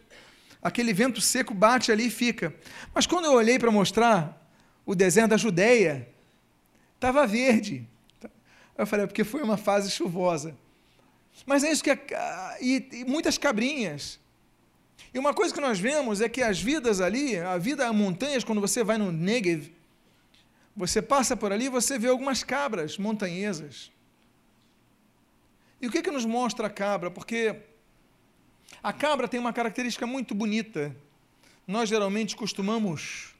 aquele 0.61 0.93
vento 0.93 1.19
seco 1.21 1.53
bate 1.53 1.91
ali 1.91 2.07
e 2.07 2.11
fica. 2.11 2.53
Mas 2.93 3.07
quando 3.07 3.25
eu 3.25 3.33
olhei 3.33 3.57
para 3.57 3.71
mostrar 3.71 4.44
o 4.85 4.93
deserto 4.93 5.31
da 5.31 5.37
Judéia, 5.37 6.07
estava 6.95 7.25
verde. 7.25 7.87
Eu 8.77 8.85
falei, 8.85 9.05
é 9.05 9.07
porque 9.07 9.23
foi 9.23 9.41
uma 9.41 9.57
fase 9.57 9.89
chuvosa. 9.89 10.55
Mas 11.45 11.63
é 11.63 11.71
isso 11.71 11.83
que. 11.83 11.89
É, 11.89 11.99
e, 12.61 12.87
e 12.91 13.05
muitas 13.05 13.37
cabrinhas. 13.37 14.19
E 15.13 15.19
uma 15.19 15.33
coisa 15.33 15.53
que 15.53 15.61
nós 15.61 15.79
vemos 15.79 16.21
é 16.21 16.29
que 16.29 16.41
as 16.41 16.61
vidas 16.61 17.01
ali, 17.01 17.37
a 17.37 17.57
vida 17.57 17.87
a 17.87 17.93
montanhas, 17.93 18.43
quando 18.43 18.61
você 18.61 18.83
vai 18.83 18.97
no 18.97 19.11
Negev, 19.11 19.71
você 20.75 21.01
passa 21.01 21.37
por 21.37 21.51
ali, 21.51 21.69
você 21.69 21.97
vê 21.97 22.07
algumas 22.07 22.43
cabras 22.43 22.97
montanhesas. 22.97 23.91
E 25.81 25.87
o 25.87 25.91
que, 25.91 26.01
que 26.01 26.11
nos 26.11 26.25
mostra 26.25 26.67
a 26.67 26.69
cabra? 26.69 27.09
Porque 27.11 27.55
a 28.81 28.91
cabra 28.91 29.27
tem 29.27 29.39
uma 29.39 29.53
característica 29.53 30.05
muito 30.05 30.33
bonita. 30.33 30.95
Nós 31.67 31.89
geralmente 31.89 32.35
costumamos 32.35 33.34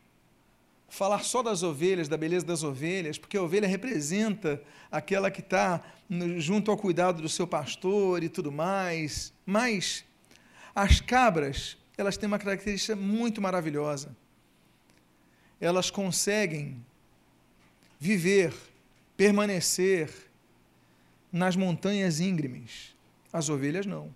falar 0.87 1.23
só 1.23 1.41
das 1.41 1.63
ovelhas, 1.63 2.07
da 2.07 2.17
beleza 2.17 2.45
das 2.45 2.63
ovelhas, 2.63 3.17
porque 3.17 3.37
a 3.37 3.41
ovelha 3.41 3.67
representa 3.67 4.61
aquela 4.91 5.29
que 5.31 5.41
está 5.41 5.83
junto 6.37 6.71
ao 6.71 6.77
cuidado 6.77 7.21
do 7.21 7.29
seu 7.29 7.47
pastor 7.47 8.23
e 8.23 8.29
tudo 8.29 8.51
mais. 8.51 9.33
Mas 9.45 10.05
as 10.73 11.01
cabras, 11.01 11.77
elas 11.97 12.17
têm 12.17 12.27
uma 12.27 12.39
característica 12.39 12.95
muito 12.95 13.41
maravilhosa. 13.41 14.15
Elas 15.59 15.89
conseguem 15.89 16.83
viver, 17.99 18.53
permanecer 19.17 20.09
nas 21.31 21.55
montanhas 21.55 22.19
íngremes. 22.19 22.95
As 23.31 23.49
ovelhas 23.49 23.85
não. 23.85 24.13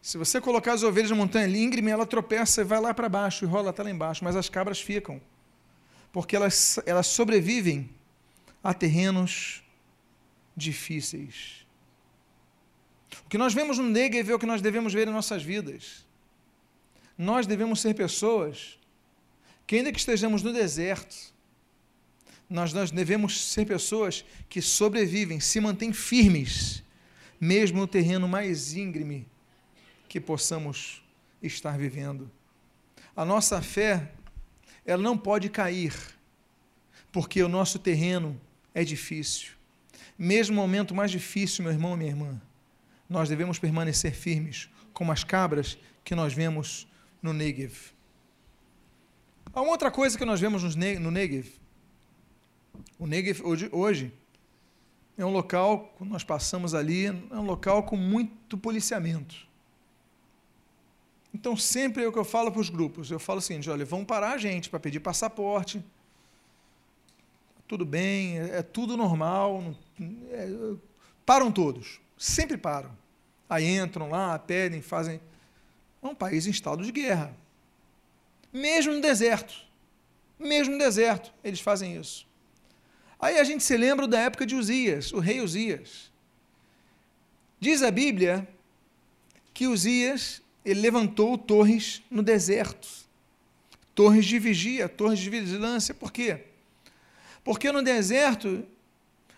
Se 0.00 0.18
você 0.18 0.38
colocar 0.38 0.74
as 0.74 0.82
ovelhas 0.82 1.10
na 1.10 1.16
montanha 1.16 1.46
íngreme, 1.46 1.90
ela 1.90 2.06
tropeça 2.06 2.60
e 2.60 2.64
vai 2.64 2.78
lá 2.78 2.92
para 2.92 3.08
baixo 3.08 3.44
e 3.44 3.48
rola 3.48 3.70
até 3.70 3.82
lá 3.82 3.90
embaixo, 3.90 4.22
mas 4.22 4.36
as 4.36 4.50
cabras 4.50 4.80
ficam. 4.80 5.20
Porque 6.14 6.36
elas, 6.36 6.78
elas 6.86 7.08
sobrevivem 7.08 7.90
a 8.62 8.72
terrenos 8.72 9.64
difíceis. 10.56 11.66
O 13.26 13.28
que 13.28 13.36
nós 13.36 13.52
vemos 13.52 13.78
no 13.78 13.90
Negev 13.90 14.30
é 14.30 14.34
o 14.36 14.38
que 14.38 14.46
nós 14.46 14.62
devemos 14.62 14.92
ver 14.94 15.08
em 15.08 15.10
nossas 15.10 15.42
vidas. 15.42 16.06
Nós 17.18 17.48
devemos 17.48 17.80
ser 17.80 17.94
pessoas 17.94 18.78
que, 19.66 19.74
ainda 19.74 19.90
que 19.90 19.98
estejamos 19.98 20.40
no 20.40 20.52
deserto, 20.52 21.34
nós, 22.48 22.72
nós 22.72 22.92
devemos 22.92 23.46
ser 23.46 23.66
pessoas 23.66 24.24
que 24.48 24.62
sobrevivem, 24.62 25.40
se 25.40 25.58
mantêm 25.58 25.92
firmes, 25.92 26.80
mesmo 27.40 27.80
no 27.80 27.88
terreno 27.88 28.28
mais 28.28 28.72
íngreme 28.74 29.26
que 30.08 30.20
possamos 30.20 31.02
estar 31.42 31.76
vivendo. 31.76 32.30
A 33.16 33.24
nossa 33.24 33.60
fé, 33.60 34.12
ela 34.84 35.02
não 35.02 35.16
pode 35.16 35.48
cair, 35.48 35.94
porque 37.10 37.42
o 37.42 37.48
nosso 37.48 37.78
terreno 37.78 38.40
é 38.74 38.84
difícil. 38.84 39.52
Mesmo 40.18 40.56
no 40.56 40.62
momento 40.62 40.94
mais 40.94 41.10
difícil, 41.10 41.64
meu 41.64 41.72
irmão 41.72 41.94
e 41.94 41.98
minha 41.98 42.10
irmã, 42.10 42.42
nós 43.08 43.28
devemos 43.28 43.58
permanecer 43.58 44.14
firmes, 44.14 44.68
como 44.92 45.12
as 45.12 45.24
cabras 45.24 45.78
que 46.04 46.14
nós 46.14 46.32
vemos 46.32 46.86
no 47.22 47.32
Negev. 47.32 47.92
Há 49.52 49.60
uma 49.62 49.70
outra 49.70 49.90
coisa 49.90 50.18
que 50.18 50.24
nós 50.24 50.40
vemos 50.40 50.74
no 50.74 51.10
Negev. 51.10 51.48
O 52.98 53.06
Negev 53.06 53.42
hoje, 53.44 53.68
hoje 53.72 54.12
é 55.16 55.24
um 55.24 55.30
local, 55.30 55.94
quando 55.96 56.10
nós 56.10 56.24
passamos 56.24 56.74
ali, 56.74 57.06
é 57.06 57.12
um 57.12 57.44
local 57.44 57.84
com 57.84 57.96
muito 57.96 58.58
policiamento. 58.58 59.46
Então, 61.34 61.56
sempre 61.56 62.04
é 62.04 62.06
o 62.06 62.12
que 62.12 62.18
eu 62.18 62.24
falo 62.24 62.52
para 62.52 62.60
os 62.60 62.70
grupos. 62.70 63.10
Eu 63.10 63.18
falo 63.18 63.40
assim, 63.40 63.60
olha, 63.68 63.84
vão 63.84 64.04
parar 64.04 64.34
a 64.34 64.38
gente 64.38 64.70
para 64.70 64.78
pedir 64.78 65.00
passaporte. 65.00 65.84
Tudo 67.66 67.84
bem, 67.84 68.38
é, 68.38 68.58
é 68.58 68.62
tudo 68.62 68.96
normal. 68.96 69.74
É, 70.30 70.48
param 71.26 71.50
todos. 71.50 72.00
Sempre 72.16 72.56
param. 72.56 72.96
Aí 73.50 73.66
entram 73.66 74.08
lá, 74.08 74.38
pedem, 74.38 74.80
fazem. 74.80 75.20
É 76.00 76.06
um 76.06 76.14
país 76.14 76.46
em 76.46 76.50
estado 76.50 76.84
de 76.84 76.92
guerra. 76.92 77.34
Mesmo 78.52 78.92
no 78.92 79.00
deserto. 79.00 79.54
Mesmo 80.38 80.74
no 80.74 80.78
deserto, 80.78 81.34
eles 81.42 81.60
fazem 81.60 81.96
isso. 81.96 82.28
Aí 83.18 83.38
a 83.38 83.44
gente 83.44 83.64
se 83.64 83.76
lembra 83.76 84.06
da 84.06 84.20
época 84.20 84.46
de 84.46 84.54
Uzias, 84.54 85.12
o 85.12 85.18
rei 85.18 85.40
Uzias. 85.40 86.12
Diz 87.58 87.82
a 87.82 87.90
Bíblia 87.90 88.46
que 89.52 89.66
Uzias 89.66 90.43
ele 90.64 90.80
levantou 90.80 91.36
torres 91.36 92.02
no 92.10 92.22
deserto. 92.22 92.88
Torres 93.94 94.24
de 94.24 94.38
vigia, 94.38 94.88
torres 94.88 95.18
de 95.18 95.30
vigilância. 95.30 95.94
Por 95.94 96.10
quê? 96.10 96.44
Porque 97.44 97.70
no 97.70 97.82
deserto 97.82 98.64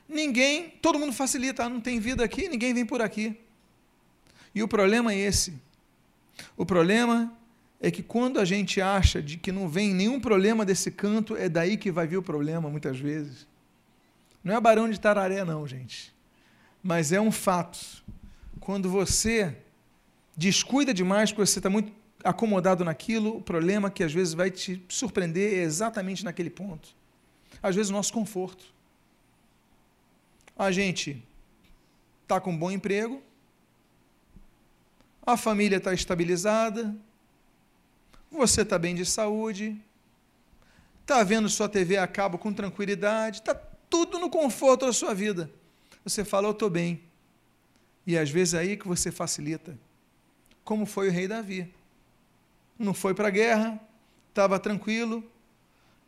ninguém, 0.08 0.70
todo 0.80 0.98
mundo 0.98 1.12
facilita, 1.12 1.64
ah, 1.64 1.68
não 1.68 1.80
tem 1.80 1.98
vida 1.98 2.24
aqui, 2.24 2.48
ninguém 2.48 2.72
vem 2.72 2.86
por 2.86 3.02
aqui. 3.02 3.36
E 4.54 4.62
o 4.62 4.68
problema 4.68 5.12
é 5.12 5.18
esse. 5.18 5.54
O 6.56 6.64
problema 6.64 7.36
é 7.80 7.90
que 7.90 8.02
quando 8.02 8.38
a 8.40 8.44
gente 8.44 8.80
acha 8.80 9.20
de 9.20 9.36
que 9.36 9.52
não 9.52 9.68
vem 9.68 9.92
nenhum 9.92 10.18
problema 10.20 10.64
desse 10.64 10.90
canto, 10.90 11.36
é 11.36 11.48
daí 11.48 11.76
que 11.76 11.90
vai 11.90 12.06
vir 12.06 12.16
o 12.16 12.22
problema 12.22 12.70
muitas 12.70 12.98
vezes. 12.98 13.46
Não 14.42 14.54
é 14.54 14.60
barão 14.60 14.88
de 14.88 14.98
tararé 14.98 15.44
não, 15.44 15.66
gente. 15.66 16.14
Mas 16.82 17.12
é 17.12 17.20
um 17.20 17.32
fato. 17.32 17.78
Quando 18.60 18.88
você 18.88 19.56
descuida 20.36 20.92
demais, 20.92 21.32
porque 21.32 21.46
você 21.46 21.58
está 21.58 21.70
muito 21.70 21.92
acomodado 22.22 22.84
naquilo, 22.84 23.36
o 23.36 23.42
problema 23.42 23.90
que 23.90 24.02
às 24.02 24.12
vezes 24.12 24.34
vai 24.34 24.50
te 24.50 24.84
surpreender 24.88 25.54
é 25.54 25.62
exatamente 25.62 26.24
naquele 26.24 26.50
ponto. 26.50 26.88
Às 27.62 27.74
vezes 27.74 27.90
o 27.90 27.94
nosso 27.94 28.12
conforto 28.12 28.76
a 30.56 30.72
gente 30.72 31.22
está 32.22 32.40
com 32.40 32.50
um 32.50 32.56
bom 32.56 32.70
emprego, 32.70 33.22
a 35.24 35.36
família 35.36 35.76
está 35.76 35.92
estabilizada, 35.92 36.96
você 38.30 38.62
está 38.62 38.78
bem 38.78 38.94
de 38.94 39.04
saúde, 39.04 39.78
está 41.02 41.22
vendo 41.22 41.48
sua 41.48 41.68
TV 41.68 41.98
a 41.98 42.06
cabo 42.06 42.38
com 42.38 42.52
tranquilidade, 42.52 43.40
está 43.40 43.54
tudo 43.54 44.18
no 44.18 44.30
conforto 44.30 44.86
da 44.86 44.92
sua 44.92 45.14
vida. 45.14 45.50
Você 46.04 46.24
fala, 46.24 46.48
eu 46.48 46.52
estou 46.52 46.70
bem. 46.70 47.02
E 48.06 48.16
às 48.16 48.30
vezes 48.30 48.54
é 48.54 48.58
aí 48.58 48.76
que 48.76 48.86
você 48.86 49.10
facilita, 49.10 49.76
como 50.66 50.84
foi 50.84 51.08
o 51.08 51.12
rei 51.12 51.28
Davi. 51.28 51.72
Não 52.76 52.92
foi 52.92 53.14
para 53.14 53.28
a 53.28 53.30
guerra, 53.30 53.80
estava 54.28 54.58
tranquilo, 54.58 55.24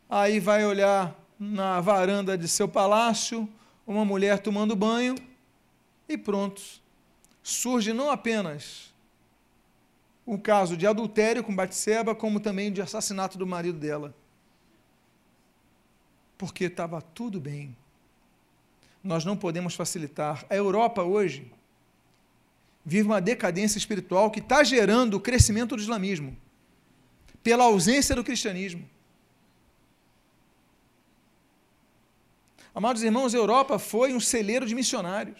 aí 0.07 0.37
vai 0.37 0.65
olhar 0.65 1.17
na 1.39 1.79
varanda 1.79 2.37
de 2.37 2.45
seu 2.45 2.67
palácio, 2.67 3.47
uma 3.87 4.03
mulher 4.03 4.37
tomando 4.39 4.75
banho 4.75 5.15
e 6.09 6.17
pronto. 6.17 6.61
Surge 7.41 7.93
não 7.93 8.11
apenas 8.11 8.93
o 10.25 10.37
caso 10.37 10.75
de 10.75 10.85
adultério 10.85 11.41
com 11.41 11.55
Batseba, 11.55 12.13
como 12.13 12.41
também 12.41 12.69
de 12.71 12.81
assassinato 12.81 13.37
do 13.37 13.47
marido 13.47 13.79
dela. 13.79 14.13
Porque 16.37 16.65
estava 16.65 17.01
tudo 17.01 17.39
bem. 17.39 17.75
Nós 19.01 19.23
não 19.23 19.37
podemos 19.37 19.73
facilitar. 19.73 20.45
A 20.49 20.55
Europa 20.55 21.01
hoje 21.01 21.49
vive 22.89 23.07
uma 23.07 23.21
decadência 23.21 23.77
espiritual 23.77 24.31
que 24.31 24.39
está 24.39 24.63
gerando 24.63 25.13
o 25.13 25.19
crescimento 25.19 25.75
do 25.75 25.81
islamismo, 25.81 26.35
pela 27.43 27.65
ausência 27.65 28.15
do 28.15 28.23
cristianismo. 28.23 28.89
Amados 32.73 33.03
irmãos, 33.03 33.35
a 33.35 33.37
Europa 33.37 33.77
foi 33.77 34.11
um 34.11 34.19
celeiro 34.19 34.65
de 34.65 34.73
missionários. 34.73 35.39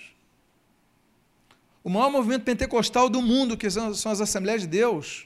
O 1.84 1.90
maior 1.90 2.12
movimento 2.12 2.44
pentecostal 2.44 3.10
do 3.10 3.20
mundo, 3.20 3.58
que 3.58 3.68
são, 3.70 3.90
as 3.90 4.06
Assembleias 4.06 4.62
de 4.62 4.68
Deus, 4.68 5.26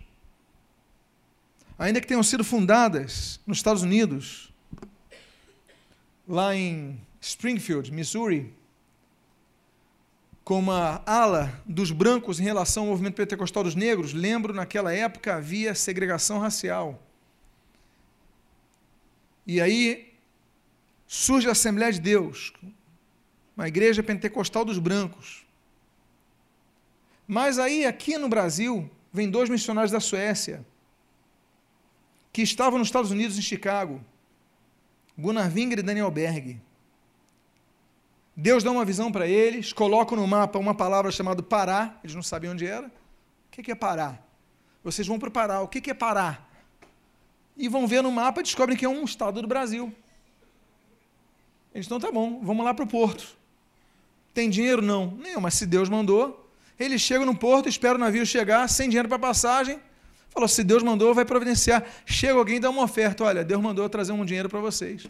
ainda 1.77 1.99
que 1.99 2.07
tenham 2.07 2.23
sido 2.23 2.43
fundadas 2.43 3.37
nos 3.45 3.57
Estados 3.57 3.83
Unidos, 3.83 4.53
lá 6.25 6.55
em 6.55 6.97
Springfield, 7.19 7.91
Missouri, 7.91 8.53
com 10.43 10.59
uma 10.59 11.01
ala 11.05 11.61
dos 11.65 11.91
brancos 11.91 12.39
em 12.39 12.43
relação 12.43 12.83
ao 12.83 12.89
movimento 12.89 13.15
pentecostal 13.15 13.63
dos 13.63 13.75
negros, 13.75 14.13
lembro, 14.13 14.53
naquela 14.53 14.93
época 14.93 15.35
havia 15.35 15.73
segregação 15.73 16.39
racial. 16.39 17.01
E 19.47 19.61
aí 19.61 20.13
surge 21.07 21.47
a 21.47 21.51
Assembleia 21.51 21.91
de 21.93 21.99
Deus, 21.99 22.53
uma 23.55 23.67
igreja 23.67 24.03
pentecostal 24.03 24.65
dos 24.65 24.79
brancos. 24.79 25.45
Mas 27.27 27.57
aí, 27.57 27.85
aqui 27.85 28.17
no 28.17 28.27
Brasil, 28.27 28.89
vem 29.11 29.29
dois 29.29 29.49
missionários 29.49 29.91
da 29.91 29.99
Suécia. 29.99 30.65
que 32.33 32.41
estavam 32.41 32.79
nos 32.79 32.87
Estados 32.87 33.11
Unidos, 33.11 33.37
em 33.37 33.41
Chicago. 33.41 34.03
Gunnar 35.15 35.53
Winger 35.53 35.79
e 35.79 35.83
Daniel 35.83 36.09
Berg. 36.09 36.59
Deus 38.35 38.63
dá 38.63 38.71
uma 38.71 38.83
visão 38.83 39.11
para 39.11 39.27
eles, 39.27 39.71
coloca 39.71 40.15
no 40.15 40.27
mapa 40.27 40.57
uma 40.57 40.73
palavra 40.73 41.11
chamada 41.11 41.43
Pará, 41.43 41.99
eles 42.03 42.15
não 42.15 42.23
sabiam 42.23 42.53
onde 42.53 42.65
era. 42.65 42.87
O 42.87 43.51
que 43.51 43.71
é 43.71 43.75
Pará? 43.75 44.17
Vocês 44.83 45.07
vão 45.07 45.19
para 45.19 45.29
Pará, 45.29 45.61
o 45.61 45.67
que 45.67 45.89
é 45.89 45.93
Pará? 45.93 46.39
E 47.55 47.69
vão 47.69 47.85
ver 47.85 48.01
no 48.01 48.11
mapa 48.11 48.39
e 48.39 48.43
descobrem 48.43 48.75
que 48.75 48.85
é 48.85 48.89
um 48.89 49.03
estado 49.03 49.39
do 49.39 49.47
Brasil. 49.47 49.93
Eles 51.73 51.85
então 51.85 51.99
tá 51.99 52.11
bom, 52.11 52.39
vamos 52.41 52.65
lá 52.65 52.73
para 52.73 52.83
o 52.83 52.87
porto. 52.87 53.37
Tem 54.33 54.49
dinheiro? 54.49 54.81
Não. 54.81 55.11
Não, 55.11 55.39
mas 55.39 55.53
se 55.53 55.65
Deus 55.67 55.87
mandou, 55.87 56.49
eles 56.79 57.01
chegam 57.01 57.25
no 57.25 57.35
porto, 57.35 57.69
esperam 57.69 57.95
o 57.95 57.99
navio 57.99 58.25
chegar, 58.25 58.67
sem 58.67 58.89
dinheiro 58.89 59.07
para 59.07 59.19
passagem. 59.19 59.79
Falou, 60.29 60.47
se 60.47 60.63
Deus 60.63 60.81
mandou, 60.81 61.13
vai 61.13 61.23
providenciar. 61.23 61.85
Chega 62.03 62.33
alguém 62.33 62.55
e 62.55 62.59
dá 62.59 62.71
uma 62.71 62.81
oferta. 62.81 63.23
Olha, 63.23 63.43
Deus 63.43 63.61
mandou 63.61 63.87
trazer 63.87 64.11
um 64.11 64.25
dinheiro 64.25 64.49
para 64.49 64.59
vocês. 64.59 65.07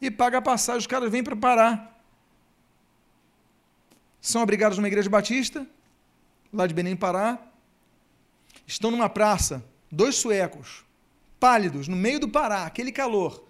E 0.00 0.10
paga 0.10 0.38
a 0.38 0.42
passagem, 0.42 0.80
os 0.80 0.86
caras 0.86 1.10
vêm 1.10 1.24
para 1.24 1.34
Pará 1.34 1.90
são 4.20 4.42
abrigados 4.42 4.76
numa 4.76 4.88
igreja 4.88 5.08
batista, 5.08 5.66
lá 6.52 6.66
de 6.66 6.74
Belém, 6.74 6.96
Pará. 6.96 7.38
Estão 8.66 8.90
numa 8.90 9.08
praça, 9.08 9.64
dois 9.90 10.16
suecos, 10.16 10.84
pálidos, 11.38 11.88
no 11.88 11.96
meio 11.96 12.20
do 12.20 12.28
Pará, 12.28 12.64
aquele 12.64 12.92
calor, 12.92 13.44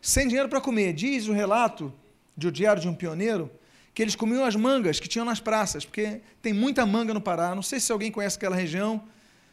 sem 0.00 0.28
dinheiro 0.28 0.48
para 0.48 0.60
comer. 0.60 0.92
Diz 0.92 1.28
o 1.28 1.32
relato 1.32 1.92
de 2.36 2.46
O 2.46 2.52
Diário 2.52 2.80
de 2.80 2.88
um 2.88 2.94
Pioneiro 2.94 3.50
que 3.94 4.02
eles 4.02 4.16
comiam 4.16 4.44
as 4.44 4.56
mangas 4.56 4.98
que 4.98 5.06
tinham 5.06 5.24
nas 5.24 5.38
praças, 5.38 5.84
porque 5.84 6.20
tem 6.42 6.52
muita 6.52 6.84
manga 6.84 7.14
no 7.14 7.20
Pará. 7.20 7.54
Não 7.54 7.62
sei 7.62 7.78
se 7.78 7.92
alguém 7.92 8.10
conhece 8.10 8.36
aquela 8.36 8.56
região, 8.56 9.04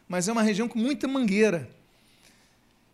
mas 0.08 0.26
é 0.26 0.32
uma 0.32 0.42
região 0.42 0.68
com 0.68 0.78
muita 0.78 1.06
mangueira. 1.06 1.70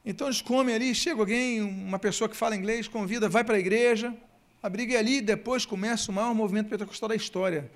Então 0.04 0.26
eles 0.26 0.42
comem 0.42 0.74
ali, 0.74 0.94
chega 0.94 1.20
alguém, 1.20 1.62
uma 1.62 1.98
pessoa 1.98 2.28
que 2.28 2.36
fala 2.36 2.54
inglês, 2.54 2.86
convida, 2.86 3.28
vai 3.28 3.44
para 3.44 3.56
a 3.56 3.58
igreja, 3.58 4.14
a 4.62 4.68
briga 4.68 4.94
é 4.94 4.98
ali, 4.98 5.20
depois 5.20 5.64
começa 5.64 6.11
o 6.11 6.14
maior 6.14 6.34
movimento 6.34 6.68
pentecostal 6.68 7.09
da 7.09 7.14
história. 7.14 7.70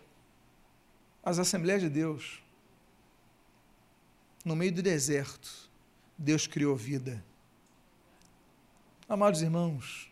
As 1.23 1.39
Assembleias 1.39 1.83
de 1.83 1.89
Deus. 1.89 2.43
No 4.45 4.57
meio 4.57 4.73
do 4.73 4.83
deserto, 4.83 5.71
Deus 6.19 6.47
criou 6.47 6.75
vida. 6.75 7.23
Amados 9.09 9.43
irmãos, 9.43 10.11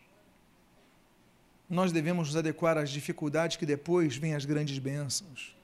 nós 1.68 1.91
devemos 1.91 2.29
nos 2.29 2.37
adequar 2.37 2.79
às 2.79 2.91
dificuldades 2.91 3.57
que 3.57 3.66
depois 3.66 4.16
vêm 4.16 4.35
as 4.35 4.45
grandes 4.45 4.79
bênçãos. 4.79 5.57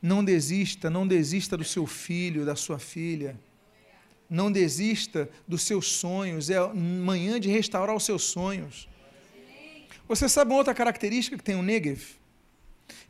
Não 0.00 0.24
desista, 0.24 0.90
não 0.90 1.06
desista 1.06 1.56
do 1.56 1.64
seu 1.64 1.86
filho, 1.86 2.44
da 2.44 2.56
sua 2.56 2.78
filha. 2.78 3.38
Não 4.28 4.50
desista 4.50 5.28
dos 5.46 5.62
seus 5.62 5.92
sonhos. 5.92 6.50
É 6.50 6.58
manhã 6.72 7.38
de 7.38 7.50
restaurar 7.50 7.94
os 7.94 8.04
seus 8.04 8.24
sonhos. 8.24 8.88
Você 10.08 10.28
sabe 10.28 10.50
uma 10.50 10.58
outra 10.58 10.74
característica 10.74 11.36
que 11.36 11.44
tem 11.44 11.54
o 11.54 11.62
Negev? 11.62 12.02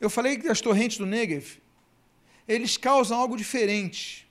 Eu 0.01 0.11
falei 0.11 0.36
que 0.36 0.49
as 0.49 0.61
torrentes 0.61 0.99
do 0.99 1.07
Negev, 1.07 1.59
eles 2.47 2.76
causam 2.76 3.18
algo 3.18 3.36
diferente. 3.36 4.28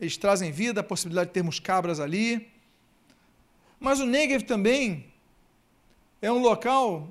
Eles 0.00 0.16
trazem 0.16 0.50
vida, 0.50 0.80
a 0.80 0.84
possibilidade 0.84 1.28
de 1.28 1.34
termos 1.34 1.58
cabras 1.58 2.00
ali. 2.00 2.48
Mas 3.78 4.00
o 4.00 4.06
Negev 4.06 4.42
também 4.42 5.06
é 6.20 6.30
um 6.30 6.38
local 6.38 7.08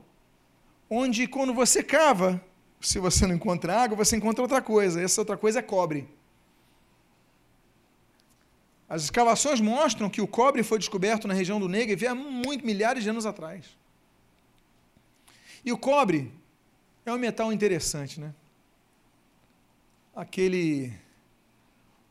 onde, 0.90 1.28
quando 1.28 1.54
você 1.54 1.84
cava, 1.84 2.44
se 2.80 3.00
você 3.00 3.26
não 3.26 3.36
encontra 3.36 3.82
água, 3.82 3.98
você 3.98 4.16
encontra 4.16 4.42
outra 4.42 4.62
coisa. 4.62 5.02
Essa 5.02 5.22
outra 5.22 5.38
coisa 5.38 5.60
é 5.60 5.62
cobre. 5.62 6.08
As 8.88 9.04
escavações 9.04 9.60
mostram 9.60 10.10
que 10.10 10.22
o 10.22 10.28
cobre 10.28 10.62
foi 10.62 10.78
descoberto 10.78 11.28
na 11.28 11.34
região 11.34 11.60
do 11.60 11.68
Negev 11.68 12.06
há 12.06 12.14
muito, 12.14 12.66
milhares 12.66 13.04
de 13.04 13.10
anos 13.10 13.26
atrás. 13.26 13.66
E 15.66 15.72
o 15.72 15.78
cobre 15.78 16.32
é 17.06 17.12
um 17.12 17.18
metal 17.18 17.52
interessante, 17.52 18.20
né? 18.20 18.34
Aquele 20.16 20.94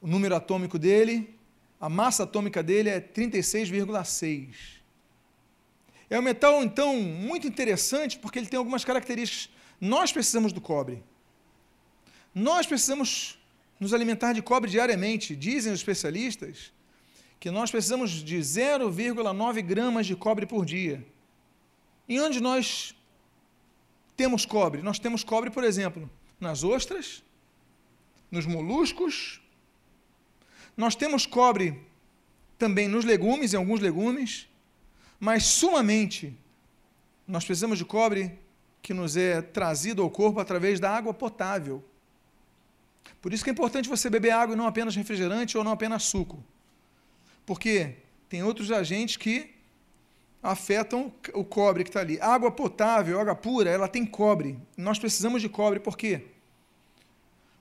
o 0.00 0.06
número 0.06 0.34
atômico 0.34 0.78
dele, 0.78 1.32
a 1.80 1.88
massa 1.88 2.24
atômica 2.24 2.62
dele 2.62 2.88
é 2.88 3.00
36,6. 3.00 4.80
É 6.10 6.18
um 6.18 6.22
metal 6.22 6.62
então 6.62 6.96
muito 6.96 7.46
interessante 7.46 8.18
porque 8.18 8.38
ele 8.38 8.46
tem 8.46 8.58
algumas 8.58 8.84
características. 8.84 9.48
Nós 9.80 10.12
precisamos 10.12 10.52
do 10.52 10.60
cobre. 10.60 11.02
Nós 12.34 12.66
precisamos 12.66 13.38
nos 13.78 13.94
alimentar 13.94 14.32
de 14.32 14.42
cobre 14.42 14.70
diariamente. 14.70 15.36
Dizem 15.36 15.72
os 15.72 15.78
especialistas 15.78 16.72
que 17.38 17.50
nós 17.50 17.70
precisamos 17.70 18.10
de 18.10 18.38
0,9 18.38 19.62
gramas 19.62 20.06
de 20.06 20.14
cobre 20.14 20.46
por 20.46 20.64
dia. 20.64 21.04
E 22.08 22.20
onde 22.20 22.40
nós 22.40 22.94
temos 24.22 24.46
cobre? 24.46 24.82
Nós 24.82 25.00
temos 25.00 25.24
cobre, 25.24 25.50
por 25.50 25.64
exemplo, 25.64 26.08
nas 26.38 26.62
ostras, 26.62 27.24
nos 28.30 28.46
moluscos. 28.46 29.40
Nós 30.76 30.94
temos 30.94 31.26
cobre 31.26 31.82
também 32.56 32.86
nos 32.86 33.04
legumes, 33.04 33.52
em 33.52 33.56
alguns 33.56 33.80
legumes. 33.80 34.48
Mas, 35.18 35.42
sumamente, 35.42 36.38
nós 37.26 37.44
precisamos 37.44 37.78
de 37.78 37.84
cobre 37.84 38.38
que 38.80 38.94
nos 38.94 39.16
é 39.16 39.42
trazido 39.42 40.02
ao 40.02 40.08
corpo 40.08 40.38
através 40.38 40.78
da 40.78 40.88
água 40.96 41.12
potável. 41.12 41.84
Por 43.20 43.32
isso 43.32 43.42
que 43.42 43.50
é 43.50 43.52
importante 43.52 43.88
você 43.88 44.08
beber 44.08 44.30
água 44.30 44.54
e 44.54 44.56
não 44.56 44.68
apenas 44.68 44.94
refrigerante 44.94 45.58
ou 45.58 45.64
não 45.64 45.72
apenas 45.72 46.04
suco. 46.04 46.40
Porque 47.44 47.96
tem 48.28 48.44
outros 48.44 48.70
agentes 48.70 49.16
que 49.16 49.52
afetam 50.42 51.12
o 51.32 51.44
cobre 51.44 51.84
que 51.84 51.90
está 51.90 52.00
ali. 52.00 52.18
água 52.20 52.50
potável, 52.50 53.20
água 53.20 53.34
pura, 53.34 53.70
ela 53.70 53.86
tem 53.86 54.04
cobre. 54.04 54.58
Nós 54.76 54.98
precisamos 54.98 55.40
de 55.40 55.48
cobre, 55.48 55.78
por 55.78 55.96
quê? 55.96 56.26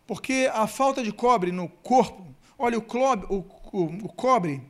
Porque 0.07 0.49
a 0.51 0.65
falta 0.65 1.03
de 1.03 1.11
cobre 1.11 1.51
no 1.51 1.69
corpo, 1.69 2.25
olha, 2.57 2.77
o, 2.77 2.82
clob, 2.82 3.25
o, 3.29 3.45
o, 3.71 4.05
o 4.05 4.09
cobre, 4.09 4.61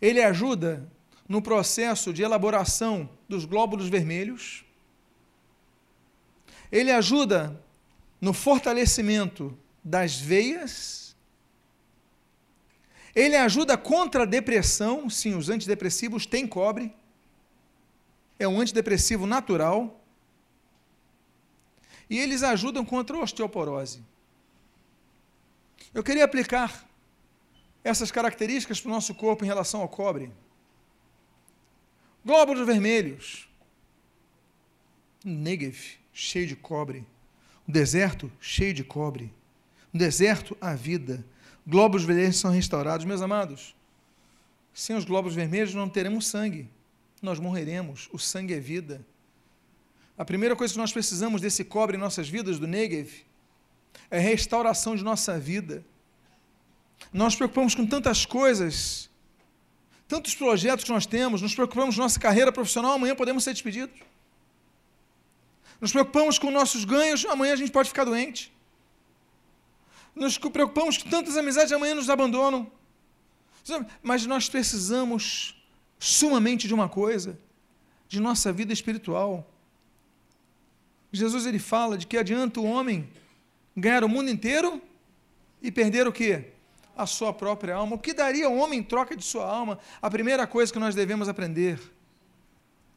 ele 0.00 0.22
ajuda 0.22 0.88
no 1.28 1.42
processo 1.42 2.12
de 2.12 2.22
elaboração 2.22 3.08
dos 3.28 3.44
glóbulos 3.44 3.88
vermelhos, 3.88 4.64
ele 6.70 6.92
ajuda 6.92 7.60
no 8.20 8.32
fortalecimento 8.32 9.56
das 9.82 10.16
veias, 10.16 11.16
ele 13.14 13.36
ajuda 13.36 13.76
contra 13.76 14.22
a 14.22 14.26
depressão, 14.26 15.10
sim, 15.10 15.34
os 15.34 15.48
antidepressivos 15.48 16.26
têm 16.26 16.46
cobre, 16.46 16.94
é 18.40 18.48
um 18.48 18.58
antidepressivo 18.58 19.26
natural 19.26 20.02
e 22.08 22.18
eles 22.18 22.42
ajudam 22.42 22.84
contra 22.84 23.14
a 23.14 23.20
osteoporose. 23.20 24.02
Eu 25.92 26.02
queria 26.02 26.24
aplicar 26.24 26.88
essas 27.84 28.10
características 28.10 28.80
para 28.80 28.88
o 28.88 28.94
nosso 28.94 29.14
corpo 29.14 29.44
em 29.44 29.46
relação 29.46 29.82
ao 29.82 29.88
cobre. 29.88 30.32
Glóbulos 32.24 32.66
vermelhos. 32.66 33.46
Negev, 35.22 35.98
cheio 36.12 36.46
de 36.46 36.56
cobre. 36.56 37.06
Um 37.68 37.72
deserto, 37.72 38.32
cheio 38.40 38.72
de 38.72 38.82
cobre. 38.82 39.30
Um 39.92 39.98
deserto, 39.98 40.56
a 40.60 40.74
vida. 40.74 41.22
Glóbulos 41.66 42.04
vermelhos 42.04 42.38
são 42.38 42.50
restaurados. 42.50 43.04
Meus 43.04 43.20
amados, 43.20 43.76
sem 44.72 44.96
os 44.96 45.04
glóbulos 45.04 45.34
vermelhos 45.34 45.74
não 45.74 45.90
teremos 45.90 46.26
sangue 46.26 46.70
nós 47.20 47.38
morreremos. 47.38 48.08
O 48.12 48.18
sangue 48.18 48.54
é 48.54 48.60
vida. 48.60 49.04
A 50.16 50.24
primeira 50.24 50.54
coisa 50.54 50.74
que 50.74 50.78
nós 50.78 50.92
precisamos 50.92 51.40
desse 51.40 51.64
cobre 51.64 51.96
em 51.96 52.00
nossas 52.00 52.28
vidas, 52.28 52.58
do 52.58 52.66
Negev, 52.66 53.24
é 54.10 54.18
restauração 54.18 54.94
de 54.94 55.02
nossa 55.02 55.38
vida. 55.38 55.84
Nós 57.12 57.26
nos 57.26 57.36
preocupamos 57.36 57.74
com 57.74 57.86
tantas 57.86 58.26
coisas, 58.26 59.08
tantos 60.06 60.34
projetos 60.34 60.84
que 60.84 60.92
nós 60.92 61.06
temos, 61.06 61.40
nos 61.40 61.54
preocupamos 61.54 61.96
com 61.96 62.02
nossa 62.02 62.20
carreira 62.20 62.52
profissional, 62.52 62.92
amanhã 62.92 63.14
podemos 63.14 63.44
ser 63.44 63.52
despedidos. 63.52 63.98
Nos 65.80 65.92
preocupamos 65.92 66.38
com 66.38 66.50
nossos 66.50 66.84
ganhos, 66.84 67.24
amanhã 67.24 67.54
a 67.54 67.56
gente 67.56 67.72
pode 67.72 67.88
ficar 67.88 68.04
doente. 68.04 68.52
Nos 70.14 70.36
preocupamos 70.36 70.98
com 70.98 71.08
tantas 71.08 71.36
amizades, 71.36 71.72
amanhã 71.72 71.94
nos 71.94 72.10
abandonam. 72.10 72.70
Mas 74.02 74.26
nós 74.26 74.48
precisamos 74.48 75.59
sumamente 76.00 76.66
de 76.66 76.72
uma 76.72 76.88
coisa, 76.88 77.38
de 78.08 78.18
nossa 78.18 78.50
vida 78.52 78.72
espiritual. 78.72 79.46
Jesus 81.12 81.44
ele 81.44 81.58
fala 81.58 81.98
de 81.98 82.06
que 82.06 82.16
adianta 82.16 82.58
o 82.58 82.64
homem 82.64 83.08
ganhar 83.76 84.02
o 84.02 84.08
mundo 84.08 84.30
inteiro 84.30 84.82
e 85.62 85.70
perder 85.70 86.08
o 86.08 86.12
quê? 86.12 86.52
A 86.96 87.06
sua 87.06 87.32
própria 87.32 87.74
alma. 87.74 87.96
O 87.96 87.98
que 87.98 88.14
daria 88.14 88.48
o 88.48 88.56
homem 88.56 88.80
em 88.80 88.82
troca 88.82 89.14
de 89.14 89.24
sua 89.24 89.46
alma? 89.46 89.78
A 90.00 90.10
primeira 90.10 90.46
coisa 90.46 90.72
que 90.72 90.78
nós 90.78 90.94
devemos 90.94 91.28
aprender 91.28 91.78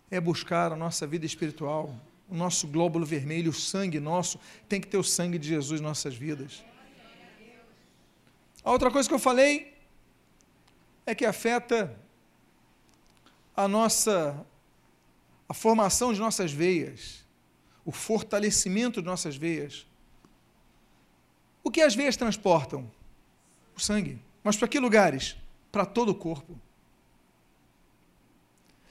é 0.10 0.20
buscar 0.22 0.72
a 0.72 0.76
nossa 0.76 1.06
vida 1.06 1.26
espiritual, 1.26 1.94
o 2.30 2.36
nosso 2.36 2.68
glóbulo 2.68 3.06
vermelho, 3.06 3.52
o 3.52 3.54
sangue 3.54 4.00
nosso, 4.00 4.40
tem 4.70 4.80
que 4.80 4.88
ter 4.88 4.98
o 4.98 5.04
sangue 5.04 5.38
de 5.38 5.50
Jesus 5.50 5.82
em 5.82 5.84
nossas 5.84 6.16
vidas. 6.16 6.64
A 8.64 8.72
outra 8.72 8.90
coisa 8.90 9.10
que 9.10 9.16
eu 9.16 9.20
falei 9.20 9.74
é 11.06 11.14
que 11.14 11.26
afeta 11.26 12.00
a 13.56 13.68
nossa 13.68 14.46
a 15.48 15.54
formação 15.54 16.14
de 16.14 16.20
nossas 16.20 16.52
veias, 16.52 17.24
o 17.86 17.92
fortalecimento 17.92 19.02
de 19.02 19.06
nossas 19.06 19.36
veias. 19.36 19.86
O 21.64 21.70
que 21.70 21.82
as 21.82 21.94
veias 21.94 22.18
transportam? 22.18 22.90
O 23.76 23.80
sangue. 23.80 24.20
Mas 24.44 24.58
para 24.58 24.68
que 24.68 24.80
lugares? 24.80 25.36
Para 25.72 25.86
todo 25.86 26.10
o 26.10 26.16
corpo. 26.16 26.60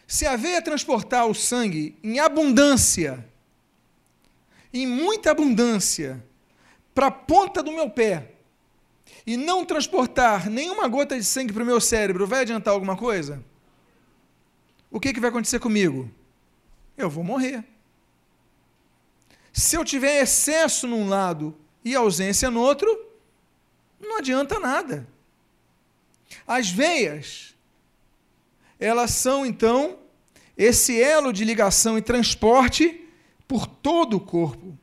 Se 0.07 0.27
a 0.27 0.37
veia 0.37 0.63
transportar 0.63 1.27
o 1.27 1.35
sangue 1.35 1.97
em 2.03 2.21
abundância, 2.21 3.27
em 4.73 4.87
muita 4.87 5.31
abundância, 5.31 6.25
para 6.95 7.07
a 7.07 7.11
ponta 7.11 7.63
do 7.63 7.73
meu 7.73 7.91
pé, 7.91 8.33
e 9.27 9.37
não 9.37 9.65
transportar 9.65 10.49
nenhuma 10.51 10.87
gota 10.89 11.17
de 11.17 11.25
sangue 11.25 11.53
para 11.53 11.63
o 11.63 11.67
meu 11.67 11.81
cérebro, 11.81 12.27
vai 12.27 12.43
adiantar 12.43 12.73
alguma 12.73 12.97
coisa? 12.97 13.43
O 14.93 15.01
que, 15.01 15.15
que 15.15 15.21
vai 15.21 15.31
acontecer 15.31 15.59
comigo? 15.59 16.11
Eu 16.99 17.09
vou 17.09 17.25
morrer. 17.25 17.65
Se 19.51 19.75
eu 19.75 19.85
tiver 19.85 20.21
excesso 20.21 20.87
num 20.87 21.09
lado 21.09 21.57
e 21.83 21.95
ausência 21.95 22.51
no 22.51 22.61
outro, 22.61 22.87
não 23.99 24.19
adianta 24.19 24.61
nada. 24.61 25.09
As 26.47 26.71
veias, 26.71 27.55
elas 28.79 29.13
são 29.13 29.47
então 29.47 29.99
esse 30.57 31.01
elo 31.01 31.33
de 31.33 31.45
ligação 31.45 31.97
e 31.97 32.03
transporte 32.03 33.09
por 33.49 33.67
todo 33.67 34.19
o 34.19 34.21
corpo. 34.21 34.79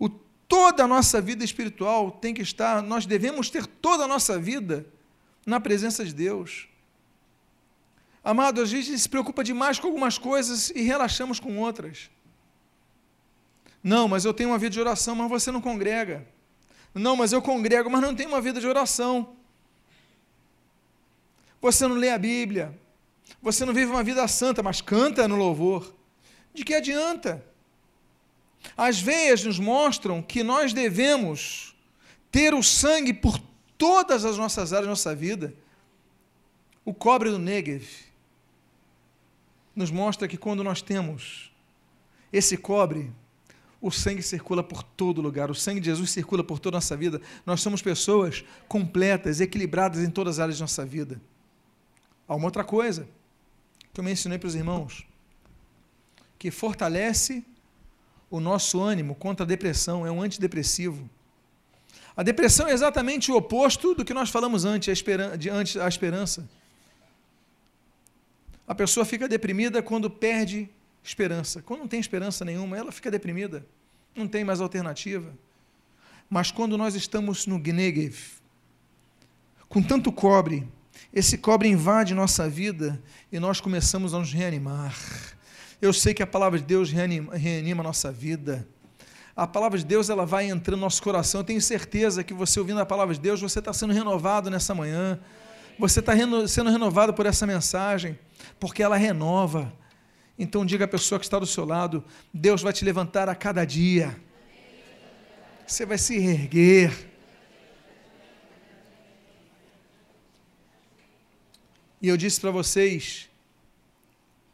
O, 0.00 0.08
toda 0.08 0.82
a 0.82 0.88
nossa 0.88 1.20
vida 1.20 1.44
espiritual 1.44 2.10
tem 2.10 2.34
que 2.34 2.42
estar, 2.42 2.82
nós 2.82 3.06
devemos 3.06 3.50
ter 3.50 3.66
toda 3.66 4.04
a 4.04 4.08
nossa 4.08 4.36
vida 4.36 4.84
na 5.46 5.60
presença 5.60 6.04
de 6.04 6.12
Deus. 6.12 6.68
Amado, 8.22 8.60
a 8.60 8.64
gente 8.64 8.98
se 8.98 9.08
preocupa 9.08 9.44
demais 9.44 9.78
com 9.78 9.86
algumas 9.86 10.18
coisas 10.18 10.70
e 10.70 10.82
relaxamos 10.82 11.38
com 11.38 11.58
outras. 11.58 12.10
Não, 13.82 14.08
mas 14.08 14.24
eu 14.24 14.34
tenho 14.34 14.50
uma 14.50 14.58
vida 14.58 14.70
de 14.70 14.80
oração, 14.80 15.14
mas 15.14 15.30
você 15.30 15.50
não 15.50 15.60
congrega. 15.60 16.26
Não, 16.94 17.16
mas 17.16 17.32
eu 17.32 17.40
congrego, 17.40 17.88
mas 17.88 18.02
não 18.02 18.14
tenho 18.14 18.28
uma 18.28 18.40
vida 18.40 18.60
de 18.60 18.66
oração. 18.66 19.36
Você 21.60 21.86
não 21.86 21.96
lê 21.96 22.10
a 22.10 22.18
Bíblia. 22.18 22.78
Você 23.40 23.64
não 23.64 23.72
vive 23.72 23.90
uma 23.90 24.02
vida 24.02 24.26
santa, 24.26 24.62
mas 24.62 24.80
canta 24.80 25.28
no 25.28 25.36
louvor. 25.36 25.94
De 26.52 26.64
que 26.64 26.74
adianta? 26.74 27.44
As 28.76 29.00
veias 29.00 29.44
nos 29.44 29.58
mostram 29.58 30.20
que 30.20 30.42
nós 30.42 30.72
devemos 30.72 31.74
ter 32.30 32.52
o 32.52 32.62
sangue 32.62 33.12
por 33.12 33.38
todas 33.76 34.24
as 34.24 34.36
nossas 34.36 34.72
áreas 34.72 34.86
da 34.86 34.90
nossa 34.90 35.14
vida. 35.14 35.54
O 36.84 36.92
cobre 36.92 37.30
do 37.30 37.38
Negev 37.38 38.07
nos 39.78 39.92
mostra 39.92 40.26
que 40.26 40.36
quando 40.36 40.64
nós 40.64 40.82
temos 40.82 41.52
esse 42.32 42.56
cobre, 42.56 43.12
o 43.80 43.92
sangue 43.92 44.22
circula 44.22 44.62
por 44.62 44.82
todo 44.82 45.22
lugar, 45.22 45.52
o 45.52 45.54
sangue 45.54 45.78
de 45.78 45.86
Jesus 45.86 46.10
circula 46.10 46.42
por 46.42 46.58
toda 46.58 46.76
a 46.76 46.78
nossa 46.78 46.96
vida. 46.96 47.20
Nós 47.46 47.60
somos 47.60 47.80
pessoas 47.80 48.44
completas, 48.66 49.40
equilibradas 49.40 50.02
em 50.02 50.10
todas 50.10 50.34
as 50.34 50.40
áreas 50.40 50.56
de 50.56 50.62
nossa 50.62 50.84
vida. 50.84 51.20
Há 52.26 52.34
uma 52.34 52.46
outra 52.46 52.64
coisa 52.64 53.08
que 53.94 54.00
eu 54.00 54.04
mencionei 54.04 54.36
para 54.36 54.48
os 54.48 54.56
irmãos, 54.56 55.06
que 56.40 56.50
fortalece 56.50 57.44
o 58.28 58.40
nosso 58.40 58.80
ânimo 58.80 59.14
contra 59.14 59.44
a 59.44 59.46
depressão, 59.46 60.04
é 60.04 60.10
um 60.10 60.20
antidepressivo. 60.20 61.08
A 62.16 62.24
depressão 62.24 62.66
é 62.66 62.72
exatamente 62.72 63.30
o 63.30 63.36
oposto 63.36 63.94
do 63.94 64.04
que 64.04 64.12
nós 64.12 64.28
falamos 64.28 64.64
antes, 64.64 64.88
a, 64.88 64.92
esperan 64.92 65.32
antes, 65.52 65.76
a 65.76 65.86
esperança. 65.86 66.48
A 68.68 68.74
pessoa 68.74 69.06
fica 69.06 69.26
deprimida 69.26 69.82
quando 69.82 70.10
perde 70.10 70.68
esperança. 71.02 71.62
Quando 71.62 71.80
não 71.80 71.88
tem 71.88 71.98
esperança 71.98 72.44
nenhuma, 72.44 72.76
ela 72.76 72.92
fica 72.92 73.10
deprimida. 73.10 73.64
Não 74.14 74.28
tem 74.28 74.44
mais 74.44 74.60
alternativa. 74.60 75.32
Mas 76.28 76.50
quando 76.50 76.76
nós 76.76 76.94
estamos 76.94 77.46
no 77.46 77.58
Gnegev, 77.58 78.14
com 79.70 79.82
tanto 79.82 80.12
cobre, 80.12 80.68
esse 81.14 81.38
cobre 81.38 81.68
invade 81.68 82.12
nossa 82.14 82.46
vida 82.46 83.02
e 83.32 83.40
nós 83.40 83.58
começamos 83.58 84.12
a 84.12 84.18
nos 84.18 84.34
reanimar. 84.34 84.94
Eu 85.80 85.92
sei 85.94 86.12
que 86.12 86.22
a 86.22 86.26
palavra 86.26 86.58
de 86.58 86.66
Deus 86.66 86.90
reanima, 86.90 87.34
reanima 87.34 87.82
a 87.82 87.84
nossa 87.84 88.12
vida. 88.12 88.68
A 89.34 89.46
palavra 89.46 89.78
de 89.78 89.86
Deus 89.86 90.10
ela 90.10 90.26
vai 90.26 90.50
entrando 90.50 90.80
no 90.80 90.84
nosso 90.84 91.02
coração. 91.02 91.40
Eu 91.40 91.44
tenho 91.44 91.62
certeza 91.62 92.22
que 92.22 92.34
você 92.34 92.60
ouvindo 92.60 92.80
a 92.80 92.86
palavra 92.86 93.14
de 93.14 93.20
Deus, 93.20 93.40
você 93.40 93.60
está 93.60 93.72
sendo 93.72 93.94
renovado 93.94 94.50
nessa 94.50 94.74
manhã. 94.74 95.18
Você 95.78 96.00
está 96.00 96.12
reno, 96.12 96.46
sendo 96.48 96.70
renovado 96.70 97.14
por 97.14 97.24
essa 97.24 97.46
mensagem, 97.46 98.18
porque 98.58 98.82
ela 98.82 98.96
renova. 98.96 99.72
Então 100.38 100.64
diga 100.64 100.84
à 100.84 100.88
pessoa 100.88 101.18
que 101.18 101.24
está 101.24 101.38
do 101.38 101.46
seu 101.46 101.64
lado: 101.64 102.04
Deus 102.32 102.62
vai 102.62 102.72
te 102.72 102.84
levantar 102.84 103.28
a 103.28 103.34
cada 103.34 103.64
dia. 103.64 104.16
Você 105.66 105.84
vai 105.84 105.98
se 105.98 106.16
erguer. 106.16 107.06
E 112.00 112.08
eu 112.08 112.16
disse 112.16 112.40
para 112.40 112.50
vocês 112.50 113.28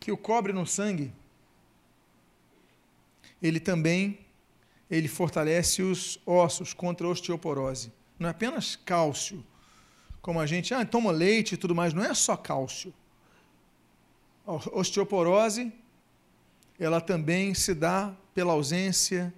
que 0.00 0.10
o 0.10 0.16
cobre 0.16 0.52
no 0.52 0.66
sangue, 0.66 1.12
ele 3.42 3.60
também 3.60 4.24
ele 4.90 5.08
fortalece 5.08 5.82
os 5.82 6.18
ossos 6.26 6.72
contra 6.72 7.06
a 7.06 7.10
osteoporose. 7.10 7.92
Não 8.18 8.28
é 8.28 8.30
apenas 8.30 8.76
cálcio, 8.76 9.44
como 10.22 10.40
a 10.40 10.46
gente 10.46 10.72
ah, 10.72 10.84
toma 10.84 11.10
leite 11.10 11.54
e 11.54 11.56
tudo 11.56 11.74
mais, 11.74 11.92
não 11.92 12.04
é 12.04 12.14
só 12.14 12.36
cálcio. 12.36 12.94
A 14.46 14.52
osteoporose, 14.78 15.72
ela 16.78 17.00
também 17.00 17.54
se 17.54 17.74
dá 17.74 18.14
pela 18.34 18.52
ausência 18.52 19.32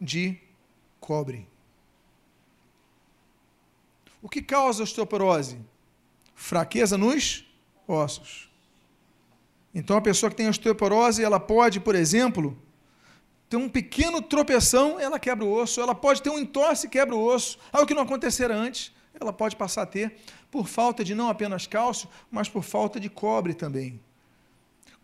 de 0.00 0.38
cobre. 0.98 1.46
O 4.22 4.28
que 4.28 4.40
causa 4.40 4.82
osteoporose? 4.82 5.58
fraqueza 6.40 6.96
nos 6.96 7.46
ossos. 7.86 8.48
Então, 9.74 9.96
a 9.96 10.00
pessoa 10.00 10.30
que 10.30 10.36
tem 10.36 10.48
osteoporose, 10.48 11.22
ela 11.22 11.38
pode, 11.38 11.78
por 11.78 11.94
exemplo, 11.94 12.58
ter 13.48 13.58
um 13.58 13.68
pequeno 13.68 14.22
tropeção, 14.22 14.98
ela 14.98 15.18
quebra 15.18 15.44
o 15.44 15.52
osso. 15.52 15.80
Ela 15.80 15.94
pode 15.94 16.22
ter 16.22 16.30
um 16.30 16.38
entorse 16.38 16.88
quebra 16.88 17.14
o 17.14 17.22
osso. 17.22 17.58
Algo 17.70 17.86
que 17.86 17.94
não 17.94 18.02
acontecera 18.02 18.56
antes, 18.56 18.90
ela 19.12 19.34
pode 19.34 19.54
passar 19.54 19.82
a 19.82 19.86
ter 19.86 20.16
por 20.50 20.66
falta 20.66 21.04
de 21.04 21.14
não 21.14 21.28
apenas 21.28 21.66
cálcio, 21.66 22.08
mas 22.30 22.48
por 22.48 22.64
falta 22.64 22.98
de 22.98 23.10
cobre 23.10 23.52
também. 23.52 24.00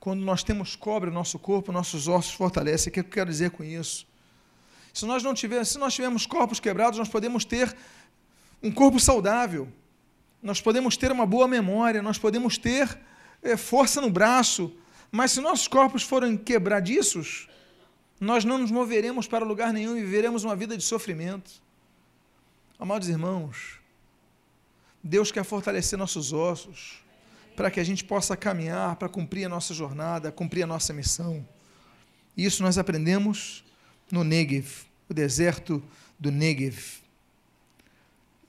Quando 0.06 0.22
nós 0.22 0.44
temos 0.44 0.76
cobre 0.76 1.10
no 1.10 1.16
nosso 1.16 1.36
corpo, 1.36 1.72
nossos 1.72 2.06
ossos 2.06 2.32
fortalecem. 2.32 2.90
O 2.90 2.94
que 2.94 3.00
eu 3.00 3.04
quero 3.04 3.28
dizer 3.28 3.50
com 3.50 3.64
isso? 3.64 4.06
Se 4.94 5.04
nós 5.04 5.20
não 5.20 5.34
tivermos, 5.34 5.70
se 5.70 5.78
nós 5.78 5.94
tivermos 5.94 6.26
corpos 6.26 6.60
quebrados, 6.60 6.96
nós 6.96 7.08
podemos 7.08 7.44
ter 7.44 7.76
um 8.62 8.70
corpo 8.70 9.00
saudável 9.00 9.66
nós 10.46 10.60
podemos 10.60 10.96
ter 10.96 11.10
uma 11.10 11.26
boa 11.26 11.48
memória, 11.48 12.00
nós 12.00 12.18
podemos 12.18 12.56
ter 12.56 12.96
é, 13.42 13.56
força 13.56 14.00
no 14.00 14.08
braço, 14.08 14.72
mas 15.10 15.32
se 15.32 15.40
nossos 15.40 15.66
corpos 15.66 16.04
forem 16.04 16.36
quebradiços, 16.36 17.48
nós 18.20 18.44
não 18.44 18.58
nos 18.58 18.70
moveremos 18.70 19.26
para 19.26 19.44
lugar 19.44 19.72
nenhum 19.72 19.96
e 19.96 20.02
viveremos 20.02 20.44
uma 20.44 20.54
vida 20.54 20.76
de 20.76 20.84
sofrimento. 20.84 21.50
Amados 22.78 23.08
irmãos, 23.08 23.80
Deus 25.02 25.32
quer 25.32 25.44
fortalecer 25.44 25.98
nossos 25.98 26.32
ossos 26.32 27.04
para 27.56 27.70
que 27.70 27.80
a 27.80 27.84
gente 27.84 28.04
possa 28.04 28.36
caminhar, 28.36 28.94
para 28.96 29.08
cumprir 29.08 29.46
a 29.46 29.48
nossa 29.48 29.72
jornada, 29.72 30.30
cumprir 30.30 30.62
a 30.62 30.66
nossa 30.66 30.92
missão. 30.92 31.46
Isso 32.36 32.62
nós 32.62 32.76
aprendemos 32.76 33.64
no 34.12 34.22
Negev, 34.22 34.84
o 35.08 35.14
deserto 35.14 35.82
do 36.18 36.30
Negev. 36.30 36.78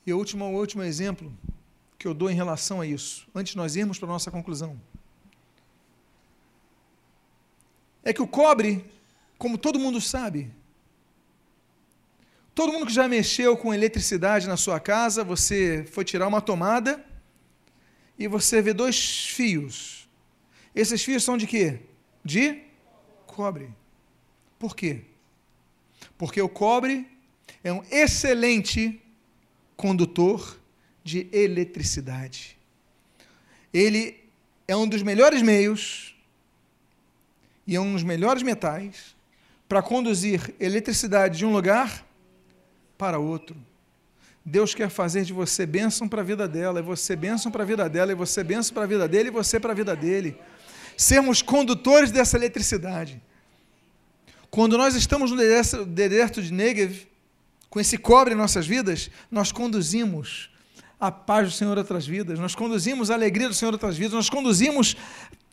E 0.06 0.14
o 0.14 0.18
último, 0.18 0.46
o 0.46 0.60
último 0.60 0.84
exemplo 0.84 1.34
que 1.98 2.06
eu 2.06 2.14
dou 2.14 2.30
em 2.30 2.36
relação 2.36 2.82
a 2.82 2.86
isso, 2.86 3.26
antes 3.34 3.52
de 3.52 3.58
nós 3.58 3.78
irmos 3.78 3.98
para 3.98 4.10
a 4.10 4.12
nossa 4.12 4.30
conclusão, 4.30 4.80
é 8.04 8.12
que 8.14 8.22
o 8.22 8.28
cobre, 8.28 8.86
como 9.38 9.58
todo 9.58 9.80
mundo 9.80 10.02
sabe, 10.02 10.52
todo 12.54 12.74
mundo 12.74 12.86
que 12.86 12.94
já 12.94 13.08
mexeu 13.08 13.56
com 13.56 13.74
eletricidade 13.74 14.48
na 14.48 14.58
sua 14.58 14.80
casa, 14.80 15.24
você 15.24 15.86
foi 15.92 16.04
tirar 16.04 16.28
uma 16.28 16.42
tomada 16.42 17.04
e 18.18 18.28
você 18.28 18.62
vê 18.62 18.74
dois 18.74 19.28
fios. 19.28 20.08
Esses 20.74 21.04
fios 21.04 21.24
são 21.24 21.38
de 21.38 21.46
quê? 21.46 21.82
De 22.24 22.62
cobre. 23.26 23.70
Por 24.58 24.76
quê? 24.76 25.02
Porque 26.18 26.42
o 26.42 26.50
cobre 26.50 27.08
é 27.64 27.72
um 27.72 27.84
excelente 27.92 29.02
condutor 29.76 30.60
de 31.04 31.28
eletricidade. 31.32 32.58
Ele 33.74 34.20
é 34.68 34.76
um 34.76 34.88
dos 34.88 35.04
melhores 35.04 35.42
meios 35.42 36.16
e 37.66 37.76
é 37.76 37.80
um 37.80 37.94
dos 37.94 38.04
melhores 38.04 38.42
metais 38.42 39.16
para 39.68 39.82
conduzir 39.82 40.56
eletricidade 40.60 41.38
de 41.38 41.46
um 41.46 41.52
lugar 41.52 42.06
para 42.98 43.20
outro. 43.20 43.56
Deus 44.50 44.74
quer 44.74 44.90
fazer 44.90 45.26
de 45.26 45.34
você 45.34 45.66
bênção 45.66 46.08
para 46.08 46.22
a 46.22 46.24
vida 46.24 46.48
dela, 46.48 46.80
e 46.80 46.82
você 46.82 47.18
bênção 47.18 47.52
para 47.52 47.64
a 47.64 47.66
vida 47.66 47.90
dela, 47.90 48.14
e 48.14 48.16
você 48.16 48.46
bênção 48.46 48.74
para 48.74 48.84
a 48.84 48.88
vida 48.88 49.06
dele, 49.06 49.28
e 49.28 49.32
você 49.32 49.60
para 49.60 49.74
a 49.74 49.76
vida 49.76 49.94
dele. 49.94 50.40
Sermos 50.96 51.42
condutores 51.42 52.12
dessa 52.12 52.38
eletricidade. 52.38 53.22
Quando 54.50 54.78
nós 54.78 54.96
estamos 54.96 55.32
no 55.32 55.38
deserto 55.86 56.42
de 56.42 56.54
Negev, 56.54 57.08
com 57.70 57.78
esse 57.78 57.98
cobre 57.98 58.34
em 58.34 58.38
nossas 58.38 58.66
vidas, 58.66 59.12
nós 59.30 59.52
conduzimos 59.52 60.50
a 60.98 61.12
paz 61.12 61.50
do 61.50 61.54
Senhor 61.54 61.78
outras 61.78 62.08
vidas, 62.08 62.40
nós 62.40 62.56
conduzimos 62.56 63.12
a 63.12 63.16
alegria 63.16 63.50
do 63.50 63.54
Senhor 63.54 63.74
outras 63.74 63.98
vidas, 63.98 64.14
nós 64.14 64.30
conduzimos 64.30 64.96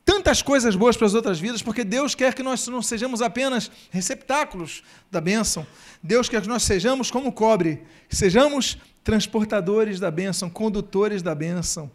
tantas 0.04 0.42
coisas 0.42 0.76
boas 0.76 0.96
para 0.96 1.06
as 1.06 1.14
outras 1.14 1.40
vidas, 1.40 1.62
porque 1.62 1.82
Deus 1.82 2.14
quer 2.14 2.34
que 2.34 2.42
nós 2.42 2.66
não 2.68 2.82
sejamos 2.82 3.22
apenas 3.22 3.70
receptáculos 3.90 4.82
da 5.10 5.20
bênção. 5.20 5.66
Deus 6.02 6.28
quer 6.28 6.42
que 6.42 6.48
nós 6.48 6.62
sejamos 6.62 7.10
como 7.10 7.32
cobre, 7.32 7.82
sejamos 8.10 8.76
transportadores 9.02 9.98
da 9.98 10.10
bênção, 10.10 10.50
condutores 10.50 11.22
da 11.22 11.34
bênção. 11.34 11.90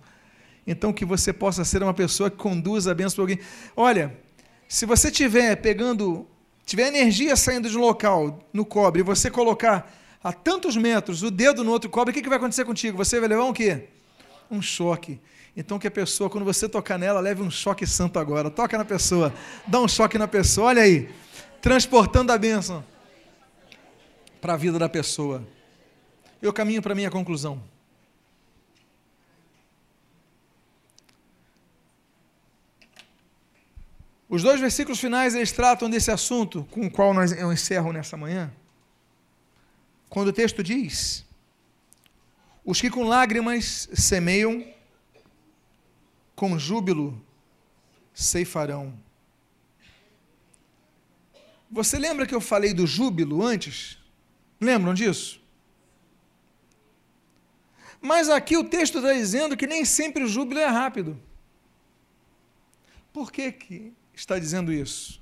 Então, 0.65 0.91
que 0.91 1.05
você 1.05 1.31
possa 1.31 1.63
ser 1.63 1.81
uma 1.81 1.93
pessoa 1.93 2.29
que 2.29 2.37
conduza 2.37 2.91
a 2.91 2.95
bênção 2.95 3.15
para 3.15 3.23
alguém. 3.23 3.39
Olha, 3.75 4.15
se 4.67 4.85
você 4.85 5.09
estiver 5.09 5.55
pegando, 5.55 6.27
tiver 6.65 6.87
energia 6.87 7.35
saindo 7.35 7.69
de 7.69 7.77
um 7.77 7.81
local 7.81 8.47
no 8.53 8.65
cobre, 8.65 9.01
e 9.01 9.03
você 9.03 9.31
colocar 9.31 9.91
a 10.23 10.33
tantos 10.33 10.75
metros 10.75 11.23
o 11.23 11.31
dedo 11.31 11.63
no 11.63 11.71
outro 11.71 11.89
cobre, 11.89 12.11
o 12.11 12.13
que, 12.13 12.21
que 12.21 12.29
vai 12.29 12.37
acontecer 12.37 12.65
contigo? 12.65 12.97
Você 12.97 13.19
vai 13.19 13.29
levar 13.29 13.45
um 13.45 13.53
quê? 13.53 13.85
Um 14.51 14.61
choque. 14.61 15.19
Então 15.59 15.77
que 15.77 15.87
a 15.87 15.91
pessoa, 15.91 16.29
quando 16.29 16.45
você 16.45 16.69
tocar 16.69 16.97
nela, 16.97 17.19
leve 17.19 17.41
um 17.41 17.51
choque 17.51 17.85
santo 17.85 18.17
agora. 18.17 18.49
Toca 18.49 18.77
na 18.77 18.85
pessoa, 18.85 19.33
dá 19.67 19.81
um 19.81 19.89
choque 19.89 20.17
na 20.17 20.25
pessoa, 20.25 20.67
olha 20.67 20.83
aí, 20.83 21.13
transportando 21.61 22.31
a 22.31 22.37
bênção 22.37 22.81
para 24.39 24.53
a 24.53 24.55
vida 24.55 24.79
da 24.79 24.87
pessoa. 24.87 25.45
Eu 26.41 26.53
caminho 26.53 26.81
para 26.81 26.93
a 26.93 26.95
minha 26.95 27.11
conclusão. 27.11 27.61
Os 34.29 34.41
dois 34.41 34.61
versículos 34.61 34.97
finais 34.97 35.35
eles 35.35 35.51
tratam 35.51 35.89
desse 35.89 36.09
assunto 36.09 36.65
com 36.71 36.85
o 36.85 36.89
qual 36.89 37.13
nós, 37.13 37.33
eu 37.33 37.51
encerro 37.51 37.91
nessa 37.91 38.15
manhã. 38.15 38.49
Quando 40.07 40.29
o 40.29 40.33
texto 40.33 40.63
diz: 40.63 41.25
Os 42.63 42.79
que 42.79 42.89
com 42.89 43.03
lágrimas 43.03 43.89
semeiam, 43.93 44.78
com 46.39 46.57
júbilo 46.57 47.21
ceifarão. 48.13 48.97
Você 51.69 51.99
lembra 51.99 52.25
que 52.25 52.33
eu 52.33 52.39
falei 52.39 52.73
do 52.73 52.87
júbilo 52.87 53.45
antes? 53.45 53.97
Lembram 54.57 54.93
disso? 54.93 55.41
Mas 57.99 58.29
aqui 58.29 58.55
o 58.55 58.63
texto 58.63 58.99
está 58.99 59.11
dizendo 59.11 59.57
que 59.57 59.67
nem 59.67 59.83
sempre 59.83 60.23
o 60.23 60.29
júbilo 60.29 60.61
é 60.61 60.65
rápido. 60.65 61.19
Por 63.11 63.33
que, 63.33 63.51
que 63.51 63.93
está 64.13 64.39
dizendo 64.39 64.71
isso? 64.71 65.21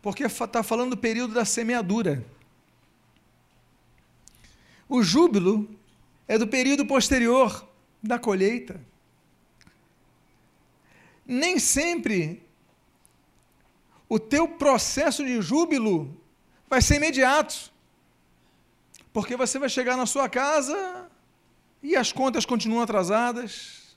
Porque 0.00 0.22
está 0.22 0.62
falando 0.62 0.90
do 0.90 0.96
período 0.96 1.34
da 1.34 1.44
semeadura. 1.44 2.24
O 4.88 5.02
júbilo 5.02 5.68
é 6.28 6.38
do 6.38 6.46
período 6.46 6.86
posterior 6.86 7.68
da 8.00 8.16
colheita 8.16 8.80
nem 11.26 11.58
sempre 11.58 12.42
o 14.08 14.18
teu 14.18 14.46
processo 14.46 15.24
de 15.24 15.40
júbilo 15.40 16.20
vai 16.68 16.82
ser 16.82 16.96
imediato. 16.96 17.72
Porque 19.12 19.36
você 19.36 19.58
vai 19.58 19.68
chegar 19.68 19.96
na 19.96 20.06
sua 20.06 20.28
casa 20.28 21.08
e 21.82 21.96
as 21.96 22.12
contas 22.12 22.44
continuam 22.44 22.82
atrasadas. 22.82 23.96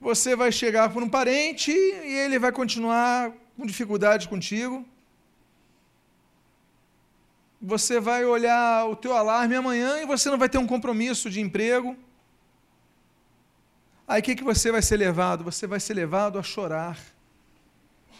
Você 0.00 0.34
vai 0.34 0.50
chegar 0.50 0.92
por 0.92 1.02
um 1.02 1.08
parente 1.08 1.70
e 1.70 2.14
ele 2.24 2.38
vai 2.38 2.52
continuar 2.52 3.32
com 3.56 3.66
dificuldades 3.66 4.26
contigo. 4.26 4.84
Você 7.60 8.00
vai 8.00 8.24
olhar 8.24 8.88
o 8.88 8.96
teu 8.96 9.16
alarme 9.16 9.54
amanhã 9.54 10.00
e 10.00 10.06
você 10.06 10.28
não 10.28 10.38
vai 10.38 10.48
ter 10.48 10.58
um 10.58 10.66
compromisso 10.66 11.30
de 11.30 11.40
emprego. 11.40 11.96
Aí 14.12 14.20
o 14.20 14.22
que, 14.22 14.36
que 14.36 14.44
você 14.44 14.70
vai 14.70 14.82
ser 14.82 14.98
levado? 14.98 15.42
Você 15.42 15.66
vai 15.66 15.80
ser 15.80 15.94
levado 15.94 16.38
a 16.38 16.42
chorar 16.42 16.98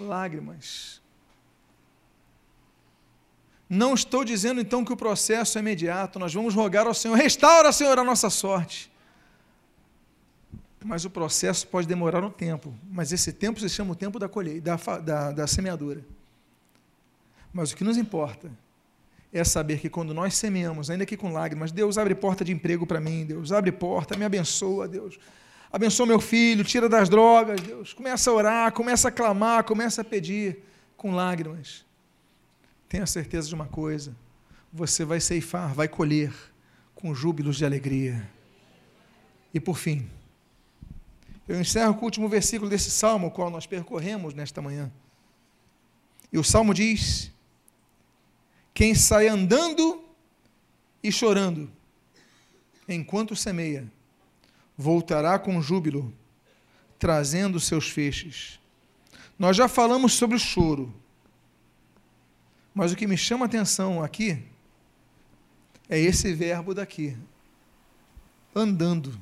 lágrimas. 0.01 1.03
Não 3.68 3.93
estou 3.93 4.24
dizendo 4.24 4.59
então 4.59 4.86
que 4.86 4.93
o 4.95 4.97
processo 4.97 5.59
é 5.59 5.61
imediato, 5.61 6.18
nós 6.18 6.32
vamos 6.32 6.55
rogar 6.55 6.86
ao 6.86 6.95
Senhor, 6.95 7.14
restaura, 7.14 7.70
Senhor, 7.72 7.99
a 7.99 8.05
nossa 8.05 8.30
sorte. 8.30 8.90
Mas 10.82 11.05
o 11.05 11.11
processo 11.11 11.66
pode 11.66 11.86
demorar 11.86 12.24
um 12.24 12.30
tempo, 12.30 12.74
mas 12.90 13.12
esse 13.12 13.30
tempo 13.30 13.61
se 13.61 13.68
chama 13.68 13.93
o 13.93 13.95
tempo 13.95 14.18
da 14.18 14.30
colheita, 14.30 14.74
da, 14.74 14.99
da, 14.99 15.32
da 15.32 15.47
semeadura. 15.47 16.03
Mas 17.53 17.70
o 17.70 17.76
que 17.76 17.84
nos 17.84 17.99
importa 17.99 18.51
é 19.30 19.45
saber 19.45 19.78
que 19.78 19.90
quando 19.90 20.14
nós 20.14 20.36
semeamos, 20.36 20.88
ainda 20.88 21.05
que 21.05 21.18
com 21.18 21.34
lágrimas, 21.34 21.70
Deus 21.70 21.99
abre 21.99 22.14
porta 22.14 22.43
de 22.43 22.51
emprego 22.51 22.86
para 22.86 22.99
mim, 22.99 23.26
Deus 23.26 23.53
abre 23.53 23.70
porta, 23.70 24.16
me 24.16 24.24
abençoa, 24.24 24.88
Deus 24.88 25.18
abençoa 25.73 26.07
meu 26.07 26.20
filho, 26.20 26.62
tira 26.62 26.89
das 26.89 27.09
drogas, 27.09 27.61
Deus. 27.61 27.95
Começa 27.95 28.31
a 28.31 28.35
orar, 28.35 28.73
começa 28.73 29.09
a 29.09 29.11
clamar, 29.11 29.64
começa 29.64 30.03
a 30.03 30.05
pedir 30.05 30.59
com 30.97 31.14
lágrimas. 31.14 31.85
Tenha 32.89 33.07
certeza 33.07 33.49
de 33.49 33.55
uma 33.55 33.66
coisa: 33.66 34.14
você 34.70 35.05
vai 35.05 35.18
ceifar, 35.18 35.73
vai 35.73 35.89
colher 35.89 36.33
com 36.95 37.14
júbilos 37.14 37.57
de 37.57 37.64
alegria. 37.64 38.31
E 39.55 39.59
por 39.59 39.77
fim, 39.79 40.09
eu 41.49 41.59
encerro 41.59 41.95
com 41.95 42.03
o 42.03 42.05
último 42.05 42.29
versículo 42.29 42.70
desse 42.70 42.91
salmo, 42.91 43.29
o 43.29 43.31
qual 43.31 43.51
nós 43.51 43.66
percorremos 43.66 44.35
nesta 44.35 44.61
manhã. 44.61 44.93
E 46.31 46.39
o 46.39 46.45
salmo 46.45 46.75
diz: 46.75 47.33
Quem 48.75 48.95
sai 48.95 49.27
andando 49.27 50.05
e 51.03 51.11
chorando, 51.11 51.70
enquanto 52.89 53.35
semeia, 53.35 53.91
voltará 54.77 55.39
com 55.39 55.61
júbilo, 55.62 56.12
trazendo 56.99 57.61
seus 57.61 57.89
feixes. 57.89 58.61
Nós 59.39 59.57
já 59.57 59.68
falamos 59.68 60.14
sobre 60.14 60.37
o 60.37 60.41
choro, 60.41 60.95
mas 62.75 62.93
o 62.93 62.97
que 62.97 63.07
me 63.07 63.16
chama 63.16 63.45
a 63.45 63.49
atenção 63.49 64.03
aqui 64.03 64.43
é 65.89 65.99
esse 65.99 66.33
verbo 66.33 66.75
daqui, 66.75 67.16
andando. 68.55 69.18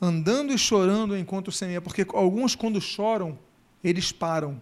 Andando 0.00 0.52
e 0.52 0.58
chorando 0.58 1.16
enquanto 1.16 1.52
semeia, 1.52 1.80
porque 1.80 2.06
alguns, 2.10 2.54
quando 2.54 2.80
choram, 2.80 3.38
eles 3.82 4.12
param. 4.12 4.60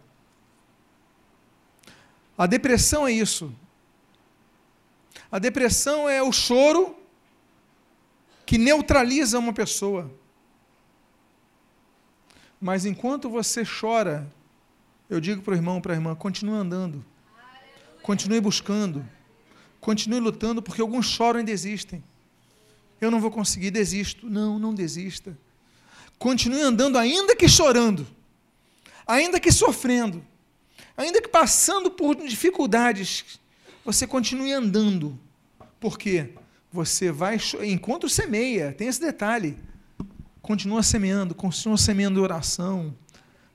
A 2.37 2.47
depressão 2.47 3.07
é 3.07 3.12
isso. 3.12 3.55
A 5.31 5.39
depressão 5.39 6.09
é 6.09 6.23
o 6.23 6.33
choro 6.33 6.97
que 8.45 8.59
neutraliza 8.59 9.38
uma 9.38 9.53
pessoa. 9.53 10.11
Mas 12.61 12.84
enquanto 12.84 13.28
você 13.28 13.64
chora, 13.64 14.30
eu 15.11 15.20
digo 15.20 15.43
para 15.43 15.53
o 15.53 15.57
irmão, 15.57 15.80
para 15.80 15.93
a 15.93 15.97
irmã, 15.97 16.14
continue 16.14 16.55
andando. 16.55 17.05
Continue 18.03 18.40
buscando. 18.40 19.07
Continue 19.80 20.20
lutando, 20.20 20.62
porque 20.62 20.80
alguns 20.80 21.07
choram 21.07 21.40
e 21.40 21.45
desistem. 21.45 22.03
Eu 23.01 23.11
não 23.11 23.20
vou 23.20 23.30
conseguir, 23.30 23.70
desisto. 23.70 24.30
Não, 24.30 24.59
não 24.59 24.72
desista. 24.72 25.36
Continue 26.18 26.61
andando, 26.61 26.97
ainda 26.97 27.34
que 27.34 27.49
chorando, 27.49 28.07
ainda 29.05 29.40
que 29.40 29.51
sofrendo, 29.51 30.24
ainda 30.97 31.20
que 31.20 31.28
passando 31.28 31.90
por 31.90 32.14
dificuldades, 32.14 33.40
você 33.84 34.07
continue 34.07 34.53
andando. 34.53 35.18
Por 35.80 35.99
quê? 35.99 36.32
Você 36.73 37.12
vai, 37.12 37.39
enquanto 37.64 38.09
semeia, 38.09 38.73
tem 38.73 38.89
esse 38.89 39.01
detalhe, 39.01 39.59
continua 40.41 40.83
semeando, 40.83 41.35
continua 41.35 41.77
semeando 41.77 42.23
oração, 42.23 42.97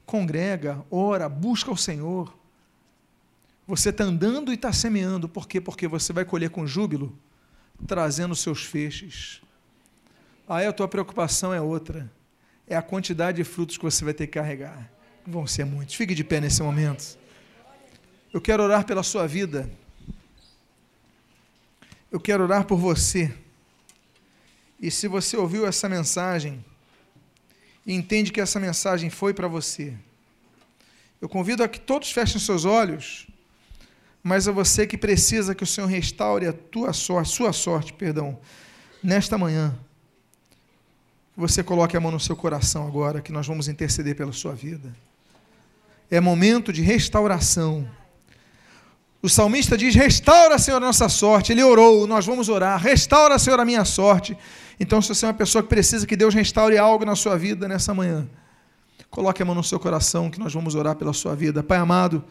congrega, 0.06 0.86
ora, 0.92 1.28
busca 1.28 1.72
o 1.72 1.78
Senhor. 1.78 2.32
Você 3.66 3.90
está 3.90 4.04
andando 4.04 4.52
e 4.52 4.56
está 4.56 4.72
semeando, 4.72 5.28
por 5.28 5.48
quê? 5.48 5.60
Porque 5.60 5.88
você 5.88 6.14
vai 6.14 6.24
colher 6.24 6.52
com 6.52 6.68
júbilo, 6.68 7.18
trazendo 7.88 8.36
seus 8.36 8.64
feixes. 8.64 9.42
Aí 10.48 10.66
a 10.66 10.72
tua 10.72 10.88
preocupação 10.88 11.54
é 11.54 11.60
outra, 11.60 12.10
é 12.68 12.76
a 12.76 12.82
quantidade 12.82 13.38
de 13.38 13.44
frutos 13.44 13.78
que 13.78 13.84
você 13.84 14.06
vai 14.06 14.14
ter 14.14 14.28
que 14.28 14.34
carregar. 14.34 14.90
Vão 15.26 15.46
ser 15.46 15.66
muitos. 15.66 15.96
Fique 15.96 16.16
de 16.16 16.24
pé 16.24 16.40
nesse 16.40 16.62
momento. 16.62 17.18
Eu 18.32 18.40
quero 18.40 18.64
orar 18.64 18.86
pela 18.86 19.04
sua 19.04 19.28
vida. 19.28 19.70
Eu 22.12 22.20
quero 22.20 22.44
orar 22.44 22.66
por 22.66 22.78
você. 22.78 23.34
E 24.80 24.90
se 24.90 25.08
você 25.08 25.36
ouviu 25.36 25.66
essa 25.66 25.90
mensagem 25.90 26.64
e 27.86 27.94
entende 27.94 28.32
que 28.32 28.40
essa 28.40 28.60
mensagem 28.60 29.10
foi 29.10 29.34
para 29.34 29.48
você, 29.48 29.94
eu 31.20 31.28
convido 31.28 31.64
a 31.64 31.68
que 31.68 31.80
todos 31.80 32.12
fechem 32.12 32.40
seus 32.40 32.64
olhos, 32.64 33.28
mas 34.24 34.48
a 34.48 34.52
você 34.52 34.86
que 34.86 34.98
precisa 34.98 35.56
que 35.56 35.64
o 35.64 35.68
Senhor 35.68 35.88
restaure 35.88 36.46
a 36.48 36.54
tua 36.54 36.94
sorte, 36.94 37.32
sua 37.32 37.52
sorte, 37.54 37.92
perdão, 37.94 38.40
nesta 39.02 39.38
manhã. 39.38 39.78
Você 41.36 41.64
coloque 41.64 41.96
a 41.96 42.00
mão 42.00 42.12
no 42.12 42.20
seu 42.20 42.36
coração 42.36 42.88
agora, 42.88 43.22
que 43.22 43.32
nós 43.32 43.48
vamos 43.48 43.68
interceder 43.68 44.16
pela 44.16 44.32
sua 44.32 44.54
vida. 44.54 44.96
É 46.10 46.20
momento 46.20 46.72
de 46.72 46.82
restauração. 46.82 47.90
O 49.22 49.30
salmista 49.30 49.78
diz: 49.78 49.96
Restaura, 49.96 50.58
Senhor, 50.58 50.78
a 50.78 50.86
nossa 50.86 51.10
sorte. 51.10 51.52
Ele 51.52 51.64
orou, 51.64 52.06
nós 52.08 52.26
vamos 52.26 52.50
orar. 52.50 52.80
Restaura, 52.80 53.38
Senhor, 53.40 53.60
a 53.60 53.66
minha 53.66 53.86
sorte. 53.86 54.38
Então, 54.80 55.02
se 55.02 55.10
você 55.10 55.26
é 55.26 55.30
uma 55.30 55.34
pessoa 55.34 55.64
que 55.64 55.70
precisa 55.70 56.06
que 56.06 56.16
Deus 56.16 56.34
restaure 56.34 56.78
algo 56.78 57.04
na 57.04 57.16
sua 57.16 57.38
vida 57.38 57.68
nessa 57.68 57.94
manhã, 57.94 58.28
coloque 59.10 59.42
a 59.42 59.46
mão 59.46 59.56
no 59.56 59.64
seu 59.64 59.80
coração, 59.80 60.30
que 60.30 60.40
nós 60.40 60.54
vamos 60.54 60.76
orar 60.76 60.96
pela 60.96 61.14
sua 61.14 61.36
vida. 61.36 61.64
Pai 61.64 61.78
amado, 61.78 62.24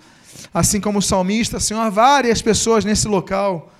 assim 0.54 0.80
como 0.80 1.00
o 1.00 1.02
salmista, 1.02 1.58
Senhor, 1.58 1.80
há 1.80 1.90
várias 1.90 2.40
pessoas 2.40 2.84
nesse 2.84 3.08
local 3.08 3.72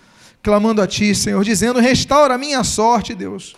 clamando 0.43 0.81
a 0.81 0.87
Ti, 0.87 1.15
Senhor, 1.15 1.43
dizendo: 1.45 1.79
Restaura 1.79 2.35
a 2.35 2.39
minha 2.39 2.63
sorte, 2.65 3.15
Deus 3.15 3.55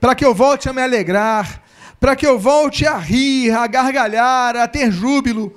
para 0.00 0.14
que 0.14 0.24
eu 0.24 0.34
volte 0.34 0.68
a 0.68 0.72
me 0.72 0.82
alegrar, 0.82 1.62
para 1.98 2.14
que 2.14 2.26
eu 2.26 2.38
volte 2.38 2.86
a 2.86 2.96
rir, 2.96 3.50
a 3.50 3.66
gargalhar, 3.66 4.56
a 4.56 4.68
ter 4.68 4.90
júbilo. 4.90 5.54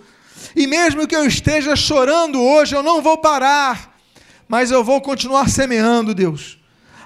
E 0.55 0.67
mesmo 0.67 1.07
que 1.07 1.15
eu 1.15 1.25
esteja 1.25 1.75
chorando 1.75 2.41
hoje, 2.41 2.75
eu 2.75 2.83
não 2.83 3.01
vou 3.01 3.17
parar, 3.17 3.97
mas 4.47 4.71
eu 4.71 4.83
vou 4.83 5.01
continuar 5.01 5.49
semeando, 5.49 6.13
Deus. 6.13 6.57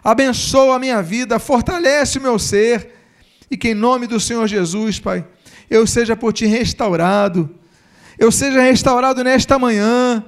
Abençoa 0.03 0.75
a 0.75 0.79
minha 0.79 1.01
vida, 1.01 1.39
fortalece 1.39 2.17
o 2.17 2.21
meu 2.21 2.37
ser, 2.37 2.91
e 3.49 3.55
que 3.55 3.69
em 3.69 3.73
nome 3.73 4.07
do 4.07 4.19
Senhor 4.19 4.47
Jesus, 4.47 4.99
Pai, 4.99 5.25
eu 5.69 5.87
seja 5.87 6.15
por 6.15 6.33
ti 6.33 6.45
restaurado, 6.45 7.49
eu 8.17 8.31
seja 8.31 8.61
restaurado 8.61 9.23
nesta 9.23 9.57
manhã, 9.57 10.23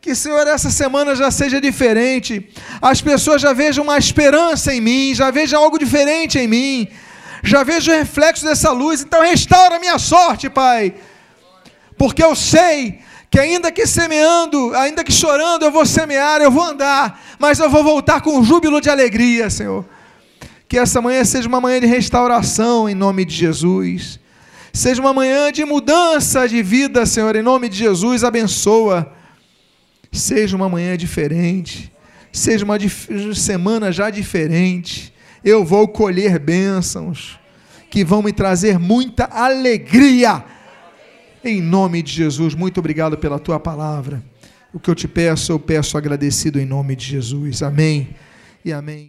que, 0.00 0.14
Senhor, 0.14 0.46
essa 0.46 0.70
semana 0.70 1.14
já 1.14 1.30
seja 1.30 1.60
diferente. 1.60 2.48
As 2.80 3.02
pessoas 3.02 3.42
já 3.42 3.52
vejam 3.52 3.84
uma 3.84 3.98
esperança 3.98 4.72
em 4.72 4.80
mim, 4.80 5.14
já 5.14 5.30
vejam 5.30 5.62
algo 5.62 5.78
diferente 5.78 6.38
em 6.38 6.46
mim, 6.46 6.88
já 7.42 7.64
vejam 7.64 7.94
o 7.94 7.98
reflexo 7.98 8.44
dessa 8.44 8.70
luz. 8.70 9.02
Então, 9.02 9.20
restaura 9.22 9.76
a 9.76 9.80
minha 9.80 9.98
sorte, 9.98 10.48
Pai. 10.48 10.94
Porque 11.98 12.22
eu 12.22 12.34
sei 12.34 13.00
que, 13.30 13.38
ainda 13.38 13.70
que 13.70 13.86
semeando, 13.86 14.72
ainda 14.74 15.04
que 15.04 15.12
chorando, 15.12 15.64
eu 15.64 15.70
vou 15.70 15.84
semear, 15.84 16.40
eu 16.40 16.50
vou 16.50 16.62
andar, 16.62 17.20
mas 17.38 17.58
eu 17.58 17.68
vou 17.68 17.82
voltar 17.82 18.20
com 18.20 18.42
júbilo 18.42 18.80
de 18.80 18.88
alegria, 18.88 19.50
Senhor. 19.50 19.84
Que 20.68 20.78
essa 20.78 21.02
manhã 21.02 21.24
seja 21.24 21.48
uma 21.48 21.60
manhã 21.60 21.80
de 21.80 21.86
restauração, 21.86 22.88
em 22.88 22.94
nome 22.94 23.24
de 23.24 23.34
Jesus. 23.34 24.20
Seja 24.72 25.00
uma 25.00 25.12
manhã 25.12 25.50
de 25.50 25.64
mudança 25.64 26.48
de 26.48 26.62
vida, 26.62 27.04
Senhor, 27.04 27.34
em 27.36 27.42
nome 27.42 27.68
de 27.68 27.76
Jesus. 27.76 28.22
Abençoa 28.22 29.12
Seja 30.12 30.56
uma 30.56 30.68
manhã 30.68 30.96
diferente, 30.96 31.92
seja 32.32 32.64
uma 32.64 32.78
semana 33.34 33.92
já 33.92 34.10
diferente. 34.10 35.12
Eu 35.44 35.64
vou 35.64 35.86
colher 35.86 36.38
bênçãos 36.38 37.38
que 37.90 38.04
vão 38.04 38.22
me 38.22 38.32
trazer 38.32 38.78
muita 38.78 39.24
alegria. 39.24 40.44
Em 41.48 41.62
nome 41.62 42.02
de 42.02 42.12
Jesus, 42.12 42.54
muito 42.54 42.78
obrigado 42.78 43.16
pela 43.16 43.38
tua 43.38 43.58
palavra. 43.58 44.22
O 44.70 44.78
que 44.78 44.90
eu 44.90 44.94
te 44.94 45.08
peço, 45.08 45.50
eu 45.50 45.58
peço 45.58 45.96
agradecido 45.96 46.60
em 46.60 46.66
nome 46.66 46.94
de 46.94 47.06
Jesus. 47.06 47.62
Amém 47.62 48.08
e 48.62 48.70
amém. 48.70 49.06